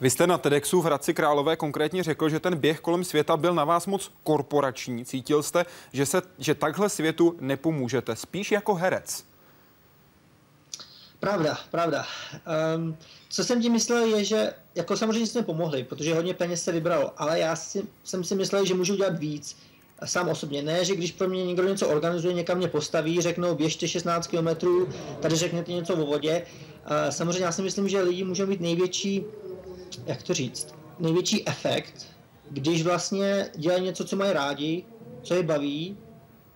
Vy 0.00 0.10
jste 0.10 0.26
na 0.26 0.38
TEDxu 0.38 0.80
v 0.80 0.84
Hradci 0.84 1.14
Králové 1.14 1.56
konkrétně 1.56 2.02
řekl, 2.02 2.28
že 2.28 2.40
ten 2.40 2.56
běh 2.56 2.80
kolem 2.80 3.04
světa 3.04 3.36
byl 3.36 3.54
na 3.54 3.64
vás 3.64 3.86
moc 3.86 4.12
korporační. 4.24 5.04
Cítil 5.04 5.42
jste, 5.42 5.66
že, 5.92 6.06
se, 6.06 6.22
že 6.38 6.54
takhle 6.54 6.88
světu 6.88 7.36
nepomůžete, 7.40 8.16
spíš 8.16 8.52
jako 8.52 8.74
herec. 8.74 9.29
Pravda, 11.20 11.58
pravda. 11.70 12.04
Um, 12.76 12.96
co 13.28 13.44
jsem 13.44 13.62
tím 13.62 13.72
myslel 13.72 14.04
je, 14.04 14.24
že 14.24 14.52
jako 14.74 14.96
samozřejmě 14.96 15.26
jsme 15.26 15.42
pomohli, 15.42 15.84
protože 15.84 16.14
hodně 16.14 16.34
peněz 16.34 16.64
se 16.64 16.72
vybralo, 16.72 17.12
ale 17.16 17.38
já 17.38 17.56
si, 17.56 17.82
jsem 18.04 18.24
si 18.24 18.34
myslel, 18.34 18.64
že 18.64 18.74
můžu 18.74 18.96
dělat 18.96 19.18
víc 19.18 19.56
sám 20.04 20.28
osobně. 20.28 20.62
Ne, 20.62 20.84
že 20.84 20.96
když 20.96 21.12
pro 21.12 21.28
mě 21.28 21.46
někdo 21.46 21.68
něco 21.68 21.88
organizuje, 21.88 22.34
někam 22.34 22.58
mě 22.58 22.68
postaví, 22.68 23.20
řeknou 23.20 23.54
běžte 23.54 23.88
16 23.88 24.26
km, 24.26 24.48
tady 25.20 25.36
řeknete 25.36 25.72
něco 25.72 25.94
o 25.94 26.06
vodě. 26.06 26.46
Uh, 26.46 27.10
samozřejmě 27.10 27.44
já 27.44 27.52
si 27.52 27.62
myslím, 27.62 27.88
že 27.88 28.02
lidi 28.02 28.24
můžou 28.24 28.46
mít 28.46 28.60
největší, 28.60 29.24
jak 30.06 30.22
to 30.22 30.34
říct, 30.34 30.74
největší 30.98 31.48
efekt, 31.48 32.06
když 32.50 32.82
vlastně 32.82 33.50
dělají 33.56 33.84
něco, 33.84 34.04
co 34.04 34.16
mají 34.16 34.32
rádi, 34.32 34.84
co 35.22 35.34
je 35.34 35.42
baví, 35.42 35.98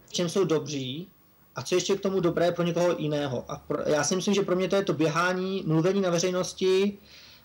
v 0.07 0.13
čem 0.13 0.29
jsou 0.29 0.45
dobří 0.45 1.09
a 1.57 1.63
co 1.63 1.75
ještě 1.75 1.97
k 1.97 2.01
tomu 2.01 2.21
dobré 2.21 2.53
pro 2.53 2.65
někoho 2.65 2.95
jiného. 2.99 3.45
A 3.49 3.57
pro, 3.57 3.79
já 3.87 4.05
si 4.05 4.17
myslím, 4.17 4.35
že 4.35 4.43
pro 4.43 4.57
mě 4.57 4.69
to 4.69 4.77
je 4.77 4.85
to 4.85 4.93
běhání, 4.93 5.63
mluvení 5.67 6.01
na 6.01 6.11
veřejnosti 6.11 6.99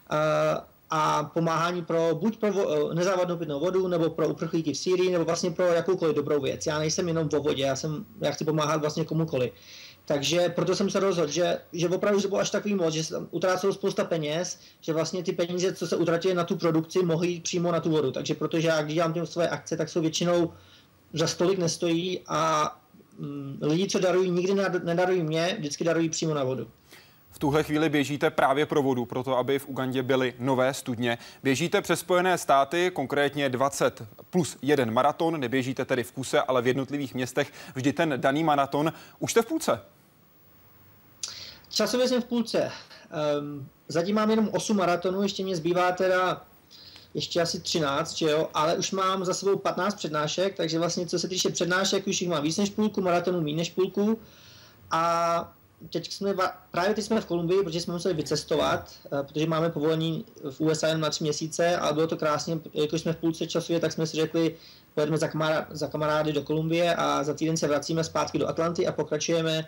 a, 0.10 0.68
a 0.90 1.24
pomáhání 1.24 1.86
pro 1.86 2.16
buď 2.16 2.38
pro 2.38 2.54
vo, 2.54 2.94
nezávadnou 2.94 3.38
pitnou 3.38 3.60
vodu, 3.60 3.88
nebo 3.88 4.10
pro 4.10 4.30
uprchlíky 4.30 4.74
v 4.74 4.78
Sýrii, 4.78 5.12
nebo 5.12 5.26
vlastně 5.26 5.52
pro 5.52 5.66
jakoukoliv 5.66 6.16
dobrou 6.16 6.42
věc. 6.42 6.66
Já 6.66 6.80
nejsem 6.80 7.08
jenom 7.08 7.30
vo 7.30 7.40
vodě, 7.40 7.64
já, 7.64 7.76
jsem, 7.76 8.06
já 8.22 8.32
chci 8.32 8.46
pomáhat 8.46 8.82
vlastně 8.82 9.06
komukoliv. 9.06 9.52
Takže 10.06 10.50
proto 10.50 10.76
jsem 10.76 10.90
se 10.90 11.00
rozhodl, 11.00 11.32
že, 11.32 11.58
že 11.74 11.90
opravdu 11.90 12.22
to 12.22 12.28
bylo 12.28 12.40
až 12.40 12.50
takový 12.50 12.76
moc, 12.76 12.94
že 12.94 13.04
se 13.04 13.14
tam 13.14 13.28
utrácelo 13.32 13.74
spousta 13.74 14.04
peněz, 14.04 14.60
že 14.82 14.94
vlastně 14.94 15.24
ty 15.24 15.32
peníze, 15.32 15.74
co 15.74 15.88
se 15.88 15.98
utratily 15.98 16.34
na 16.34 16.44
tu 16.44 16.58
produkci, 16.58 17.04
mohly 17.04 17.28
jít 17.28 17.44
přímo 17.44 17.72
na 17.72 17.80
tu 17.80 17.90
vodu. 17.90 18.12
Takže 18.12 18.34
protože 18.34 18.68
já, 18.68 18.82
když 18.82 18.96
dělám 18.96 19.14
těm 19.14 19.26
své 19.26 19.50
akce, 19.50 19.78
tak 19.78 19.90
jsou 19.90 20.02
většinou 20.02 20.54
za 21.14 21.28
stolik 21.28 21.60
nestojí 21.60 22.20
a 22.28 22.76
lidi, 23.62 23.88
co 23.88 24.00
darují, 24.00 24.32
nikdy 24.32 24.54
nedarují 24.84 25.24
mě, 25.24 25.56
vždycky 25.60 25.84
darují 25.84 26.10
přímo 26.10 26.34
na 26.34 26.44
vodu. 26.44 26.68
V 27.32 27.40
tuhle 27.40 27.64
chvíli 27.64 27.90
běžíte 27.90 28.30
právě 28.30 28.66
pro 28.66 28.82
vodu, 28.82 29.06
proto 29.06 29.38
aby 29.38 29.60
v 29.60 29.68
Ugandě 29.68 30.04
byly 30.04 30.34
nové 30.40 30.74
studně. 30.74 31.18
Běžíte 31.44 31.82
přes 31.82 32.00
Spojené 32.00 32.38
státy, 32.38 32.92
konkrétně 32.94 33.50
20 33.50 34.04
plus 34.30 34.58
jeden 34.62 34.94
maraton, 34.94 35.40
neběžíte 35.40 35.86
tedy 35.86 36.04
v 36.04 36.12
kuse, 36.12 36.42
ale 36.42 36.62
v 36.62 36.68
jednotlivých 36.68 37.14
městech 37.14 37.54
vždy 37.76 37.94
ten 37.94 38.14
daný 38.18 38.44
maraton. 38.44 38.94
Už 39.20 39.32
jste 39.32 39.42
v 39.42 39.46
půlce? 39.46 39.82
Časově 41.70 42.08
jsem 42.08 42.22
v 42.22 42.26
půlce. 42.26 42.72
Um, 43.40 43.68
zatím 43.88 44.16
mám 44.16 44.30
jenom 44.30 44.50
8 44.52 44.78
maratonů, 44.78 45.24
ještě 45.24 45.44
mě 45.44 45.56
zbývá 45.56 45.92
teda 45.92 46.42
ještě 47.14 47.42
asi 47.42 47.60
13, 47.60 48.18
že 48.18 48.30
jo, 48.30 48.50
ale 48.54 48.76
už 48.76 48.92
mám 48.92 49.26
za 49.26 49.34
sebou 49.34 49.58
15 49.58 49.96
přednášek, 49.96 50.56
takže 50.56 50.80
vlastně 50.80 51.08
co 51.08 51.20
se 51.20 51.28
týče 51.28 51.50
přednášek, 51.50 52.08
už 52.08 52.22
jich 52.22 52.30
mám 52.30 52.44
víc 52.44 52.58
než 52.58 52.70
půlku, 52.70 53.02
maratonů 53.02 53.42
méně 53.42 53.58
než 53.58 53.70
půlku. 53.70 54.20
A 54.92 55.54
teď 55.90 56.12
jsme, 56.12 56.36
právě 56.72 56.94
teď 56.94 57.06
jsme 57.06 57.22
v 57.22 57.26
Kolumbii, 57.26 57.64
protože 57.64 57.82
jsme 57.82 57.94
museli 57.94 58.14
vycestovat, 58.14 58.92
eh, 59.06 59.24
protože 59.24 59.48
máme 59.48 59.70
povolení 59.70 60.26
v 60.52 60.62
USA 60.62 60.88
jen 60.88 61.00
na 61.00 61.10
tři 61.10 61.24
měsíce, 61.24 61.78
ale 61.78 61.94
bylo 61.94 62.08
to 62.08 62.18
krásně, 62.18 62.60
jakož 62.74 63.02
jsme 63.02 63.14
v 63.14 63.18
půlce 63.18 63.48
časově, 63.48 63.80
tak 63.80 63.92
jsme 63.92 64.08
si 64.08 64.18
řekli, 64.18 64.56
pojedeme 64.96 65.18
za 65.70 65.88
kamarády 65.88 66.34
do 66.34 66.42
Kolumbie 66.42 66.96
a 66.96 67.24
za 67.24 67.34
týden 67.34 67.58
se 67.58 67.68
vracíme 67.68 68.04
zpátky 68.04 68.40
do 68.40 68.48
Atlanty 68.48 68.88
a 68.88 68.92
pokračujeme 68.92 69.68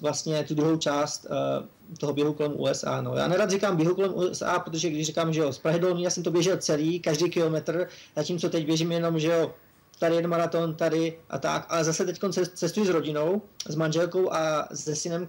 vlastně 0.00 0.44
tu 0.44 0.54
druhou 0.54 0.76
část 0.76 1.26
uh, 1.30 1.96
toho 1.98 2.12
běhu 2.12 2.32
kolem 2.32 2.52
USA. 2.56 3.00
No. 3.00 3.14
Já 3.14 3.28
nerad 3.28 3.50
říkám 3.50 3.76
běhu 3.76 3.94
kolem 3.94 4.14
USA, 4.14 4.58
protože 4.58 4.90
když 4.90 5.06
říkám, 5.06 5.32
že 5.32 5.40
jo, 5.40 5.52
z 5.52 5.58
Prahy 5.58 5.78
do 5.78 5.88
já 5.98 6.10
jsem 6.10 6.22
to 6.22 6.30
běžel 6.30 6.56
celý, 6.56 7.00
každý 7.00 7.30
kilometr, 7.30 7.88
zatímco 8.16 8.48
teď 8.48 8.66
běžím 8.66 8.92
jenom, 8.92 9.18
že 9.18 9.28
jo, 9.28 9.54
tady 9.98 10.14
jeden 10.14 10.30
maraton, 10.30 10.74
tady 10.74 11.18
a 11.30 11.38
tak, 11.38 11.66
ale 11.68 11.84
zase 11.84 12.06
teď 12.06 12.20
cestuji 12.54 12.86
s 12.86 12.88
rodinou, 12.90 13.42
s 13.68 13.74
manželkou 13.74 14.32
a 14.32 14.68
se 14.74 14.96
synem, 14.96 15.28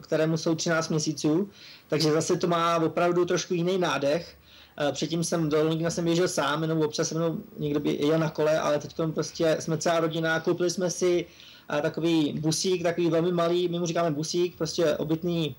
kterému 0.00 0.36
jsou 0.36 0.54
13 0.54 0.88
měsíců, 0.88 1.50
takže 1.88 2.12
zase 2.12 2.36
to 2.36 2.46
má 2.46 2.76
opravdu 2.76 3.24
trošku 3.24 3.54
jiný 3.54 3.78
nádech. 3.78 4.36
Eh, 4.80 4.92
předtím 4.92 5.24
jsem 5.24 5.48
do 5.48 5.64
Londýna 5.64 5.90
jsem 5.90 6.04
běžel 6.04 6.28
sám, 6.28 6.62
jenom 6.62 6.80
občas 6.80 7.08
se 7.08 7.14
mnou 7.14 7.38
někdo 7.58 7.80
jel 7.84 8.18
na 8.18 8.30
kole, 8.30 8.60
ale 8.60 8.78
teď 8.78 8.94
prostě 9.14 9.56
jsme 9.60 9.78
celá 9.78 10.00
rodina, 10.00 10.40
koupili 10.40 10.70
jsme 10.70 10.90
si 10.90 11.26
takový 11.68 12.32
busík, 12.32 12.82
takový 12.82 13.10
velmi 13.10 13.32
malý, 13.32 13.68
my 13.68 13.78
mu 13.78 13.86
říkáme 13.86 14.10
busík, 14.10 14.56
prostě 14.56 14.96
obytný, 14.96 15.56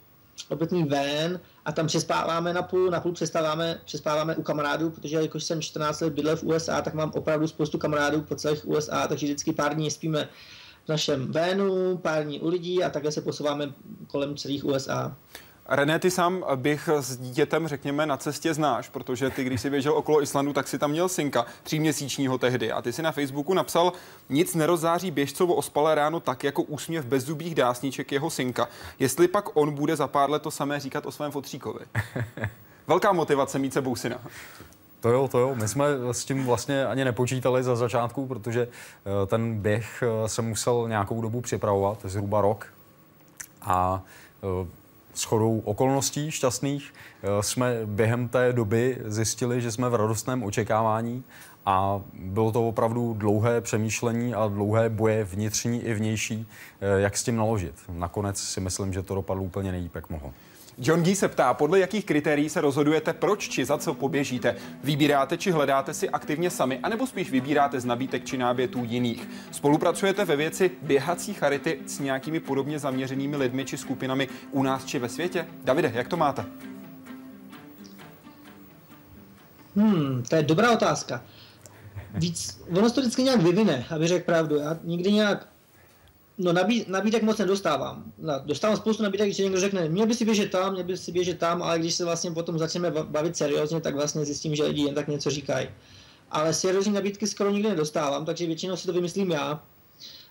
obytný 0.50 0.84
van 0.84 1.40
a 1.66 1.72
tam 1.72 1.88
přespáváme 1.88 2.54
na 2.54 2.62
půl, 2.62 2.90
na 2.90 3.00
půl 3.00 3.12
přespáváme, 3.12 3.80
přespáváme 3.86 4.36
u 4.36 4.44
kamarádů, 4.44 4.90
protože 4.90 5.16
jakož 5.22 5.44
jsem 5.44 5.62
14 5.62 6.02
let 6.02 6.14
bydlel 6.14 6.36
v 6.36 6.44
USA, 6.44 6.82
tak 6.82 6.94
mám 6.94 7.12
opravdu 7.16 7.48
spoustu 7.48 7.78
kamarádů 7.78 8.22
po 8.22 8.36
celých 8.36 8.68
USA, 8.68 9.08
takže 9.08 9.26
vždycky 9.26 9.54
pár 9.54 9.76
dní 9.76 9.92
spíme 9.92 10.30
v 10.86 10.90
našem 10.90 11.32
vénu, 11.32 11.98
pár 11.98 12.24
dní 12.24 12.40
u 12.40 12.48
lidí 12.48 12.84
a 12.84 12.90
takhle 12.90 13.12
se 13.12 13.22
posouváme 13.22 13.74
kolem 14.08 14.38
celých 14.38 14.66
USA. 14.66 15.18
René, 15.72 16.00
ty 16.00 16.12
sám 16.12 16.46
bych 16.56 16.90
s 17.00 17.18
dítětem, 17.18 17.68
řekněme, 17.68 18.06
na 18.06 18.18
cestě 18.18 18.54
znáš, 18.54 18.90
protože 18.90 19.30
ty, 19.30 19.44
když 19.44 19.62
jsi 19.62 19.70
běžel 19.70 19.94
okolo 19.94 20.22
Islandu, 20.22 20.54
tak 20.54 20.68
si 20.68 20.80
tam 20.80 20.92
měl 20.92 21.10
synka, 21.10 21.46
tříměsíčního 21.64 22.38
tehdy. 22.38 22.72
A 22.72 22.82
ty 22.82 22.94
si 22.94 23.02
na 23.02 23.12
Facebooku 23.12 23.54
napsal, 23.54 23.94
nic 24.30 24.56
nerozzáří 24.56 25.12
běžcovo 25.12 25.54
ospalé 25.56 25.96
ráno 25.96 26.20
tak, 26.20 26.44
jako 26.44 26.62
úsměv 26.62 27.06
bez 27.06 27.24
zubých 27.24 27.56
dásníček 27.56 28.12
jeho 28.12 28.30
synka. 28.30 28.68
Jestli 29.00 29.28
pak 29.28 29.58
on 29.58 29.72
bude 29.72 29.96
za 29.96 30.08
pár 30.08 30.30
let 30.30 30.42
to 30.42 30.52
samé 30.52 30.80
říkat 30.80 31.06
o 31.06 31.12
svém 31.12 31.32
fotříkovi. 31.32 31.86
Velká 32.88 33.12
motivace 33.12 33.60
mít 33.60 33.74
sebou 33.74 33.96
syna. 33.96 34.20
To 35.00 35.10
jo, 35.10 35.28
to 35.28 35.40
jo. 35.40 35.56
My 35.56 35.68
jsme 35.68 35.86
s 36.12 36.26
tím 36.26 36.46
vlastně 36.46 36.86
ani 36.86 37.06
nepočítali 37.06 37.64
za 37.64 37.76
začátku, 37.76 38.28
protože 38.28 38.62
eh, 38.68 39.26
ten 39.28 39.60
běh 39.62 40.04
eh, 40.04 40.30
se 40.30 40.42
musel 40.42 40.86
nějakou 40.88 41.22
dobu 41.22 41.42
připravovat, 41.42 41.98
zhruba 42.04 42.42
rok. 42.42 42.68
A 43.62 44.02
eh, 44.44 44.79
shodou 45.20 45.60
okolností 45.60 46.32
šťastných 46.32 46.94
eh, 46.94 47.44
jsme 47.44 47.80
během 47.86 48.28
té 48.28 48.54
doby 48.54 48.98
zjistili, 49.06 49.62
že 49.62 49.72
jsme 49.72 49.90
v 49.90 49.96
radostném 49.96 50.44
očekávání 50.44 51.24
a 51.66 52.02
bylo 52.14 52.52
to 52.52 52.68
opravdu 52.68 53.14
dlouhé 53.14 53.62
přemýšlení 53.62 54.36
a 54.36 54.48
dlouhé 54.48 54.90
boje 54.90 55.24
vnitřní 55.24 55.84
i 55.84 55.94
vnější, 55.94 56.48
eh, 56.82 57.02
jak 57.02 57.18
s 57.18 57.24
tím 57.24 57.36
naložit. 57.36 57.76
Nakonec 57.90 58.40
si 58.40 58.60
myslím, 58.60 58.94
že 58.94 59.04
to 59.04 59.16
dopadlo 59.16 59.44
úplně 59.44 59.72
nejlíp, 59.72 59.96
jak 59.96 60.10
mohlo. 60.10 60.34
John 60.82 61.04
G. 61.04 61.16
se 61.16 61.28
ptá, 61.28 61.54
podle 61.54 61.80
jakých 61.80 62.06
kritérií 62.06 62.50
se 62.50 62.62
rozhodujete, 62.62 63.14
proč 63.14 63.50
či 63.50 63.66
za 63.66 63.78
co 63.78 63.94
poběžíte? 63.94 64.56
Vybíráte 64.84 65.38
či 65.38 65.52
hledáte 65.52 65.94
si 65.94 66.10
aktivně 66.10 66.50
sami, 66.50 66.80
anebo 66.84 67.08
spíš 67.08 67.32
vybíráte 67.32 67.80
z 67.80 67.86
nabídek 67.86 68.26
či 68.26 68.38
nábětů 68.38 68.84
jiných? 68.84 69.30
Spolupracujete 69.52 70.26
ve 70.26 70.36
věci 70.36 70.72
běhací 70.82 71.34
charity 71.34 71.80
s 71.86 72.00
nějakými 72.00 72.40
podobně 72.40 72.80
zaměřenými 72.80 73.36
lidmi 73.36 73.66
či 73.66 73.78
skupinami 73.78 74.28
u 74.52 74.64
nás 74.64 74.86
či 74.86 75.00
ve 75.00 75.10
světě? 75.10 75.48
Davide, 75.64 75.92
jak 75.96 76.08
to 76.08 76.18
máte? 76.18 76.46
Hmm, 79.76 80.24
to 80.30 80.36
je 80.36 80.44
dobrá 80.44 80.72
otázka. 80.72 81.24
Víc, 82.14 82.62
ono 82.78 82.90
se 82.90 82.96
to 82.96 83.02
vždycky 83.02 83.24
nějak 83.24 83.42
vyvine, 83.42 83.86
aby 83.96 84.08
řekl 84.08 84.26
pravdu. 84.26 84.56
Já 84.56 84.78
nikdy 84.84 85.12
nějak 85.12 85.48
No 86.42 86.54
nabí, 86.54 86.86
nabídek 86.88 87.24
moc 87.24 87.38
nedostávám. 87.38 88.14
Dostávám 88.46 88.78
spoustu 88.78 89.04
nabídek, 89.04 89.28
když 89.28 89.38
někdo 89.38 89.60
řekne, 89.60 89.90
měl 89.90 90.08
by 90.08 90.16
si 90.16 90.26
běžet 90.26 90.52
tam, 90.52 90.74
měl 90.74 90.84
by 90.84 90.98
si 90.98 91.12
běžet 91.12 91.40
tam, 91.40 91.64
ale 91.64 91.80
když 91.80 91.94
se 91.94 92.06
vlastně 92.06 92.32
potom 92.32 92.60
začneme 92.60 92.92
bavit 92.92 93.38
seriózně, 93.38 93.82
tak 93.82 93.96
vlastně 93.96 94.26
zjistím, 94.26 94.56
že 94.56 94.64
lidi 94.64 94.82
jen 94.82 94.96
tak 94.96 95.08
něco 95.08 95.30
říkají. 95.30 95.70
Ale 96.32 96.54
seriózní 96.54 96.94
nabídky 96.94 97.28
skoro 97.28 97.52
nikdy 97.52 97.70
nedostávám, 97.70 98.26
takže 98.26 98.46
většinou 98.46 98.76
si 98.76 98.86
to 98.86 98.94
vymyslím 98.94 99.32
já. 99.32 99.64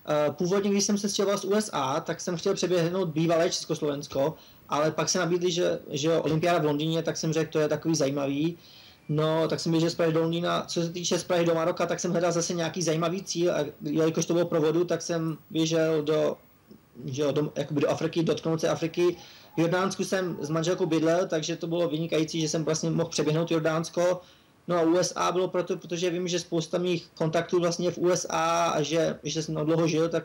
Eh, 0.09 0.33
původně, 0.33 0.71
když 0.71 0.85
jsem 0.85 0.99
se 0.99 1.09
stěhoval 1.09 1.39
z 1.39 1.45
USA, 1.45 2.01
tak 2.01 2.21
jsem 2.21 2.37
chtěl 2.37 2.55
přeběhnout 2.55 3.09
bývalé 3.09 3.51
Československo, 3.51 4.35
ale 4.69 4.91
pak 4.91 5.09
se 5.09 5.19
nabídli, 5.19 5.53
že, 5.53 5.79
že 5.91 6.19
olympiáda 6.19 6.59
v 6.59 6.65
Londýně, 6.65 7.03
tak 7.03 7.17
jsem 7.17 7.33
řekl, 7.33 7.53
to 7.53 7.59
je 7.59 7.69
takový 7.69 7.95
zajímavý. 7.95 8.59
No, 9.09 9.49
tak 9.49 9.61
jsem 9.61 9.73
běžel 9.73 9.91
z 9.91 9.95
Prahy 9.95 10.13
do 10.13 10.21
Londýna. 10.21 10.65
Co 10.67 10.83
se 10.83 10.93
týče 10.93 11.19
Prahy 11.19 11.45
do 11.45 11.55
Maroka, 11.55 11.87
tak 11.87 12.01
jsem 12.01 12.11
hledal 12.11 12.33
zase 12.33 12.55
nějaký 12.55 12.83
zajímavý 12.83 13.23
cíl 13.23 13.53
a 13.53 13.65
jelikož 13.83 14.27
to 14.27 14.35
bylo 14.35 14.47
pro 14.47 14.61
vodu, 14.61 14.85
tak 14.85 15.03
jsem 15.03 15.39
běžel 15.51 16.03
do, 16.03 16.37
že 17.05 17.23
jo, 17.23 17.33
do, 17.33 17.53
jakoby 17.57 17.81
do 17.81 17.91
Afriky, 17.91 18.23
dotknout 18.23 18.61
se 18.61 18.69
Afriky. 18.69 19.17
V 19.57 19.61
Jordánsku 19.61 20.05
jsem 20.05 20.37
s 20.41 20.51
manželkou 20.51 20.87
bydlel, 20.87 21.27
takže 21.27 21.57
to 21.57 21.67
bylo 21.67 21.89
vynikající, 21.89 22.41
že 22.41 22.49
jsem 22.49 22.65
vlastně 22.65 22.91
mohl 22.91 23.09
přeběhnout 23.09 23.51
Jordánsko. 23.51 24.21
No 24.69 24.77
a 24.77 24.83
USA 24.83 25.33
bylo 25.33 25.49
proto, 25.49 25.77
protože 25.77 26.11
vím, 26.11 26.29
že 26.29 26.39
spousta 26.39 26.79
mých 26.79 27.09
kontaktů 27.15 27.61
vlastně 27.61 27.91
v 27.91 27.99
USA 27.99 28.73
a 28.75 28.83
že, 28.83 29.19
že 29.23 29.43
jsem 29.43 29.55
dlouho 29.55 29.89
žil, 29.89 30.09
tak, 30.09 30.25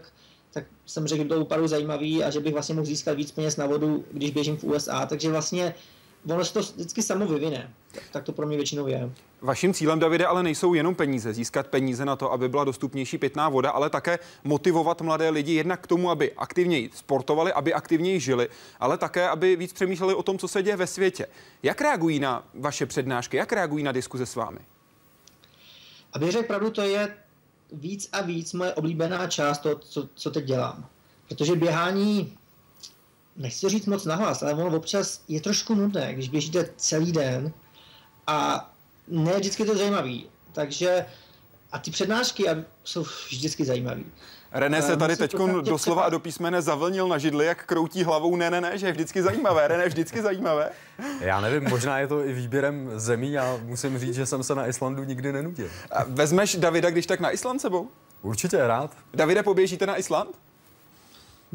tak 0.53 0.65
jsem 0.85 1.07
řekl, 1.07 1.23
že 1.23 1.29
to 1.29 1.41
opravdu 1.41 1.67
zajímavý 1.67 2.23
a 2.23 2.29
že 2.29 2.39
bych 2.39 2.53
vlastně 2.53 2.75
mohl 2.75 2.85
získat 2.85 3.13
víc 3.13 3.31
peněz 3.31 3.57
na 3.57 3.65
vodu, 3.65 4.03
když 4.11 4.31
běžím 4.31 4.57
v 4.57 4.63
USA. 4.63 5.05
Takže 5.05 5.31
vlastně 5.31 5.75
ono 6.29 6.45
se 6.45 6.53
to 6.53 6.59
vždycky 6.59 7.01
samo 7.01 7.25
vyvine. 7.25 7.73
Tak 8.11 8.23
to 8.23 8.31
pro 8.31 8.47
mě 8.47 8.57
většinou 8.57 8.87
je. 8.87 9.11
Vaším 9.41 9.73
cílem, 9.73 9.99
Davide, 9.99 10.25
ale 10.25 10.43
nejsou 10.43 10.73
jenom 10.73 10.95
peníze, 10.95 11.33
získat 11.33 11.67
peníze 11.67 12.05
na 12.05 12.15
to, 12.15 12.31
aby 12.31 12.49
byla 12.49 12.63
dostupnější 12.63 13.17
pitná 13.17 13.49
voda, 13.49 13.71
ale 13.71 13.89
také 13.89 14.19
motivovat 14.43 15.01
mladé 15.01 15.29
lidi 15.29 15.53
jednak 15.53 15.81
k 15.81 15.87
tomu, 15.87 16.09
aby 16.09 16.33
aktivněji 16.33 16.89
sportovali, 16.95 17.53
aby 17.53 17.73
aktivněji 17.73 18.19
žili, 18.19 18.49
ale 18.79 18.97
také, 18.97 19.29
aby 19.29 19.55
víc 19.55 19.73
přemýšleli 19.73 20.13
o 20.13 20.23
tom, 20.23 20.37
co 20.37 20.47
se 20.47 20.63
děje 20.63 20.75
ve 20.75 20.87
světě. 20.87 21.27
Jak 21.63 21.81
reagují 21.81 22.19
na 22.19 22.43
vaše 22.53 22.85
přednášky, 22.85 23.37
jak 23.37 23.53
reagují 23.53 23.83
na 23.83 23.91
diskuze 23.91 24.25
s 24.25 24.35
vámi? 24.35 24.59
Aby 26.13 26.31
řekl 26.31 26.47
pravdu, 26.47 26.69
to 26.69 26.81
je 26.81 27.15
víc 27.71 28.09
a 28.11 28.21
víc 28.21 28.53
moje 28.53 28.73
oblíbená 28.73 29.27
část 29.27 29.59
toho, 29.59 29.75
co, 29.75 30.07
co 30.15 30.31
teď 30.31 30.45
dělám. 30.45 30.85
Protože 31.27 31.55
běhání, 31.55 32.37
nechci 33.35 33.69
říct 33.69 33.85
moc 33.85 34.05
nahlas, 34.05 34.43
ale 34.43 34.53
ono 34.53 34.77
občas 34.77 35.21
je 35.27 35.41
trošku 35.41 35.75
nudné, 35.75 36.13
když 36.13 36.29
běžíte 36.29 36.69
celý 36.77 37.11
den 37.11 37.51
a 38.27 38.69
ne 39.07 39.33
vždycky 39.39 39.65
to 39.65 39.77
zajímavý. 39.77 40.25
Takže 40.51 41.05
a 41.71 41.79
ty 41.79 41.91
přednášky 41.91 42.45
jsou 42.83 43.05
vždycky 43.29 43.65
zajímavé. 43.65 44.01
René 44.51 44.81
se 44.81 44.97
tady 44.97 45.17
teď 45.17 45.35
doslova 45.61 46.03
a 46.03 46.09
do 46.09 46.19
písmene 46.19 46.61
zavlnil 46.61 47.07
na 47.07 47.17
židli, 47.17 47.45
jak 47.45 47.65
kroutí 47.65 48.03
hlavou. 48.03 48.35
Ne, 48.35 48.49
ne, 48.51 48.61
ne, 48.61 48.77
že 48.77 48.87
je 48.87 48.91
vždycky 48.91 49.23
zajímavé. 49.23 49.67
René, 49.67 49.87
vždycky 49.87 50.21
zajímavé. 50.21 50.69
Já 51.19 51.41
nevím, 51.41 51.69
možná 51.69 51.99
je 51.99 52.07
to 52.07 52.25
i 52.25 52.33
výběrem 52.33 52.91
zemí. 52.95 53.31
Já 53.31 53.57
musím 53.63 53.99
říct, 53.99 54.15
že 54.15 54.25
jsem 54.25 54.43
se 54.43 54.55
na 54.55 54.67
Islandu 54.67 55.03
nikdy 55.03 55.33
nenudil. 55.33 55.67
A 55.91 56.03
vezmeš 56.07 56.55
Davida, 56.55 56.89
když 56.89 57.05
tak 57.05 57.19
na 57.19 57.31
Island 57.31 57.59
sebou? 57.59 57.87
Určitě 58.21 58.67
rád. 58.67 58.97
Davide, 59.13 59.43
poběžíte 59.43 59.85
na 59.85 59.97
Island? 59.97 60.35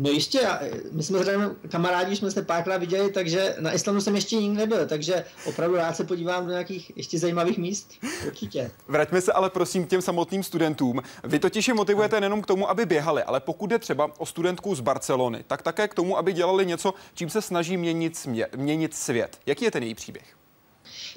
No 0.00 0.10
jistě, 0.10 0.48
my 0.92 1.02
jsme 1.02 1.18
zřejmě 1.18 1.46
kamarádi, 1.68 2.16
jsme 2.16 2.30
se 2.30 2.42
párkrát 2.42 2.76
viděli, 2.76 3.12
takže 3.12 3.56
na 3.60 3.72
Islandu 3.72 4.00
jsem 4.00 4.14
ještě 4.14 4.36
nikdy 4.36 4.56
nebyl, 4.56 4.86
takže 4.86 5.24
opravdu 5.44 5.76
rád 5.76 5.96
se 5.96 6.04
podívám 6.04 6.46
do 6.46 6.50
nějakých 6.50 6.96
ještě 6.96 7.18
zajímavých 7.18 7.58
míst, 7.58 7.92
určitě. 8.26 8.70
Vraťme 8.88 9.20
se 9.20 9.32
ale 9.32 9.50
prosím 9.50 9.86
k 9.86 9.88
těm 9.88 10.02
samotným 10.02 10.42
studentům. 10.42 11.02
Vy 11.24 11.38
totiž 11.38 11.68
je 11.68 11.74
motivujete 11.74 12.20
nejenom 12.20 12.42
k 12.42 12.46
tomu, 12.46 12.70
aby 12.70 12.86
běhali, 12.86 13.22
ale 13.22 13.40
pokud 13.40 13.66
jde 13.66 13.78
třeba 13.78 14.10
o 14.18 14.26
studentku 14.26 14.74
z 14.74 14.80
Barcelony, 14.80 15.44
tak 15.46 15.62
také 15.62 15.88
k 15.88 15.94
tomu, 15.94 16.18
aby 16.18 16.32
dělali 16.32 16.66
něco, 16.66 16.94
čím 17.14 17.30
se 17.30 17.42
snaží 17.42 17.76
měnit, 17.76 18.16
smě, 18.16 18.46
měnit 18.56 18.94
svět. 18.94 19.38
Jaký 19.46 19.64
je 19.64 19.70
ten 19.70 19.82
její 19.82 19.94
příběh? 19.94 20.36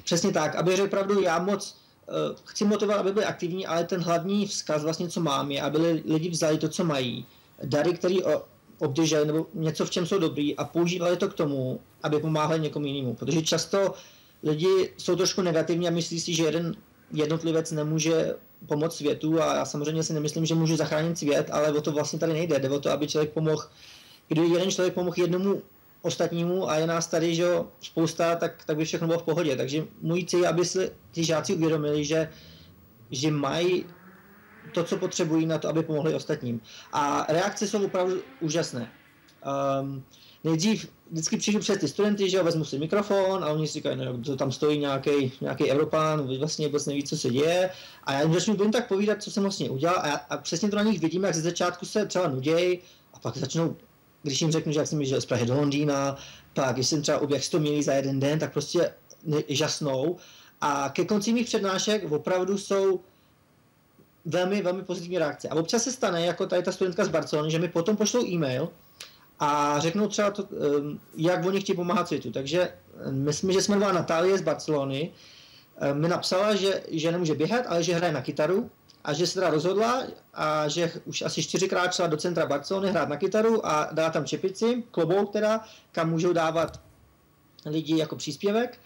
Přesně 0.04 0.32
tak, 0.32 0.54
aby 0.54 0.76
řekl 0.76 0.88
pravdu, 0.88 1.20
já 1.20 1.38
moc 1.38 1.76
uh, 2.08 2.36
chci 2.44 2.64
motivovat, 2.64 3.00
aby 3.00 3.12
byli 3.12 3.24
aktivní, 3.24 3.66
ale 3.66 3.84
ten 3.84 4.00
hlavní 4.00 4.46
vzkaz 4.46 4.82
vlastně, 4.82 5.08
co 5.08 5.20
mám, 5.20 5.50
je, 5.50 5.62
aby 5.62 6.02
lidi 6.04 6.30
vzali 6.30 6.58
to, 6.58 6.68
co 6.68 6.84
mají. 6.84 7.26
Dary, 7.64 7.92
který 7.92 8.22
obdrželi 8.82 9.26
nebo 9.26 9.46
něco, 9.54 9.86
v 9.86 9.90
čem 9.90 10.06
jsou 10.06 10.18
dobrý 10.18 10.56
a 10.56 10.64
používali 10.64 11.16
to 11.16 11.28
k 11.28 11.34
tomu, 11.34 11.80
aby 12.02 12.18
pomáhali 12.18 12.60
někomu 12.60 12.86
jinému. 12.86 13.14
Protože 13.14 13.42
často 13.42 13.94
lidi 14.42 14.92
jsou 14.96 15.16
trošku 15.16 15.42
negativní 15.42 15.88
a 15.88 15.90
myslí 15.90 16.20
si, 16.20 16.34
že 16.34 16.44
jeden 16.44 16.74
jednotlivec 17.12 17.72
nemůže 17.72 18.34
pomoct 18.66 18.96
světu 18.96 19.42
a 19.42 19.54
já 19.54 19.64
samozřejmě 19.64 20.02
si 20.02 20.12
nemyslím, 20.12 20.46
že 20.46 20.54
můžu 20.54 20.76
zachránit 20.76 21.18
svět, 21.18 21.50
ale 21.52 21.72
o 21.72 21.80
to 21.80 21.92
vlastně 21.92 22.18
tady 22.18 22.32
nejde. 22.32 22.58
Jde 22.58 22.70
o 22.70 22.80
to, 22.80 22.90
aby 22.90 23.08
člověk 23.08 23.32
pomohl, 23.32 23.62
kdyby 24.28 24.46
jeden 24.46 24.70
člověk 24.70 24.94
pomohl 24.94 25.16
jednomu 25.18 25.62
ostatnímu 26.02 26.70
a 26.70 26.76
je 26.76 26.86
nás 26.86 27.06
tady, 27.06 27.34
že 27.34 27.46
spousta, 27.80 28.36
tak, 28.36 28.64
tak 28.64 28.76
by 28.76 28.84
všechno 28.84 29.06
bylo 29.06 29.18
v 29.18 29.22
pohodě. 29.22 29.56
Takže 29.56 29.84
můj 30.00 30.24
cíl, 30.24 30.48
aby 30.48 30.64
si 30.64 30.90
ty 31.12 31.24
žáci 31.24 31.54
uvědomili, 31.54 32.04
že, 32.04 32.28
že 33.10 33.30
mají 33.30 33.84
to, 34.72 34.84
co 34.84 34.96
potřebují 34.96 35.46
na 35.46 35.58
to, 35.58 35.68
aby 35.68 35.82
pomohli 35.82 36.14
ostatním. 36.14 36.60
A 36.92 37.26
reakce 37.28 37.68
jsou 37.68 37.84
opravdu 37.84 38.14
úžasné. 38.40 38.90
Um, 39.80 40.04
nejdřív 40.44 40.88
vždycky 41.10 41.36
přijdu 41.36 41.60
před 41.60 41.80
ty 41.80 41.88
studenty, 41.88 42.30
že 42.30 42.36
jo, 42.36 42.44
vezmu 42.44 42.64
si 42.64 42.78
mikrofon 42.78 43.44
a 43.44 43.48
oni 43.48 43.66
si 43.66 43.72
říkají, 43.72 43.96
no, 43.96 44.18
to 44.18 44.36
tam 44.36 44.52
stojí 44.52 44.78
nějaký, 44.78 45.32
nějaký 45.40 45.70
Evropán, 45.70 46.38
vlastně 46.38 46.66
vůbec 46.66 46.86
neví, 46.86 47.04
co 47.04 47.16
se 47.16 47.30
děje. 47.30 47.70
A 48.04 48.12
já 48.12 48.22
jim 48.22 48.34
začnu 48.34 48.56
jen 48.62 48.70
tak 48.70 48.88
povídat, 48.88 49.22
co 49.22 49.30
jsem 49.30 49.42
vlastně 49.42 49.70
udělal 49.70 49.96
a, 50.02 50.06
já, 50.06 50.14
a 50.14 50.36
přesně 50.36 50.68
to 50.68 50.76
na 50.76 50.82
nich 50.82 51.00
vidím, 51.00 51.24
jak 51.24 51.34
ze 51.34 51.40
začátku 51.40 51.86
se 51.86 52.06
třeba 52.06 52.28
nudějí 52.28 52.78
a 53.14 53.18
pak 53.18 53.36
začnou, 53.36 53.76
když 54.22 54.40
jim 54.40 54.52
řeknu, 54.52 54.72
že 54.72 54.78
jak 54.78 54.88
jsem 54.88 55.04
že 55.04 55.20
z 55.20 55.26
Prahy 55.26 55.46
do 55.46 55.54
Londýna, 55.54 56.16
pak 56.54 56.74
když 56.74 56.88
jsem 56.88 57.02
třeba 57.02 57.18
oběh 57.18 57.44
100 57.44 57.60
milí 57.60 57.82
za 57.82 57.92
jeden 57.92 58.20
den, 58.20 58.38
tak 58.38 58.52
prostě 58.52 58.94
žasnou. 59.48 60.16
A 60.60 60.88
ke 60.88 61.04
konci 61.04 61.32
mých 61.32 61.46
přednášek 61.46 62.12
opravdu 62.12 62.58
jsou 62.58 63.00
velmi, 64.24 64.62
velmi 64.62 64.82
pozitivní 64.82 65.18
reakce. 65.18 65.48
A 65.48 65.54
občas 65.54 65.82
se 65.82 65.92
stane, 65.92 66.26
jako 66.26 66.46
tady 66.46 66.62
ta 66.62 66.72
studentka 66.72 67.04
z 67.04 67.08
Barcelony, 67.08 67.50
že 67.50 67.58
mi 67.58 67.68
potom 67.68 67.96
pošlou 67.96 68.26
e-mail 68.26 68.68
a 69.38 69.78
řeknou 69.78 70.08
třeba, 70.08 70.30
to, 70.30 70.44
um, 70.44 71.00
jak 71.16 71.46
oni 71.46 71.60
chtějí 71.60 71.76
pomáhat 71.76 72.08
světu. 72.08 72.30
Takže 72.30 72.72
um, 73.08 73.14
myslím, 73.14 73.52
že 73.52 73.62
jsme 73.62 73.76
jmenovala 73.76 73.98
Natálie 73.98 74.38
z 74.38 74.42
Barcelony, 74.42 75.10
um, 75.92 76.00
mi 76.00 76.08
napsala, 76.08 76.54
že, 76.54 76.82
že 76.90 77.12
nemůže 77.12 77.34
běhat, 77.34 77.64
ale 77.68 77.82
že 77.82 77.94
hraje 77.94 78.12
na 78.12 78.22
kytaru 78.22 78.70
a 79.04 79.12
že 79.12 79.26
se 79.26 79.34
teda 79.34 79.50
rozhodla 79.50 80.02
a 80.34 80.68
že 80.68 80.92
už 81.04 81.22
asi 81.22 81.42
čtyřikrát 81.42 81.94
šla 81.94 82.06
do 82.06 82.16
centra 82.16 82.46
Barcelony 82.46 82.90
hrát 82.90 83.08
na 83.08 83.16
kytaru 83.16 83.66
a 83.66 83.88
dala 83.92 84.10
tam 84.10 84.24
čepici, 84.24 84.84
klobouk 84.90 85.32
teda, 85.32 85.64
kam 85.92 86.10
můžou 86.10 86.32
dávat 86.32 86.80
lidi 87.66 87.98
jako 87.98 88.16
příspěvek 88.16 88.78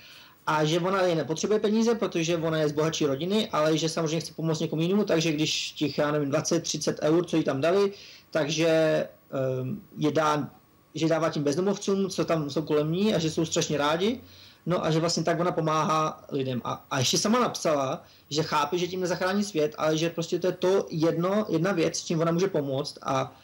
a 0.46 0.64
že 0.64 0.80
ona 0.80 1.02
je 1.02 1.14
nepotřebuje 1.14 1.60
peníze, 1.60 1.94
protože 1.94 2.36
ona 2.36 2.58
je 2.58 2.68
z 2.68 2.72
bohatší 2.72 3.06
rodiny, 3.06 3.48
ale 3.52 3.78
že 3.78 3.88
samozřejmě 3.88 4.20
chce 4.20 4.32
pomoct 4.32 4.60
někomu 4.60 4.82
jinému, 4.82 5.04
takže 5.04 5.32
když 5.32 5.72
těch, 5.72 5.98
já 5.98 6.10
nevím, 6.10 6.30
20-30 6.30 6.94
eur, 7.02 7.24
co 7.24 7.36
jí 7.36 7.44
tam 7.44 7.60
dali, 7.60 7.92
takže 8.30 9.08
um, 9.60 9.82
je 9.98 10.12
dá, 10.12 10.50
že 10.94 11.08
dává 11.08 11.30
tím 11.30 11.42
bezdomovcům, 11.42 12.10
co 12.10 12.24
tam 12.24 12.50
jsou 12.50 12.62
kolem 12.62 12.92
ní 12.92 13.14
a 13.14 13.18
že 13.18 13.30
jsou 13.30 13.44
strašně 13.44 13.78
rádi. 13.78 14.20
No 14.68 14.84
a 14.84 14.90
že 14.90 15.00
vlastně 15.00 15.22
tak 15.22 15.40
ona 15.40 15.52
pomáhá 15.52 16.24
lidem. 16.32 16.60
A, 16.64 16.84
a 16.90 16.98
ještě 16.98 17.18
sama 17.18 17.40
napsala, 17.40 18.02
že 18.30 18.42
chápe, 18.42 18.78
že 18.78 18.88
tím 18.88 19.00
nezachrání 19.00 19.44
svět, 19.44 19.74
ale 19.78 19.96
že 19.96 20.10
prostě 20.10 20.38
to 20.38 20.46
je 20.46 20.52
to 20.52 20.86
jedno, 20.90 21.46
jedna 21.48 21.72
věc, 21.72 21.98
s 21.98 22.04
čím 22.04 22.20
ona 22.20 22.32
může 22.32 22.48
pomoct 22.48 22.98
a 23.02 23.36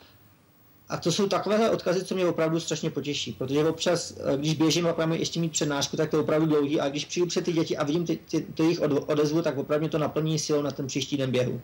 a 0.92 0.96
to 0.96 1.12
jsou 1.12 1.28
takové 1.28 1.70
odkazy, 1.70 2.04
co 2.04 2.14
mě 2.14 2.26
opravdu 2.26 2.60
strašně 2.60 2.90
potěší, 2.90 3.32
protože 3.32 3.64
občas, 3.64 4.14
eh, 4.16 4.36
když 4.36 4.54
běžím 4.54 4.86
a 4.86 4.94
máme 4.98 5.16
ještě 5.16 5.40
mít 5.40 5.52
přednášku, 5.52 5.96
tak 5.96 6.10
to 6.10 6.16
je 6.16 6.22
opravdu 6.22 6.46
dlouhý 6.46 6.80
a 6.80 6.88
když 6.88 7.04
přijdu 7.04 7.26
před 7.26 7.44
ty 7.44 7.52
děti 7.52 7.76
a 7.76 7.84
vidím 7.84 8.06
ty, 8.06 8.18
ty, 8.54 8.62
jejich 8.62 8.80
odezvu, 9.06 9.42
tak 9.42 9.58
opravdu 9.58 9.82
mě 9.82 9.90
to 9.90 9.98
naplní 9.98 10.38
silou 10.38 10.62
na 10.62 10.70
ten 10.70 10.86
příští 10.86 11.16
den 11.16 11.30
běhu. 11.30 11.60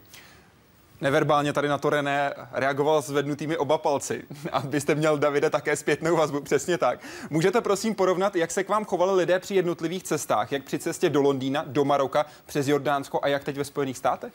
Neverbálně 1.01 1.53
tady 1.53 1.69
na 1.69 1.79
to 1.79 1.91
René 1.91 2.35
reagoval 2.53 3.03
s 3.03 3.11
vednutými 3.11 3.57
oba 3.57 3.79
palci. 3.79 4.25
Abyste 4.53 4.95
měl 4.95 5.19
Davide 5.19 5.51
také 5.51 5.77
zpětnou 5.77 6.17
vazbu, 6.17 6.41
přesně 6.41 6.79
tak. 6.79 7.01
Můžete 7.31 7.61
prosím 7.61 7.95
porovnat, 7.95 8.37
jak 8.37 8.51
se 8.51 8.65
k 8.65 8.69
vám 8.69 8.85
chovali 8.85 9.15
lidé 9.15 9.39
při 9.39 9.55
jednotlivých 9.55 10.03
cestách, 10.03 10.53
jak 10.53 10.65
při 10.65 10.79
cestě 10.79 11.11
do 11.11 11.23
Londýna, 11.23 11.65
do 11.67 11.85
Maroka, 11.85 12.27
přes 12.47 12.69
Jordánsko 12.69 13.21
a 13.23 13.29
jak 13.29 13.45
teď 13.45 13.57
ve 13.57 13.65
Spojených 13.65 13.97
státech? 13.97 14.33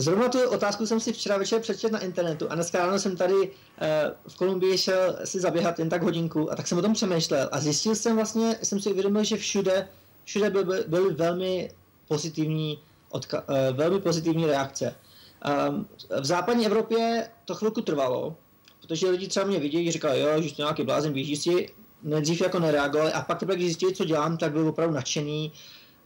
Zrovna 0.00 0.28
tu 0.28 0.48
otázku 0.50 0.86
jsem 0.86 1.00
si 1.00 1.12
včera 1.12 1.38
večer 1.38 1.60
přečetl 1.60 1.92
na 1.92 1.98
internetu 1.98 2.46
a 2.50 2.54
dneska 2.54 2.78
ráno 2.78 2.98
jsem 2.98 3.16
tady 3.16 3.34
uh, 3.34 3.48
v 4.28 4.36
Kolumbii 4.36 4.78
šel 4.78 5.16
si 5.24 5.40
zaběhat 5.40 5.78
jen 5.78 5.88
tak 5.88 6.02
hodinku 6.02 6.52
a 6.52 6.56
tak 6.56 6.68
jsem 6.68 6.78
o 6.78 6.82
tom 6.82 6.92
přemýšlel 6.92 7.48
a 7.52 7.60
zjistil 7.60 7.94
jsem 7.94 8.16
vlastně, 8.16 8.58
jsem 8.62 8.80
si 8.80 8.90
uvědomil, 8.90 9.24
že 9.24 9.36
všude, 9.36 9.88
všude 10.24 10.50
byly, 10.50 10.84
byly 10.86 11.14
velmi 11.14 11.70
pozitivní, 12.08 12.78
odka- 13.12 13.42
uh, 13.48 13.76
velmi 13.76 14.00
pozitivní 14.00 14.46
reakce. 14.46 14.94
Um, 15.68 15.86
v 16.20 16.24
západní 16.24 16.66
Evropě 16.66 17.28
to 17.44 17.54
chvilku 17.54 17.80
trvalo, 17.80 18.36
protože 18.80 19.10
lidi 19.10 19.28
třeba 19.28 19.46
mě 19.46 19.58
vidějí, 19.58 19.92
říkali, 19.92 20.20
jo, 20.20 20.42
že 20.42 20.54
to 20.54 20.62
nějaký 20.62 20.82
blázen, 20.82 21.12
běží 21.12 21.36
si, 21.36 21.68
nejdřív 22.02 22.40
jako 22.40 22.58
nereagovali 22.58 23.12
a 23.12 23.20
pak 23.20 23.38
teprve, 23.38 23.56
když 23.56 23.66
zjistili, 23.66 23.94
co 23.94 24.04
dělám, 24.04 24.36
tak 24.36 24.52
byl 24.52 24.68
opravdu 24.68 24.94
nadšený 24.94 25.52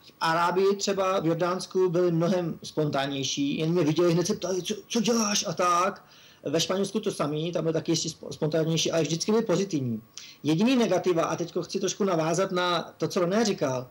v 0.07 0.13
Arábii 0.21 0.77
třeba 0.77 1.21
v 1.21 1.27
Jordánsku 1.27 1.91
byli 1.91 2.13
mnohem 2.13 2.59
spontánnější, 2.63 3.59
jen 3.59 3.73
mě 3.73 3.85
viděli, 3.85 4.13
hned 4.13 4.27
se 4.27 4.35
ptali, 4.35 4.63
co, 4.63 4.75
co 4.89 5.01
děláš 5.01 5.45
a 5.49 5.53
tak. 5.53 6.05
Ve 6.43 6.61
Španělsku 6.61 7.01
to 7.01 7.13
samý, 7.13 7.53
tam 7.53 7.65
byl 7.65 7.73
taky 7.73 7.93
ještě 7.93 8.09
spontánnější, 8.31 8.93
ale 8.93 9.03
vždycky 9.03 9.33
byl 9.33 9.43
pozitivní. 9.43 10.03
Jediný 10.43 10.77
negativa, 10.77 11.25
a 11.25 11.37
teď 11.37 11.55
chci 11.63 11.81
trošku 11.81 12.05
navázat 12.05 12.53
na 12.53 12.95
to, 12.97 13.09
co 13.09 13.21
René 13.21 13.45
říkal, 13.45 13.89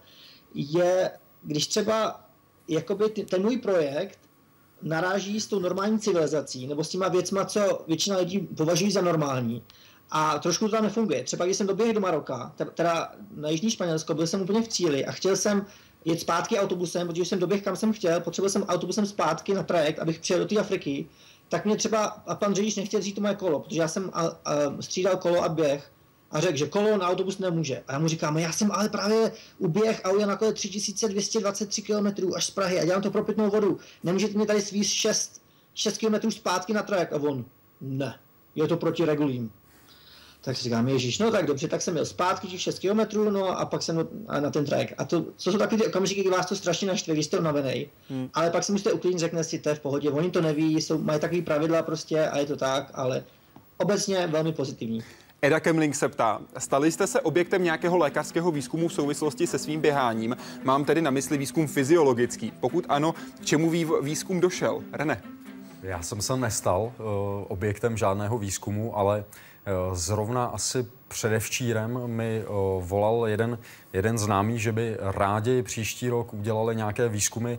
je, 0.53 1.11
když 1.43 1.67
třeba 1.67 2.25
jakoby 2.67 3.09
ten 3.09 3.41
můj 3.41 3.57
projekt 3.57 4.19
naráží 4.81 5.41
s 5.41 5.47
tou 5.47 5.59
normální 5.59 5.99
civilizací, 5.99 6.67
nebo 6.67 6.83
s 6.83 6.89
těma 6.89 7.07
věcma, 7.07 7.45
co 7.45 7.83
většina 7.87 8.17
lidí 8.17 8.39
považují 8.39 8.91
za 8.91 9.01
normální, 9.01 9.63
a 10.11 10.39
trošku 10.39 10.65
to 10.65 10.71
tam 10.71 10.83
nefunguje. 10.83 11.23
Třeba 11.23 11.45
když 11.45 11.57
jsem 11.57 11.67
doběhl 11.67 11.93
do 11.93 11.99
Maroka, 11.99 12.53
teda 12.73 13.11
na 13.35 13.49
Jižní 13.49 13.71
Španělsko, 13.71 14.13
byl 14.13 14.27
jsem 14.27 14.41
úplně 14.41 14.61
v 14.61 14.67
cíli 14.67 15.05
a 15.05 15.11
chtěl 15.11 15.35
jsem 15.35 15.65
jet 16.05 16.19
zpátky 16.19 16.59
autobusem, 16.59 17.07
protože 17.07 17.25
jsem 17.25 17.39
doběh 17.39 17.61
kam 17.61 17.75
jsem 17.75 17.93
chtěl, 17.93 18.19
potřeboval 18.19 18.49
jsem 18.49 18.63
autobusem 18.63 19.05
zpátky 19.05 19.53
na 19.53 19.63
trajekt, 19.63 19.99
abych 19.99 20.19
přijel 20.19 20.39
do 20.39 20.47
té 20.47 20.57
Afriky, 20.57 21.05
tak 21.49 21.65
mě 21.65 21.75
třeba 21.75 22.05
a 22.05 22.35
pan 22.35 22.55
řidič 22.55 22.75
nechtěl 22.75 22.99
vzít 22.99 23.15
to 23.15 23.21
moje 23.21 23.35
kolo, 23.35 23.59
protože 23.59 23.81
já 23.81 23.87
jsem 23.87 24.09
a, 24.13 24.21
a, 24.21 24.31
střídal 24.79 25.17
kolo 25.17 25.43
a 25.43 25.49
běh 25.49 25.91
a 26.31 26.39
řekl, 26.39 26.57
že 26.57 26.67
kolo 26.67 26.97
na 26.97 27.07
autobus 27.07 27.39
nemůže. 27.39 27.83
A 27.87 27.93
já 27.93 27.99
mu 27.99 28.07
říkám, 28.07 28.37
já 28.37 28.51
jsem 28.51 28.71
ale 28.71 28.89
právě 28.89 29.31
uběh 29.57 30.01
a 30.05 30.09
ujel 30.09 30.27
na 30.27 30.35
kole 30.35 30.53
3223 30.53 31.81
km 31.81 32.33
až 32.35 32.45
z 32.45 32.51
Prahy 32.51 32.79
a 32.79 32.85
dělám 32.85 33.01
to 33.01 33.11
pro 33.11 33.23
pitnou 33.23 33.49
vodu. 33.49 33.79
Nemůžete 34.03 34.33
mě 34.37 34.45
tady 34.45 34.61
svíz 34.61 34.89
6, 34.89 35.41
6 35.73 35.97
km 35.97 36.31
zpátky 36.31 36.73
na 36.73 36.83
trajekt. 36.83 37.13
A 37.13 37.15
on, 37.15 37.45
ne, 37.81 38.19
je 38.55 38.67
to 38.67 38.77
proti 38.77 39.05
regulím. 39.05 39.51
Tak 40.45 40.57
si 40.57 40.63
říkám, 40.63 40.87
ježíš, 40.87 41.19
no 41.19 41.31
tak 41.31 41.45
dobře, 41.45 41.67
tak 41.67 41.81
jsem 41.81 41.93
měl 41.93 42.05
zpátky 42.05 42.47
těch 42.47 42.61
6 42.61 42.79
km, 42.79 43.23
no 43.33 43.59
a 43.59 43.65
pak 43.65 43.81
jsem 43.81 44.07
na 44.39 44.49
ten 44.49 44.65
trajek. 44.65 44.93
A 44.97 45.05
to, 45.05 45.25
co 45.35 45.51
jsou 45.51 45.57
taky 45.57 45.77
ty 45.77 45.87
okamžiky, 45.87 46.21
kdy 46.21 46.29
vás 46.29 46.45
to 46.45 46.55
strašně 46.55 46.87
naštve, 46.87 47.13
když 47.13 47.25
jste 47.25 47.39
unavený, 47.39 47.87
hmm. 48.09 48.29
ale 48.33 48.49
pak 48.49 48.63
si 48.63 48.71
musíte 48.71 48.91
uklidnit, 48.91 49.19
řekne 49.19 49.43
si, 49.43 49.59
to 49.59 49.69
je 49.69 49.75
v 49.75 49.79
pohodě, 49.79 50.09
oni 50.09 50.31
to 50.31 50.41
neví, 50.41 50.75
jsou, 50.75 50.97
mají 50.97 51.19
takový 51.19 51.41
pravidla 51.41 51.81
prostě 51.81 52.27
a 52.27 52.37
je 52.37 52.45
to 52.45 52.55
tak, 52.55 52.91
ale 52.93 53.23
obecně 53.77 54.27
velmi 54.27 54.53
pozitivní. 54.53 55.03
Eda 55.41 55.59
Kemling 55.59 55.95
se 55.95 56.09
ptá, 56.09 56.41
stali 56.57 56.91
jste 56.91 57.07
se 57.07 57.21
objektem 57.21 57.63
nějakého 57.63 57.97
lékařského 57.97 58.51
výzkumu 58.51 58.87
v 58.87 58.93
souvislosti 58.93 59.47
se 59.47 59.59
svým 59.59 59.81
běháním? 59.81 60.37
Mám 60.63 60.85
tedy 60.85 61.01
na 61.01 61.11
mysli 61.11 61.37
výzkum 61.37 61.67
fyziologický. 61.67 62.53
Pokud 62.59 62.85
ano, 62.89 63.15
k 63.41 63.45
čemu 63.45 63.69
výzkum 64.01 64.39
došel? 64.39 64.83
René. 64.93 65.23
Já 65.81 66.01
jsem 66.01 66.21
se 66.21 66.37
nestal 66.37 66.81
uh, 66.81 67.05
objektem 67.47 67.97
žádného 67.97 68.37
výzkumu, 68.37 68.97
ale 68.97 69.19
uh, 69.19 69.25
zrovna 69.93 70.45
asi 70.45 70.85
předevčírem 71.07 72.07
mi 72.07 72.43
volal 72.79 73.27
jeden, 73.27 73.59
jeden 73.93 74.17
známý, 74.17 74.59
že 74.59 74.71
by 74.71 74.97
rádi 74.99 75.63
příští 75.63 76.09
rok 76.09 76.33
udělali 76.33 76.75
nějaké 76.75 77.09
výzkumy, 77.09 77.55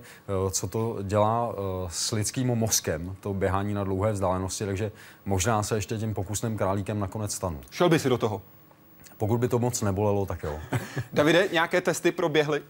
co 0.50 0.66
to 0.68 0.98
dělá 1.02 1.54
s 1.88 2.12
lidským 2.12 2.48
mozkem, 2.48 3.16
to 3.20 3.34
běhání 3.34 3.74
na 3.74 3.84
dlouhé 3.84 4.12
vzdálenosti, 4.12 4.66
takže 4.66 4.92
možná 5.24 5.62
se 5.62 5.76
ještě 5.76 5.98
tím 5.98 6.14
pokusným 6.14 6.56
králíkem 6.56 7.00
nakonec 7.00 7.34
stanu. 7.34 7.60
Šel 7.70 7.88
by 7.88 7.98
si 7.98 8.08
do 8.08 8.18
toho? 8.18 8.42
Pokud 9.16 9.38
by 9.38 9.48
to 9.48 9.58
moc 9.58 9.82
nebolelo, 9.82 10.26
tak 10.26 10.42
jo. 10.42 10.58
Davide, 11.12 11.48
nějaké 11.52 11.80
testy 11.80 12.12
proběhly? 12.12 12.62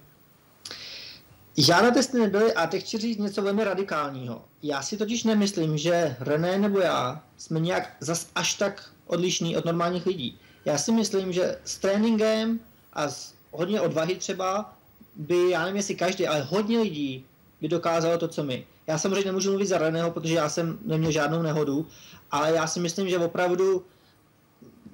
Žádné 1.57 1.91
testy 1.91 2.19
nebyly 2.19 2.53
a 2.53 2.67
teď 2.67 2.85
chci 2.85 2.99
říct 2.99 3.19
něco 3.19 3.43
velmi 3.43 3.65
radikálního. 3.65 4.45
Já 4.63 4.83
si 4.83 4.97
totiž 4.97 5.25
nemyslím, 5.25 5.79
že 5.79 6.17
René 6.21 6.59
nebo 6.59 6.79
já 6.79 7.23
jsme 7.37 7.61
nějak 7.61 7.97
zas 8.01 8.27
až 8.35 8.55
tak 8.55 8.91
odlišní 9.07 9.57
od 9.57 9.65
normálních 9.65 10.07
lidí. 10.07 10.39
Já 10.65 10.79
si 10.79 10.93
myslím, 10.93 11.33
že 11.33 11.59
s 11.65 11.79
tréninkem 11.79 12.61
a 12.93 13.09
s 13.09 13.35
hodně 13.51 13.81
odvahy 13.81 14.17
třeba 14.17 14.77
by, 15.15 15.51
já 15.51 15.61
nevím 15.61 15.77
jestli 15.77 15.95
každý, 15.95 16.27
ale 16.27 16.43
hodně 16.43 16.79
lidí 16.79 17.25
by 17.61 17.69
dokázalo 17.69 18.19
to, 18.19 18.29
co 18.29 18.45
my. 18.45 18.67
Já 18.87 18.99
samozřejmě 18.99 19.25
nemůžu 19.25 19.51
mluvit 19.51 19.67
za 19.67 19.79
Reného, 19.79 20.11
protože 20.11 20.35
já 20.35 20.49
jsem 20.49 20.79
neměl 20.85 21.11
žádnou 21.11 21.43
nehodu, 21.43 21.87
ale 22.31 22.53
já 22.55 22.67
si 22.67 22.81
myslím, 22.81 23.09
že 23.09 23.19
opravdu 23.19 23.85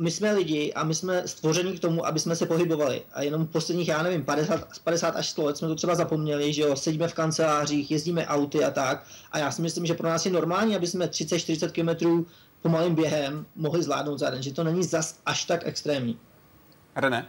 my 0.00 0.10
jsme 0.10 0.32
lidi 0.32 0.72
a 0.72 0.84
my 0.84 0.94
jsme 0.94 1.28
stvoření 1.28 1.76
k 1.76 1.80
tomu, 1.80 2.06
aby 2.06 2.20
jsme 2.20 2.36
se 2.36 2.46
pohybovali. 2.46 3.02
A 3.12 3.22
jenom 3.22 3.46
posledních, 3.46 3.88
já 3.88 4.02
nevím, 4.02 4.24
50, 4.24 4.68
50 4.84 5.16
až 5.16 5.28
100 5.28 5.44
let 5.44 5.56
jsme 5.56 5.68
to 5.68 5.74
třeba 5.74 5.94
zapomněli, 5.94 6.52
že 6.52 6.62
jo, 6.62 6.76
sedíme 6.76 7.08
v 7.08 7.14
kancelářích, 7.14 7.90
jezdíme 7.90 8.26
auty 8.26 8.64
a 8.64 8.70
tak. 8.70 9.06
A 9.32 9.38
já 9.38 9.50
si 9.50 9.62
myslím, 9.62 9.86
že 9.86 9.94
pro 9.94 10.08
nás 10.08 10.26
je 10.26 10.32
normální, 10.32 10.76
aby 10.76 10.86
jsme 10.86 11.06
30-40 11.06 11.70
km 11.70 12.26
pomalým 12.62 12.94
během 12.94 13.46
mohli 13.56 13.82
zvládnout 13.82 14.18
za 14.18 14.30
den, 14.30 14.42
že 14.42 14.54
to 14.54 14.64
není 14.64 14.84
zas 14.84 15.18
až 15.26 15.44
tak 15.44 15.60
extrémní. 15.66 16.18
René? 16.96 17.26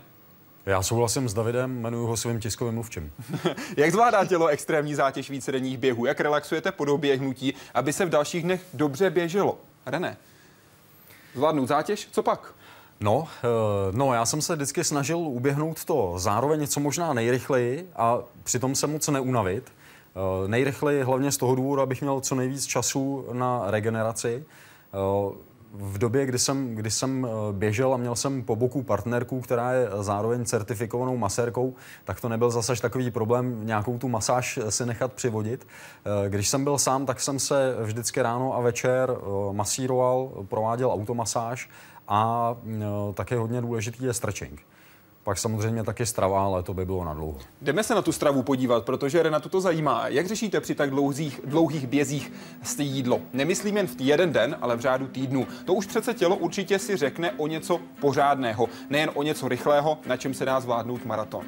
Já 0.66 0.84
souhlasím 0.84 1.30
s 1.30 1.34
Davidem, 1.34 1.80
jmenuji 1.80 2.08
ho 2.08 2.18
svým 2.18 2.40
tiskovým 2.40 2.74
mluvčím. 2.74 3.12
Jak 3.78 3.92
zvládá 3.92 4.26
tělo 4.26 4.48
extrémní 4.48 4.96
zátěž 4.96 5.30
vícedenních 5.30 5.78
běhů? 5.78 6.06
Jak 6.06 6.20
relaxujete 6.20 6.72
po 6.72 6.86
době 6.86 7.18
hnutí, 7.18 7.54
aby 7.74 7.94
se 7.94 8.06
v 8.06 8.10
dalších 8.10 8.44
dnech 8.44 8.66
dobře 8.74 9.10
běželo? 9.10 9.60
René? 9.86 10.18
Zvládnout 11.36 11.68
zátěž? 11.68 12.08
Co 12.12 12.24
pak? 12.24 12.54
No, 13.02 13.28
eh, 13.44 13.48
no, 13.92 14.14
já 14.14 14.26
jsem 14.26 14.42
se 14.42 14.56
vždycky 14.56 14.84
snažil 14.84 15.18
uběhnout 15.18 15.86
to 15.86 16.14
zároveň 16.18 16.68
co 16.68 16.80
možná 16.80 17.14
nejrychleji 17.14 17.90
a 17.96 18.20
přitom 18.44 18.76
se 18.76 18.88
moc 18.88 19.08
neunavit. 19.08 19.64
Eh, 20.16 20.48
nejrychleji 20.48 21.04
hlavně 21.04 21.32
z 21.32 21.38
toho 21.38 21.56
důvodu, 21.56 21.82
abych 21.82 22.02
měl 22.02 22.22
co 22.22 22.36
nejvíc 22.36 22.66
času 22.66 23.26
na 23.34 23.64
regeneraci. 23.72 24.44
Eh, 24.94 25.52
v 25.74 25.98
době, 25.98 26.26
kdy 26.26 26.40
jsem, 26.40 26.76
kdy 26.76 26.92
jsem 26.92 27.28
běžel 27.52 27.94
a 27.94 27.98
měl 27.98 28.16
jsem 28.16 28.44
po 28.44 28.56
boku 28.56 28.84
partnerku, 28.84 29.42
která 29.42 29.72
je 29.72 29.90
zároveň 30.00 30.46
certifikovanou 30.46 31.18
masérkou, 31.18 31.76
tak 32.04 32.22
to 32.22 32.30
nebyl 32.30 32.50
zase 32.50 32.76
takový 32.82 33.12
problém 33.12 33.66
nějakou 33.66 33.98
tu 33.98 34.10
masáž 34.10 34.60
si 34.70 34.86
nechat 34.86 35.14
přivodit. 35.14 35.68
Když 36.28 36.50
jsem 36.50 36.64
byl 36.64 36.78
sám, 36.78 37.06
tak 37.06 37.20
jsem 37.20 37.40
se 37.40 37.76
vždycky 37.84 38.22
ráno 38.22 38.56
a 38.56 38.62
večer 38.62 39.16
masíroval, 39.52 40.30
prováděl 40.50 40.92
automasáž 40.92 41.70
a 42.14 42.56
no, 42.64 43.14
také 43.14 43.38
hodně 43.38 43.62
důležitý 43.62 44.04
je 44.04 44.14
stretching. 44.14 44.62
Pak 45.24 45.38
samozřejmě 45.38 45.84
taky 45.84 46.06
strava, 46.06 46.46
ale 46.46 46.64
to 46.64 46.74
by 46.74 46.86
bylo 46.86 47.06
na 47.06 47.14
dlouho. 47.14 47.40
Jdeme 47.62 47.84
se 47.84 47.96
na 47.96 48.02
tu 48.02 48.12
stravu 48.12 48.44
podívat, 48.44 48.86
protože 48.86 49.24
Renatu 49.24 49.50
to 49.50 49.62
zajímá. 49.62 50.08
Jak 50.08 50.28
řešíte 50.28 50.62
při 50.62 50.76
tak 50.76 50.90
dlouhých, 50.90 51.42
dlouhých 51.46 51.88
bězích 51.88 52.34
z 52.64 52.80
jídlo? 52.80 53.22
Nemyslím 53.34 53.78
jen 53.78 53.88
v 53.88 53.96
jeden 54.00 54.34
den, 54.34 54.58
ale 54.62 54.76
v 54.76 54.80
řádu 54.80 55.08
týdnu. 55.08 55.48
To 55.66 55.74
už 55.74 55.86
přece 55.86 56.14
tělo 56.14 56.36
určitě 56.36 56.80
si 56.80 56.98
řekne 56.98 57.32
o 57.32 57.48
něco 57.48 57.80
pořádného, 58.02 58.68
nejen 58.90 59.12
o 59.14 59.24
něco 59.24 59.48
rychlého, 59.48 59.98
na 60.06 60.18
čem 60.18 60.34
se 60.34 60.46
dá 60.46 60.60
zvládnout 60.60 61.06
maraton. 61.06 61.46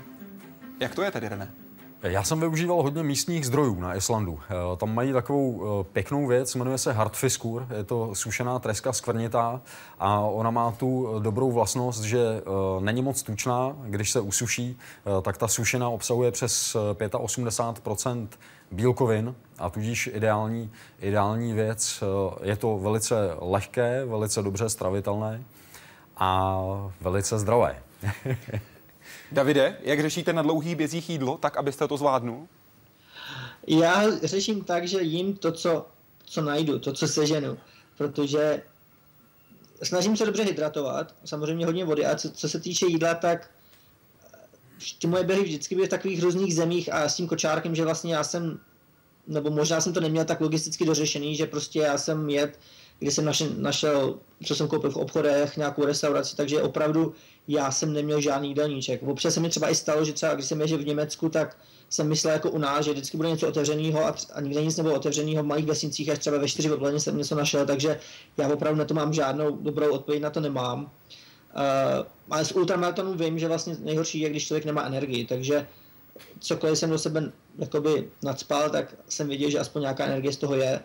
Jak 0.79 0.95
to 0.95 1.01
je 1.01 1.11
tedy, 1.11 1.29
René? 1.29 1.62
Já 2.03 2.23
jsem 2.23 2.39
využíval 2.39 2.81
hodně 2.81 3.03
místních 3.03 3.45
zdrojů 3.45 3.79
na 3.79 3.95
Islandu. 3.95 4.39
Eh, 4.49 4.77
tam 4.77 4.95
mají 4.95 5.13
takovou 5.13 5.63
eh, 5.63 5.83
pěknou 5.93 6.27
věc, 6.27 6.55
jmenuje 6.55 6.77
se 6.77 6.93
Hartfiskur, 6.93 7.67
je 7.77 7.83
to 7.83 8.15
sušená 8.15 8.59
treska 8.59 8.93
skvrnitá 8.93 9.61
a 9.99 10.19
ona 10.19 10.51
má 10.51 10.71
tu 10.71 11.19
dobrou 11.19 11.51
vlastnost, 11.51 12.03
že 12.03 12.19
eh, 12.19 12.41
není 12.79 13.01
moc 13.01 13.23
tučná, 13.23 13.75
když 13.85 14.11
se 14.11 14.21
usuší, 14.21 14.77
tak 15.21 15.37
ta 15.37 15.47
sušina 15.47 15.89
obsahuje 15.89 16.31
přes 16.31 16.75
85% 16.99 18.27
bílkovin 18.71 19.35
a 19.57 19.69
tudíž 19.69 20.09
ideální, 20.13 20.71
ideální 20.99 21.53
věc. 21.53 22.03
Je 22.43 22.55
to 22.55 22.77
velice 22.77 23.15
lehké, 23.39 24.05
velice 24.05 24.41
dobře 24.41 24.69
stravitelné 24.69 25.43
a 26.17 26.59
velice 27.01 27.39
zdravé. 27.39 27.75
Davide, 29.33 29.77
jak 29.81 30.01
řešíte 30.01 30.33
na 30.33 30.41
dlouhý 30.41 30.75
bězích 30.75 31.09
jídlo, 31.09 31.37
tak 31.37 31.57
abyste 31.57 31.87
to 31.87 31.97
zvládnul? 31.97 32.47
Já 33.67 34.17
řeším 34.23 34.63
tak, 34.63 34.87
že 34.87 35.01
jím 35.01 35.35
to, 35.35 35.51
co, 35.51 35.85
co 36.25 36.41
najdu, 36.41 36.79
to, 36.79 36.93
co 36.93 37.07
seženu, 37.07 37.57
protože 37.97 38.61
snažím 39.83 40.17
se 40.17 40.25
dobře 40.25 40.43
hydratovat, 40.43 41.15
samozřejmě 41.25 41.65
hodně 41.65 41.85
vody 41.85 42.05
a 42.05 42.15
co, 42.15 42.31
co 42.31 42.49
se 42.49 42.59
týče 42.59 42.85
jídla, 42.85 43.13
tak 43.13 43.49
ty 44.99 45.07
moje 45.07 45.23
běhy 45.23 45.43
vždycky 45.43 45.75
byly 45.75 45.87
v 45.87 45.89
takových 45.89 46.23
různých 46.23 46.55
zemích 46.55 46.93
a 46.93 47.09
s 47.09 47.15
tím 47.15 47.27
kočárkem, 47.27 47.75
že 47.75 47.85
vlastně 47.85 48.15
já 48.15 48.23
jsem, 48.23 48.59
nebo 49.27 49.49
možná 49.49 49.81
jsem 49.81 49.93
to 49.93 49.99
neměl 49.99 50.25
tak 50.25 50.41
logisticky 50.41 50.85
dořešený, 50.85 51.35
že 51.35 51.45
prostě 51.45 51.79
já 51.79 51.97
jsem 51.97 52.29
jet 52.29 52.59
kde 53.03 53.11
jsem 53.11 53.25
našel, 53.25 53.49
našel, 53.57 54.19
co 54.45 54.55
jsem 54.55 54.67
koupil 54.67 54.91
v 54.91 54.97
obchodech, 54.97 55.57
nějakou 55.57 55.85
restauraci, 55.85 56.35
takže 56.35 56.61
opravdu 56.61 57.13
já 57.47 57.71
jsem 57.71 57.93
neměl 57.93 58.21
žádný 58.21 58.47
jídelníček. 58.47 59.03
Občas 59.03 59.33
se 59.33 59.39
mi 59.39 59.49
třeba 59.49 59.69
i 59.69 59.75
stalo, 59.75 60.05
že 60.05 60.13
třeba 60.13 60.33
když 60.33 60.45
jsem 60.45 60.61
ježil 60.61 60.77
v 60.77 60.85
Německu, 60.85 61.29
tak 61.29 61.57
jsem 61.89 62.09
myslel 62.09 62.33
jako 62.33 62.51
u 62.51 62.57
nás, 62.57 62.85
že 62.85 62.91
vždycky 62.91 63.17
bude 63.17 63.29
něco 63.29 63.47
otevřeného 63.47 64.05
a, 64.05 64.15
a 64.33 64.41
nikde 64.41 64.63
nic 64.63 64.77
nebylo 64.77 64.95
otevřeného 64.95 65.43
v 65.43 65.45
malých 65.45 65.65
vesnicích, 65.65 66.09
až 66.09 66.19
třeba 66.19 66.37
ve 66.37 66.47
čtyři 66.47 66.71
odpoledne 66.71 66.99
jsem 66.99 67.17
něco 67.17 67.35
našel, 67.35 67.65
takže 67.65 67.99
já 68.37 68.47
opravdu 68.47 68.79
na 68.79 68.85
to 68.85 68.93
mám 68.93 69.13
žádnou 69.13 69.57
dobrou 69.57 69.91
odpověď, 69.91 70.21
na 70.21 70.29
to 70.29 70.39
nemám. 70.39 70.81
Uh, 70.83 72.05
ale 72.29 72.45
z 72.45 72.51
ultramaratonu 72.51 73.13
vím, 73.13 73.39
že 73.39 73.47
vlastně 73.47 73.75
nejhorší 73.79 74.19
je, 74.19 74.29
když 74.29 74.47
člověk 74.47 74.65
nemá 74.65 74.83
energii, 74.83 75.25
takže 75.25 75.67
cokoliv 76.39 76.77
jsem 76.77 76.89
do 76.89 76.97
sebe 76.97 77.31
jakoby 77.57 78.09
nadspal, 78.23 78.69
tak 78.69 78.95
jsem 79.09 79.27
viděl, 79.27 79.49
že 79.49 79.59
aspoň 79.59 79.81
nějaká 79.81 80.05
energie 80.05 80.33
z 80.33 80.37
toho 80.37 80.55
je. 80.55 80.79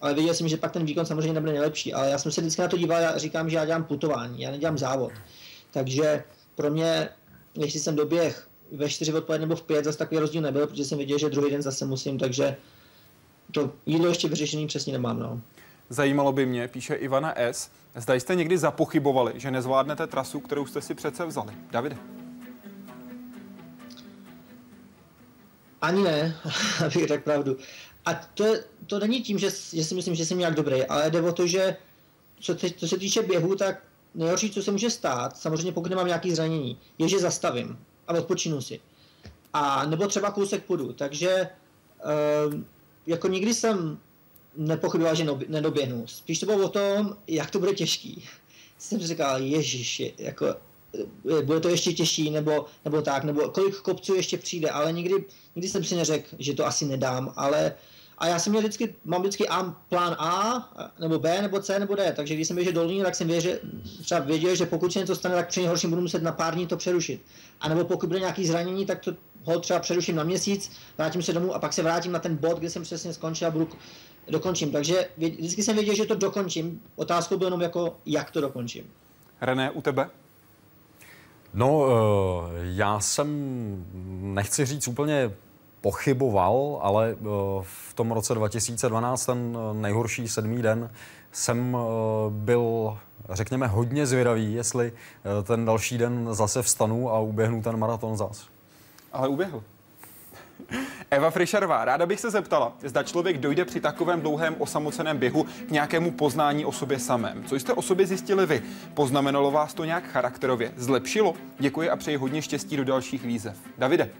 Ale 0.00 0.14
viděl 0.14 0.34
jsem, 0.34 0.48
že 0.48 0.56
pak 0.56 0.72
ten 0.72 0.84
výkon 0.84 1.06
samozřejmě 1.06 1.32
nebude 1.32 1.52
nejlepší. 1.52 1.94
Ale 1.94 2.10
já 2.10 2.18
jsem 2.18 2.32
se 2.32 2.40
vždycky 2.40 2.62
na 2.62 2.68
to 2.68 2.76
díval, 2.76 3.02
já 3.02 3.18
říkám, 3.18 3.50
že 3.50 3.56
já 3.56 3.64
dělám 3.64 3.84
putování, 3.84 4.42
já 4.42 4.50
nedělám 4.50 4.78
závod. 4.78 5.12
Takže 5.70 6.24
pro 6.54 6.70
mě, 6.70 7.08
jestli 7.54 7.80
jsem 7.80 7.96
doběh 7.96 8.48
ve 8.72 8.88
4 8.88 9.12
odpoledne 9.12 9.46
nebo 9.46 9.56
v 9.56 9.62
5, 9.62 9.84
zase 9.84 9.98
takový 9.98 10.20
rozdíl 10.20 10.42
nebyl, 10.42 10.66
protože 10.66 10.84
jsem 10.84 10.98
viděl, 10.98 11.18
že 11.18 11.28
druhý 11.28 11.50
den 11.50 11.62
zase 11.62 11.84
musím, 11.84 12.18
takže 12.18 12.56
to 13.52 13.72
jídlo 13.86 14.08
ještě 14.08 14.28
vyřešený 14.28 14.66
přesně 14.66 14.92
nemám. 14.92 15.18
No. 15.18 15.40
Zajímalo 15.88 16.32
by 16.32 16.46
mě, 16.46 16.68
píše 16.68 16.94
Ivana 16.94 17.32
S., 17.36 17.70
zda 17.96 18.14
jste 18.14 18.34
někdy 18.34 18.58
zapochybovali, 18.58 19.32
že 19.36 19.50
nezvládnete 19.50 20.06
trasu, 20.06 20.40
kterou 20.40 20.66
jste 20.66 20.82
si 20.82 20.94
přece 20.94 21.26
vzali. 21.26 21.52
Davide. 21.70 21.96
Ani 25.80 26.02
ne, 26.02 26.36
abych 26.84 27.06
řekl 27.06 27.24
pravdu. 27.24 27.56
A 28.04 28.14
to, 28.14 28.44
to 28.86 28.98
není 28.98 29.22
tím, 29.22 29.38
že, 29.38 29.50
že 29.72 29.84
si 29.84 29.94
myslím, 29.94 30.14
že 30.14 30.26
jsem 30.26 30.38
nějak 30.38 30.54
dobrý, 30.54 30.84
ale 30.84 31.10
jde 31.10 31.22
o 31.22 31.32
to, 31.32 31.46
že 31.46 31.76
co, 32.40 32.54
te, 32.54 32.70
co 32.70 32.88
se 32.88 32.98
týče 32.98 33.22
běhu, 33.22 33.56
tak 33.56 33.82
nejhorší, 34.14 34.50
co 34.50 34.62
se 34.62 34.70
může 34.70 34.90
stát, 34.90 35.36
samozřejmě 35.36 35.72
pokud 35.72 35.90
nemám 35.90 36.06
nějaké 36.06 36.34
zranění, 36.34 36.78
je, 36.98 37.08
že 37.08 37.18
zastavím 37.18 37.78
a 38.08 38.12
odpočinu 38.12 38.60
si. 38.60 38.80
A 39.52 39.86
nebo 39.86 40.06
třeba 40.06 40.30
kousek 40.30 40.64
půjdu. 40.64 40.92
Takže 40.92 41.30
e, 41.30 41.50
jako 43.06 43.28
nikdy 43.28 43.54
jsem 43.54 43.98
nepochyboval, 44.56 45.14
že 45.14 45.26
nedoběhnu. 45.48 46.06
Spíš 46.06 46.38
to 46.38 46.46
bylo 46.46 46.64
o 46.64 46.68
tom, 46.68 47.16
jak 47.26 47.50
to 47.50 47.58
bude 47.58 47.74
těžký. 47.74 48.24
Jsem 48.78 48.98
říkal, 48.98 49.42
ježiši, 49.42 50.14
jako 50.18 50.54
Eh, 50.94 51.42
bude 51.42 51.60
to 51.60 51.68
ještě 51.68 51.92
těžší, 51.92 52.30
nebo, 52.30 52.66
nebo 52.84 53.02
tak, 53.02 53.24
nebo 53.24 53.48
kolik 53.48 53.76
kopců 53.76 54.14
ještě 54.14 54.38
přijde, 54.38 54.70
ale 54.70 54.92
nikdy, 54.92 55.24
nikdy 55.56 55.68
jsem 55.68 55.84
si 55.84 55.94
neřekl, 55.94 56.36
že 56.38 56.54
to 56.54 56.66
asi 56.66 56.84
nedám, 56.84 57.32
ale 57.36 57.74
A 58.20 58.26
já 58.26 58.38
jsem 58.38 58.50
měl 58.50 58.62
vždycky, 58.62 58.94
mám 59.04 59.20
vždycky 59.20 59.48
A, 59.48 59.74
plán 59.88 60.16
A, 60.18 60.68
nebo 61.00 61.18
B, 61.18 61.42
nebo 61.42 61.60
C, 61.60 61.78
nebo 61.78 61.94
D. 61.94 62.12
Takže 62.12 62.34
když 62.34 62.48
jsem 62.48 62.56
běžel 62.56 62.72
dolní, 62.72 63.02
tak 63.02 63.14
jsem 63.14 63.28
věděl, 63.28 63.58
třeba 64.02 64.20
věděl, 64.20 64.54
že 64.54 64.66
pokud 64.66 64.92
se 64.92 64.98
něco 64.98 65.16
stane, 65.16 65.34
tak 65.34 65.48
při 65.48 65.60
nejhorším 65.60 65.90
budu 65.90 66.02
muset 66.02 66.22
na 66.22 66.32
pár 66.32 66.54
dní 66.54 66.66
to 66.66 66.76
přerušit. 66.76 67.22
A 67.60 67.68
nebo 67.68 67.84
pokud 67.84 68.06
bude 68.06 68.20
nějaký 68.20 68.46
zranění, 68.46 68.86
tak 68.86 69.00
to 69.00 69.12
ho 69.44 69.60
třeba 69.60 69.80
přeruším 69.80 70.16
na 70.16 70.24
měsíc, 70.24 70.72
vrátím 70.98 71.22
se 71.22 71.32
domů 71.32 71.54
a 71.54 71.58
pak 71.58 71.72
se 71.72 71.82
vrátím 71.82 72.12
na 72.12 72.18
ten 72.18 72.36
bod, 72.36 72.58
kde 72.58 72.70
jsem 72.70 72.82
přesně 72.82 73.12
skončil 73.12 73.48
a 73.48 73.50
budu 73.50 73.68
dokončím. 74.28 74.72
Takže 74.72 75.08
vždycky 75.16 75.62
jsem 75.62 75.76
věděl, 75.76 75.94
že 75.94 76.06
to 76.06 76.14
dokončím. 76.14 76.82
Otázkou 76.96 77.36
bylo 77.36 77.46
jenom 77.46 77.60
jako, 77.60 77.96
jak 78.06 78.30
to 78.30 78.40
dokončím. 78.40 78.84
René, 79.40 79.70
u 79.70 79.82
tebe? 79.82 80.10
No, 81.54 81.86
eh, 81.86 81.92
já 82.62 83.00
jsem, 83.00 83.28
nechci 84.20 84.66
říct 84.66 84.88
úplně 84.88 85.30
pochyboval, 85.80 86.78
ale 86.82 87.10
eh, 87.10 87.24
v 87.62 87.94
tom 87.94 88.12
roce 88.12 88.34
2012, 88.34 89.26
ten 89.26 89.58
nejhorší 89.72 90.28
sedmý 90.28 90.62
den, 90.62 90.90
jsem 91.32 91.76
eh, 91.76 91.80
byl, 92.30 92.98
řekněme, 93.30 93.66
hodně 93.66 94.06
zvědavý, 94.06 94.54
jestli 94.54 94.92
ten 95.42 95.64
další 95.64 95.98
den 95.98 96.28
zase 96.32 96.62
vstanu 96.62 97.10
a 97.10 97.20
uběhnu 97.20 97.62
ten 97.62 97.76
maraton 97.76 98.16
zas. 98.16 98.46
Ale 99.12 99.28
uběhl. 99.28 99.62
Eva 101.10 101.30
Frischerová, 101.30 101.84
ráda 101.84 102.06
bych 102.06 102.20
se 102.20 102.30
zeptala, 102.30 102.72
zda 102.82 103.02
člověk 103.02 103.38
dojde 103.38 103.64
při 103.64 103.80
takovém 103.80 104.20
dlouhém 104.20 104.56
osamoceném 104.58 105.18
běhu 105.18 105.46
k 105.66 105.70
nějakému 105.70 106.10
poznání 106.10 106.64
o 106.64 106.72
sobě 106.72 106.98
samém. 106.98 107.44
Co 107.44 107.56
jste 107.56 107.72
o 107.72 107.82
sobě 107.82 108.06
zjistili 108.06 108.46
vy? 108.46 108.62
Poznamenalo 108.94 109.50
vás 109.50 109.74
to 109.74 109.84
nějak 109.84 110.04
charakterově? 110.04 110.72
Zlepšilo? 110.76 111.34
Děkuji 111.58 111.90
a 111.90 111.96
přeji 111.96 112.16
hodně 112.16 112.42
štěstí 112.42 112.76
do 112.76 112.84
dalších 112.84 113.24
výzev. 113.24 113.56
Davide. 113.78 114.10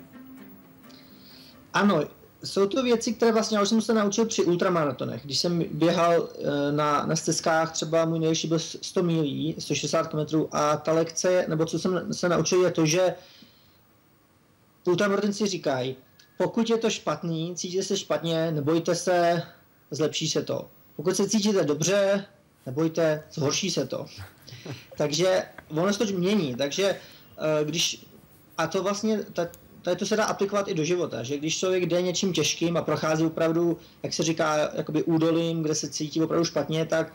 Ano, 1.75 2.03
jsou 2.45 2.67
to 2.67 2.83
věci, 2.83 3.13
které 3.13 3.33
vlastně 3.33 3.57
já 3.57 3.63
už 3.63 3.69
jsem 3.69 3.83
se 3.83 3.95
naučil 3.95 4.27
při 4.27 4.45
ultramaratonech. 4.45 5.25
Když 5.25 5.39
jsem 5.39 5.65
běhal 5.71 6.29
eh, 6.39 6.73
na, 6.73 7.07
na 7.07 7.17
stezkách, 7.17 7.73
třeba 7.73 8.05
můj 8.05 8.19
nejlepší 8.19 8.49
byl 8.49 8.59
100 8.59 9.03
milí, 9.03 9.57
160 9.59 10.09
km 10.09 10.19
a 10.53 10.77
ta 10.77 10.93
lekce, 10.93 11.45
nebo 11.49 11.67
co 11.67 11.79
jsem 11.79 12.15
se 12.15 12.29
naučil, 12.29 12.63
je 12.63 12.71
to, 12.71 12.87
že 12.87 13.15
ultramaratonci 14.85 15.47
říkají, 15.47 15.97
pokud 16.39 16.71
je 16.71 16.77
to 16.79 16.91
špatný, 16.91 17.57
cítíte 17.57 17.83
se 17.83 17.97
špatně, 17.97 18.53
nebojte 18.53 18.95
se, 18.95 19.43
zlepší 19.91 20.29
se 20.29 20.43
to. 20.43 20.69
Pokud 20.97 21.17
se 21.17 21.29
cítíte 21.29 21.65
dobře, 21.65 22.25
nebojte, 22.67 23.23
zhorší 23.33 23.71
se 23.71 23.87
to. 23.87 24.07
Takže 24.97 25.45
ono 25.69 25.93
se 25.93 26.07
to 26.07 26.13
mění, 26.13 26.55
takže 26.55 26.85
eh, 26.85 27.65
když, 27.65 28.07
a 28.59 28.67
to 28.67 28.83
vlastně, 28.83 29.25
tady 29.83 29.97
to 29.97 30.07
se 30.07 30.17
dá 30.17 30.25
aplikovat 30.25 30.69
i 30.69 30.75
do 30.75 30.85
života, 30.85 31.23
že 31.23 31.39
když 31.39 31.59
člověk 31.59 31.87
jde 31.87 32.03
něčím 32.03 32.33
těžkým 32.33 32.77
a 32.77 32.83
prochází 32.83 33.25
opravdu, 33.25 33.79
jak 34.03 34.13
se 34.13 34.23
říká, 34.23 34.57
jakoby 34.75 35.03
údolím, 35.03 35.63
kde 35.63 35.75
se 35.75 35.91
cítí 35.91 36.23
opravdu 36.23 36.45
špatně, 36.45 36.87
tak 36.87 37.13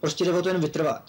prostě 0.00 0.24
jde 0.24 0.32
o 0.32 0.42
to 0.42 0.48
jen 0.48 0.60
vytrvat. 0.60 1.02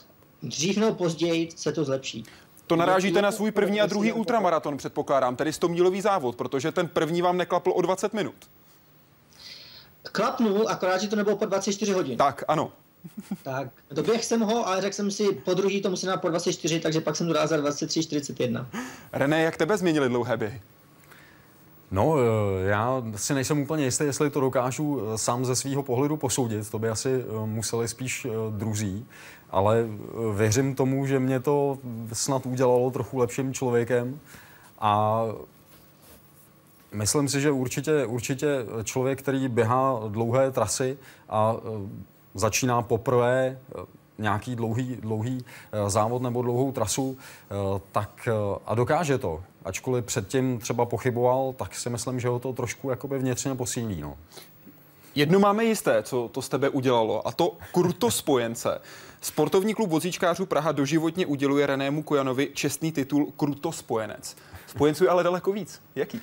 Dřív 0.43 0.78
nebo 0.78 0.93
později 0.93 1.49
se 1.55 1.72
to 1.72 1.86
zlepší. 1.86 2.26
To 2.68 2.76
narážíte 2.76 3.22
na 3.22 3.32
svůj 3.32 3.51
první 3.51 3.82
a 3.82 3.86
druhý 3.86 4.12
ultramaraton, 4.12 4.78
předpokládám, 4.78 5.36
tedy 5.36 5.53
100 5.53 5.68
mílový 5.68 6.01
závod, 6.01 6.36
protože 6.36 6.72
ten 6.72 6.88
první 6.88 7.22
vám 7.22 7.38
neklapl 7.38 7.72
o 7.76 7.82
20 7.82 8.14
minut. 8.14 8.36
Klapnul, 10.03 10.70
akorát, 10.70 11.01
že 11.01 11.08
to 11.08 11.16
nebylo 11.16 11.38
po 11.38 11.45
24 11.45 11.91
hodin. 11.91 12.18
Tak, 12.18 12.43
ano. 12.47 12.72
Tak, 13.43 13.68
doběh 13.91 14.26
jsem 14.26 14.41
ho, 14.41 14.68
ale 14.68 14.82
řekl 14.82 14.95
jsem 14.95 15.12
si, 15.12 15.32
po 15.32 15.53
druhý 15.53 15.82
to 15.82 15.89
musím 15.89 16.10
na 16.10 16.18
po 16.18 16.30
24, 16.30 16.80
takže 16.80 17.01
pak 17.01 17.16
jsem 17.16 17.28
dorazil 17.28 17.64
23.41. 17.64 18.66
René, 19.14 19.41
jak 19.41 19.58
tebe 19.58 19.78
změnily 19.78 20.10
dlouhé 20.10 20.38
běhy? 20.38 20.62
No, 21.92 22.16
eh, 22.18 22.68
já 22.68 23.04
si 23.16 23.34
nejsem 23.34 23.60
úplně 23.60 23.84
jistý, 23.86 24.04
jestli 24.04 24.30
to 24.30 24.40
dokážu 24.40 25.02
eh, 25.02 25.18
sám 25.18 25.46
ze 25.46 25.56
svého 25.56 25.84
pohledu 25.84 26.18
posoudit. 26.18 26.70
To 26.70 26.80
by 26.80 26.90
asi 26.90 27.10
eh, 27.22 27.46
museli 27.46 27.88
spíš 27.88 28.28
druzí. 28.50 29.06
Ale 29.50 29.86
věřím 30.36 30.76
tomu, 30.76 31.06
že 31.06 31.20
mě 31.20 31.40
to 31.40 31.78
snad 32.14 32.46
udělalo 32.46 32.92
trochu 32.92 33.18
lepším 33.18 33.54
člověkem. 33.54 34.20
A 34.80 35.24
myslím 36.94 37.30
si, 37.30 37.42
že 37.42 37.52
určitě, 37.52 38.06
určitě 38.06 38.66
člověk, 38.84 39.20
který 39.20 39.48
běhá 39.48 40.02
dlouhé 40.08 40.52
trasy 40.52 40.98
a 41.30 41.56
začíná 42.34 42.82
poprvé 42.82 43.58
nějaký 44.18 44.55
dlouhý, 44.55 44.95
dlouhý 44.95 45.45
závod 45.88 46.22
nebo 46.22 46.41
dlouhou 46.41 46.72
trasu, 46.72 47.18
tak 47.91 48.30
a 48.65 48.76
dokáže 48.76 49.18
to 49.18 49.43
ačkoliv 49.65 50.05
předtím 50.05 50.59
třeba 50.59 50.86
pochyboval, 50.86 51.53
tak 51.53 51.76
si 51.76 51.89
myslím, 51.89 52.20
že 52.20 52.28
ho 52.28 52.39
to 52.39 52.53
trošku 52.53 52.89
jakoby 52.89 53.20
vnitřně 53.20 53.55
posílí. 53.55 54.01
No. 54.01 54.18
Jedno 55.15 55.39
máme 55.39 55.63
jisté, 55.63 56.03
co 56.03 56.30
to 56.32 56.41
z 56.41 56.49
tebe 56.49 56.70
udělalo, 56.70 57.28
a 57.28 57.32
to 57.32 57.57
kruto 57.74 58.11
spojence. 58.11 58.82
Sportovní 59.22 59.74
klub 59.74 59.89
vozíčkářů 59.89 60.45
Praha 60.45 60.72
doživotně 60.72 61.26
uděluje 61.26 61.65
Renému 61.65 62.03
Kojanovi 62.03 62.49
čestný 62.53 62.91
titul 62.91 63.34
Kruto 63.38 63.72
spojenec. 63.72 64.38
Spojenců 64.68 65.03
je 65.03 65.09
ale 65.09 65.24
daleko 65.24 65.51
víc. 65.51 65.82
Jaký? 65.95 66.22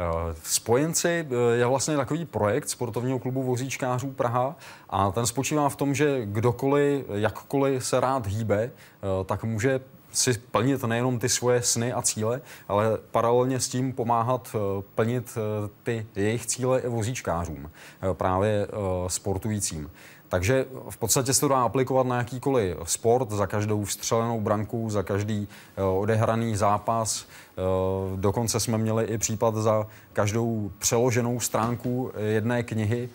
Eh, 0.00 0.34
spojenci 0.42 1.08
eh, 1.30 1.56
je 1.56 1.66
vlastně 1.66 1.96
takový 1.96 2.24
projekt 2.24 2.68
sportovního 2.68 3.18
klubu 3.18 3.42
vozíčkářů 3.42 4.10
Praha 4.10 4.56
a 4.90 5.10
ten 5.10 5.26
spočívá 5.26 5.68
v 5.68 5.76
tom, 5.76 5.94
že 5.94 6.20
kdokoliv, 6.24 7.04
jakkoliv 7.14 7.86
se 7.86 8.00
rád 8.00 8.26
hýbe, 8.26 8.62
eh, 8.62 9.24
tak 9.24 9.44
může 9.44 9.80
si 10.12 10.32
plnit 10.32 10.84
nejenom 10.84 11.18
ty 11.18 11.28
svoje 11.28 11.62
sny 11.62 11.92
a 11.92 12.02
cíle, 12.02 12.40
ale 12.68 12.98
paralelně 13.10 13.60
s 13.60 13.68
tím 13.68 13.92
pomáhat 13.92 14.56
plnit 14.94 15.38
ty 15.82 16.06
jejich 16.16 16.46
cíle 16.46 16.80
i 16.80 16.88
vozíčkářům, 16.88 17.70
právě 18.12 18.66
sportujícím. 19.06 19.90
Takže 20.30 20.66
v 20.90 20.96
podstatě 20.96 21.34
se 21.34 21.40
to 21.40 21.48
dá 21.48 21.62
aplikovat 21.62 22.06
na 22.06 22.16
jakýkoliv 22.16 22.76
sport, 22.84 23.30
za 23.30 23.46
každou 23.46 23.84
vstřelenou 23.84 24.40
branku, 24.40 24.90
za 24.90 25.02
každý 25.02 25.48
odehraný 25.98 26.56
zápas. 26.56 27.26
Dokonce 28.16 28.60
jsme 28.60 28.78
měli 28.78 29.04
i 29.04 29.18
případ 29.18 29.54
za 29.54 29.86
každou 30.12 30.70
přeloženou 30.78 31.40
stránku 31.40 32.10
jedné 32.28 32.62
knihy 32.62 33.08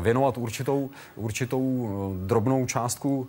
věnovat 0.00 0.38
určitou, 0.38 0.90
určitou 1.16 1.88
drobnou 2.26 2.66
částku 2.66 3.28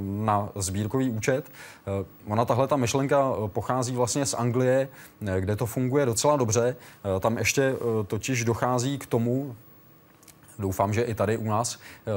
na 0.00 0.48
sbírkový 0.54 1.10
účet. 1.10 1.50
Ona 2.26 2.44
tahle 2.44 2.68
ta 2.68 2.76
myšlenka 2.76 3.32
pochází 3.46 3.96
vlastně 3.96 4.26
z 4.26 4.34
Anglie, 4.34 4.88
kde 5.40 5.56
to 5.56 5.66
funguje 5.66 6.06
docela 6.06 6.36
dobře. 6.36 6.76
Tam 7.20 7.38
ještě 7.38 7.74
totiž 8.06 8.44
dochází 8.44 8.98
k 8.98 9.06
tomu, 9.06 9.56
doufám, 10.58 10.92
že 10.92 11.02
i 11.02 11.14
tady 11.14 11.36
u 11.36 11.44
nás 11.44 11.78
eh, 12.06 12.10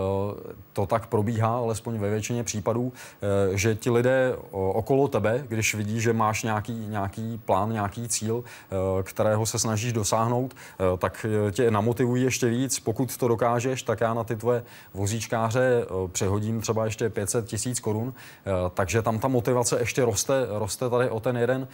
to 0.73 0.85
tak 0.85 1.07
probíhá, 1.07 1.57
alespoň 1.57 1.97
ve 1.97 2.09
většině 2.09 2.43
případů, 2.43 2.93
eh, 2.93 3.57
že 3.57 3.75
ti 3.75 3.89
lidé 3.89 4.35
okolo 4.51 5.07
tebe, 5.07 5.45
když 5.47 5.75
vidí, 5.75 6.01
že 6.01 6.13
máš 6.13 6.43
nějaký, 6.43 6.73
nějaký 6.73 7.41
plán, 7.45 7.71
nějaký 7.71 8.07
cíl, 8.07 8.43
eh, 8.43 9.03
kterého 9.03 9.45
se 9.45 9.59
snažíš 9.59 9.93
dosáhnout, 9.93 10.55
tak 10.97 11.25
tě 11.51 11.71
namotivují 11.71 12.23
ještě 12.23 12.49
víc. 12.49 12.79
Pokud 12.79 13.17
to 13.17 13.27
dokážeš, 13.27 13.83
tak 13.83 14.01
já 14.01 14.13
na 14.13 14.23
ty 14.23 14.35
tvoje 14.35 14.63
vozíčkáře 14.93 15.85
přehodím 16.11 16.61
třeba 16.61 16.85
ještě 16.85 17.09
500 17.09 17.45
tisíc 17.45 17.79
korun, 17.79 18.13
takže 18.73 19.01
tam 19.01 19.19
ta 19.19 19.27
motivace 19.27 19.79
ještě 19.79 20.05
roste, 20.05 20.33
roste 20.49 20.89
tady 20.89 21.09
o 21.09 21.19
ten 21.19 21.37
jeden 21.37 21.67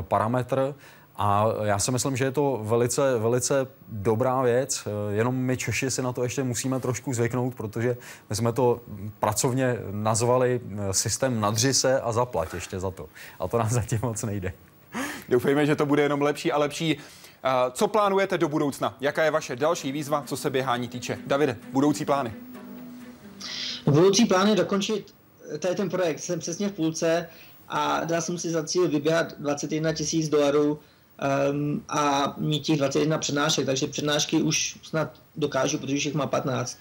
parametr. 0.00 0.74
A 1.22 1.46
já 1.64 1.78
si 1.78 1.90
myslím, 1.90 2.16
že 2.16 2.24
je 2.24 2.30
to 2.30 2.60
velice, 2.62 3.18
velice 3.18 3.66
dobrá 3.88 4.42
věc, 4.42 4.88
jenom 5.10 5.36
my 5.36 5.56
Češi 5.56 5.90
si 5.90 6.02
na 6.02 6.12
to 6.12 6.22
ještě 6.22 6.42
musíme 6.42 6.80
trošku 6.80 7.14
zvyknout, 7.14 7.54
protože 7.54 7.96
my 8.30 8.36
jsme 8.36 8.52
to 8.52 8.80
pracovně 9.18 9.78
nazvali 9.90 10.60
eh, 10.64 10.94
systém 10.94 11.40
nadři 11.40 11.74
se 11.74 12.00
a 12.00 12.12
zaplať 12.12 12.54
ještě 12.54 12.80
za 12.80 12.90
to. 12.90 13.08
A 13.40 13.48
to 13.48 13.58
nám 13.58 13.68
zatím 13.70 13.98
moc 14.02 14.22
nejde. 14.22 14.52
Doufejme, 15.28 15.66
že 15.66 15.76
to 15.76 15.86
bude 15.86 16.02
jenom 16.02 16.22
lepší 16.22 16.52
a 16.52 16.58
lepší. 16.58 16.96
Eh, 17.44 17.50
co 17.72 17.88
plánujete 17.88 18.38
do 18.38 18.48
budoucna? 18.48 18.96
Jaká 19.00 19.24
je 19.24 19.30
vaše 19.30 19.56
další 19.56 19.92
výzva, 19.92 20.22
co 20.26 20.36
se 20.36 20.50
běhání 20.50 20.88
týče? 20.88 21.18
Davide, 21.26 21.56
budoucí 21.72 22.04
plány? 22.04 22.32
Budoucí 23.84 24.24
plán 24.24 24.48
je 24.48 24.54
dokončit 24.54 25.14
eh, 25.54 25.58
tady 25.58 25.74
ten 25.74 25.90
projekt. 25.90 26.20
Jsem 26.20 26.38
přesně 26.38 26.68
v 26.68 26.72
půlce 26.72 27.28
a 27.68 28.04
dal 28.04 28.20
jsem 28.20 28.38
si 28.38 28.50
za 28.50 28.64
cíl 28.64 28.88
vyběhat 28.88 29.34
21 29.38 29.92
tisíc 29.92 30.28
dolarů 30.28 30.78
um, 31.50 31.84
a 31.88 32.34
mít 32.36 32.60
těch 32.60 32.78
21 32.78 33.18
přednášek, 33.18 33.66
takže 33.66 33.86
přednášky 33.86 34.42
už 34.42 34.78
snad 34.82 35.12
dokážu, 35.36 35.78
protože 35.78 36.08
jich 36.08 36.14
má 36.14 36.26
15. 36.26 36.78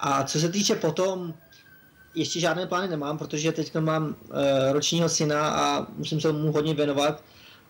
A 0.00 0.24
co 0.24 0.40
se 0.40 0.48
týče 0.48 0.74
potom, 0.74 1.34
ještě 2.14 2.40
žádné 2.40 2.66
plány 2.66 2.88
nemám, 2.88 3.18
protože 3.18 3.52
teď 3.52 3.74
mám 3.76 4.06
uh, 4.06 4.14
ročního 4.72 5.08
syna 5.08 5.48
a 5.48 5.86
musím 5.96 6.20
se 6.20 6.32
mu 6.32 6.52
hodně 6.52 6.74
věnovat 6.74 7.22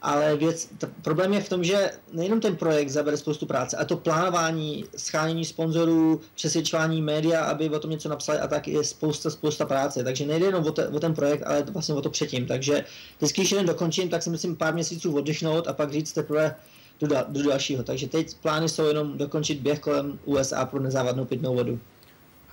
ale 0.03 0.37
věc, 0.37 0.69
problém 1.03 1.33
je 1.33 1.41
v 1.41 1.49
tom, 1.49 1.65
že 1.65 1.91
nejenom 2.13 2.41
ten 2.41 2.57
projekt 2.57 2.89
zabere 2.89 3.17
spoustu 3.17 3.47
práce, 3.47 3.77
a 3.77 3.85
to 3.85 3.97
plánování, 3.97 4.85
schánění 4.97 5.45
sponzorů, 5.45 6.21
přesvědčování 6.35 7.03
média, 7.03 7.45
aby 7.45 7.71
o 7.71 7.79
tom 7.79 7.91
něco 7.91 8.09
napsali 8.09 8.39
a 8.39 8.47
tak 8.47 8.69
je 8.69 8.85
spousta, 8.85 9.31
spousta 9.31 9.67
práce. 9.67 10.05
Takže 10.05 10.27
nejde 10.27 10.47
jenom 10.47 10.65
o, 10.67 10.73
te, 10.73 10.89
o 10.89 11.01
ten 11.01 11.15
projekt, 11.15 11.43
ale 11.47 11.63
vlastně 11.63 11.95
o 11.95 12.03
to 12.03 12.11
předtím. 12.11 12.47
Takže 12.47 12.85
vždycky, 13.19 13.41
když 13.41 13.53
jeden 13.53 13.67
dokončím, 13.67 14.09
tak 14.09 14.23
si 14.23 14.31
myslím 14.31 14.57
pár 14.57 14.75
měsíců 14.75 15.17
oddychnout 15.17 15.69
a 15.69 15.73
pak 15.73 15.93
říct 15.93 16.13
teprve 16.13 16.57
do, 17.01 17.09
do 17.29 17.43
dalšího. 17.43 17.83
Takže 17.83 18.09
teď 18.09 18.37
plány 18.37 18.69
jsou 18.69 18.87
jenom 18.87 19.19
dokončit 19.19 19.61
běh 19.61 19.81
kolem 19.81 20.19
USA 20.25 20.65
pro 20.67 20.81
nezávadnou 20.81 21.25
pitnou 21.25 21.55
vodu. 21.55 21.79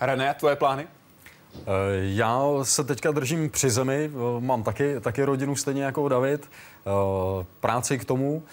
René, 0.01 0.35
tvoje 0.39 0.55
plány? 0.55 0.87
Eh, 1.61 1.67
já 2.01 2.43
se 2.63 2.83
teďka 2.83 3.11
držím 3.11 3.49
při 3.49 3.69
zemi, 3.69 4.11
eh, 4.13 4.41
mám 4.41 4.63
taky, 4.63 4.99
taky 4.99 5.23
rodinu 5.23 5.55
stejně 5.55 5.83
jako 5.83 6.09
David, 6.09 6.49
eh, 6.49 6.89
práci 7.59 7.99
k 7.99 8.05
tomu, 8.05 8.43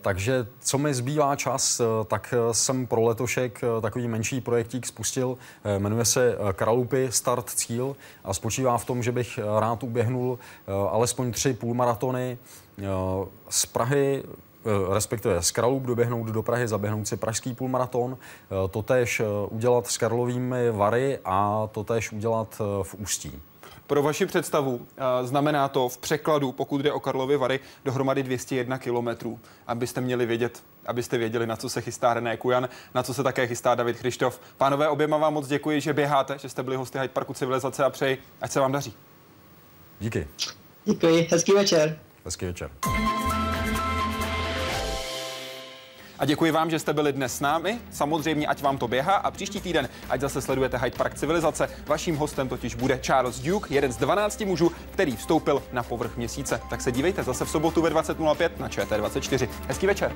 takže 0.00 0.46
co 0.60 0.78
mi 0.78 0.94
zbývá 0.94 1.36
čas, 1.36 1.80
tak 2.06 2.34
jsem 2.52 2.86
pro 2.86 3.02
letošek 3.02 3.60
takový 3.80 4.08
menší 4.08 4.40
projektík 4.40 4.86
spustil, 4.86 5.38
jmenuje 5.78 6.04
se 6.04 6.36
Kralupy 6.52 7.08
Start 7.10 7.50
Cíl 7.50 7.96
a 8.24 8.34
spočívá 8.34 8.78
v 8.78 8.84
tom, 8.84 9.02
že 9.02 9.12
bych 9.12 9.38
rád 9.58 9.82
uběhnul 9.82 10.38
alespoň 10.90 11.32
tři 11.32 11.54
půlmaratony 11.54 12.38
z 13.48 13.66
Prahy 13.66 14.22
respektive 14.92 15.42
z 15.42 15.50
Kralup 15.50 15.82
doběhnout 15.82 16.26
do 16.28 16.42
Prahy, 16.42 16.68
zaběhnout 16.68 17.08
si 17.08 17.16
pražský 17.16 17.54
půlmaraton, 17.54 18.18
eh, 18.18 18.68
totéž 18.68 19.20
eh, 19.20 19.24
udělat 19.50 19.86
s 19.86 19.98
Karlovými 19.98 20.70
Vary 20.70 21.18
a 21.24 21.68
totéž 21.72 22.12
udělat 22.12 22.62
v 22.82 22.94
Ústí. 22.94 23.42
Pro 23.86 24.02
vaši 24.02 24.26
představu 24.26 24.86
znamená 25.22 25.68
to 25.68 25.88
v 25.88 25.98
překladu, 25.98 26.52
pokud 26.52 26.80
jde 26.80 26.92
o 26.92 27.00
Karlovy 27.00 27.36
Vary, 27.36 27.60
dohromady 27.84 28.22
201 28.22 28.78
kilometrů, 28.78 29.40
abyste 29.66 30.00
měli 30.00 30.26
vědět, 30.26 30.62
abyste 30.86 31.18
věděli, 31.18 31.46
na 31.46 31.56
co 31.56 31.68
se 31.68 31.80
chystá 31.80 32.14
René 32.14 32.36
Kujan, 32.36 32.68
na 32.94 33.02
co 33.02 33.14
se 33.14 33.22
také 33.22 33.46
chystá 33.46 33.74
David 33.74 33.96
Christof. 33.96 34.40
Pánové, 34.56 34.88
oběma 34.88 35.16
vám 35.16 35.34
moc 35.34 35.46
děkuji, 35.46 35.80
že 35.80 35.92
běháte, 35.92 36.38
že 36.38 36.48
jste 36.48 36.62
byli 36.62 36.76
hosty 36.76 36.98
Hyde 36.98 37.08
Parku 37.12 37.34
Civilizace 37.34 37.84
a 37.84 37.90
přeji, 37.90 38.18
ať 38.40 38.50
se 38.50 38.60
vám 38.60 38.72
daří. 38.72 38.94
Díky. 40.00 40.28
Děkuji, 40.84 41.28
hezký 41.30 41.52
večer. 41.52 41.98
Hezký 42.24 42.46
večer. 42.46 42.70
A 46.18 46.24
děkuji 46.24 46.50
vám, 46.50 46.70
že 46.70 46.78
jste 46.78 46.92
byli 46.92 47.12
dnes 47.12 47.36
s 47.36 47.40
námi. 47.40 47.78
Samozřejmě, 47.90 48.46
ať 48.46 48.62
vám 48.62 48.78
to 48.78 48.88
běhá 48.88 49.14
a 49.14 49.30
příští 49.30 49.60
týden, 49.60 49.88
ať 50.08 50.20
zase 50.20 50.40
sledujete 50.40 50.78
Hyde 50.78 50.96
Park 50.96 51.14
Civilizace. 51.14 51.68
Vaším 51.86 52.16
hostem 52.16 52.48
totiž 52.48 52.74
bude 52.74 52.98
Charles 53.02 53.40
Duke, 53.40 53.74
jeden 53.74 53.92
z 53.92 53.96
12 53.96 54.40
mužů, 54.40 54.72
který 54.90 55.16
vstoupil 55.16 55.62
na 55.72 55.82
povrch 55.82 56.16
měsíce. 56.16 56.60
Tak 56.70 56.80
se 56.80 56.92
dívejte 56.92 57.22
zase 57.22 57.44
v 57.44 57.50
sobotu 57.50 57.82
ve 57.82 57.90
20.05 57.90 58.50
na 58.58 58.68
ČT24. 58.68 59.48
Hezký 59.68 59.86
večer. 59.86 60.12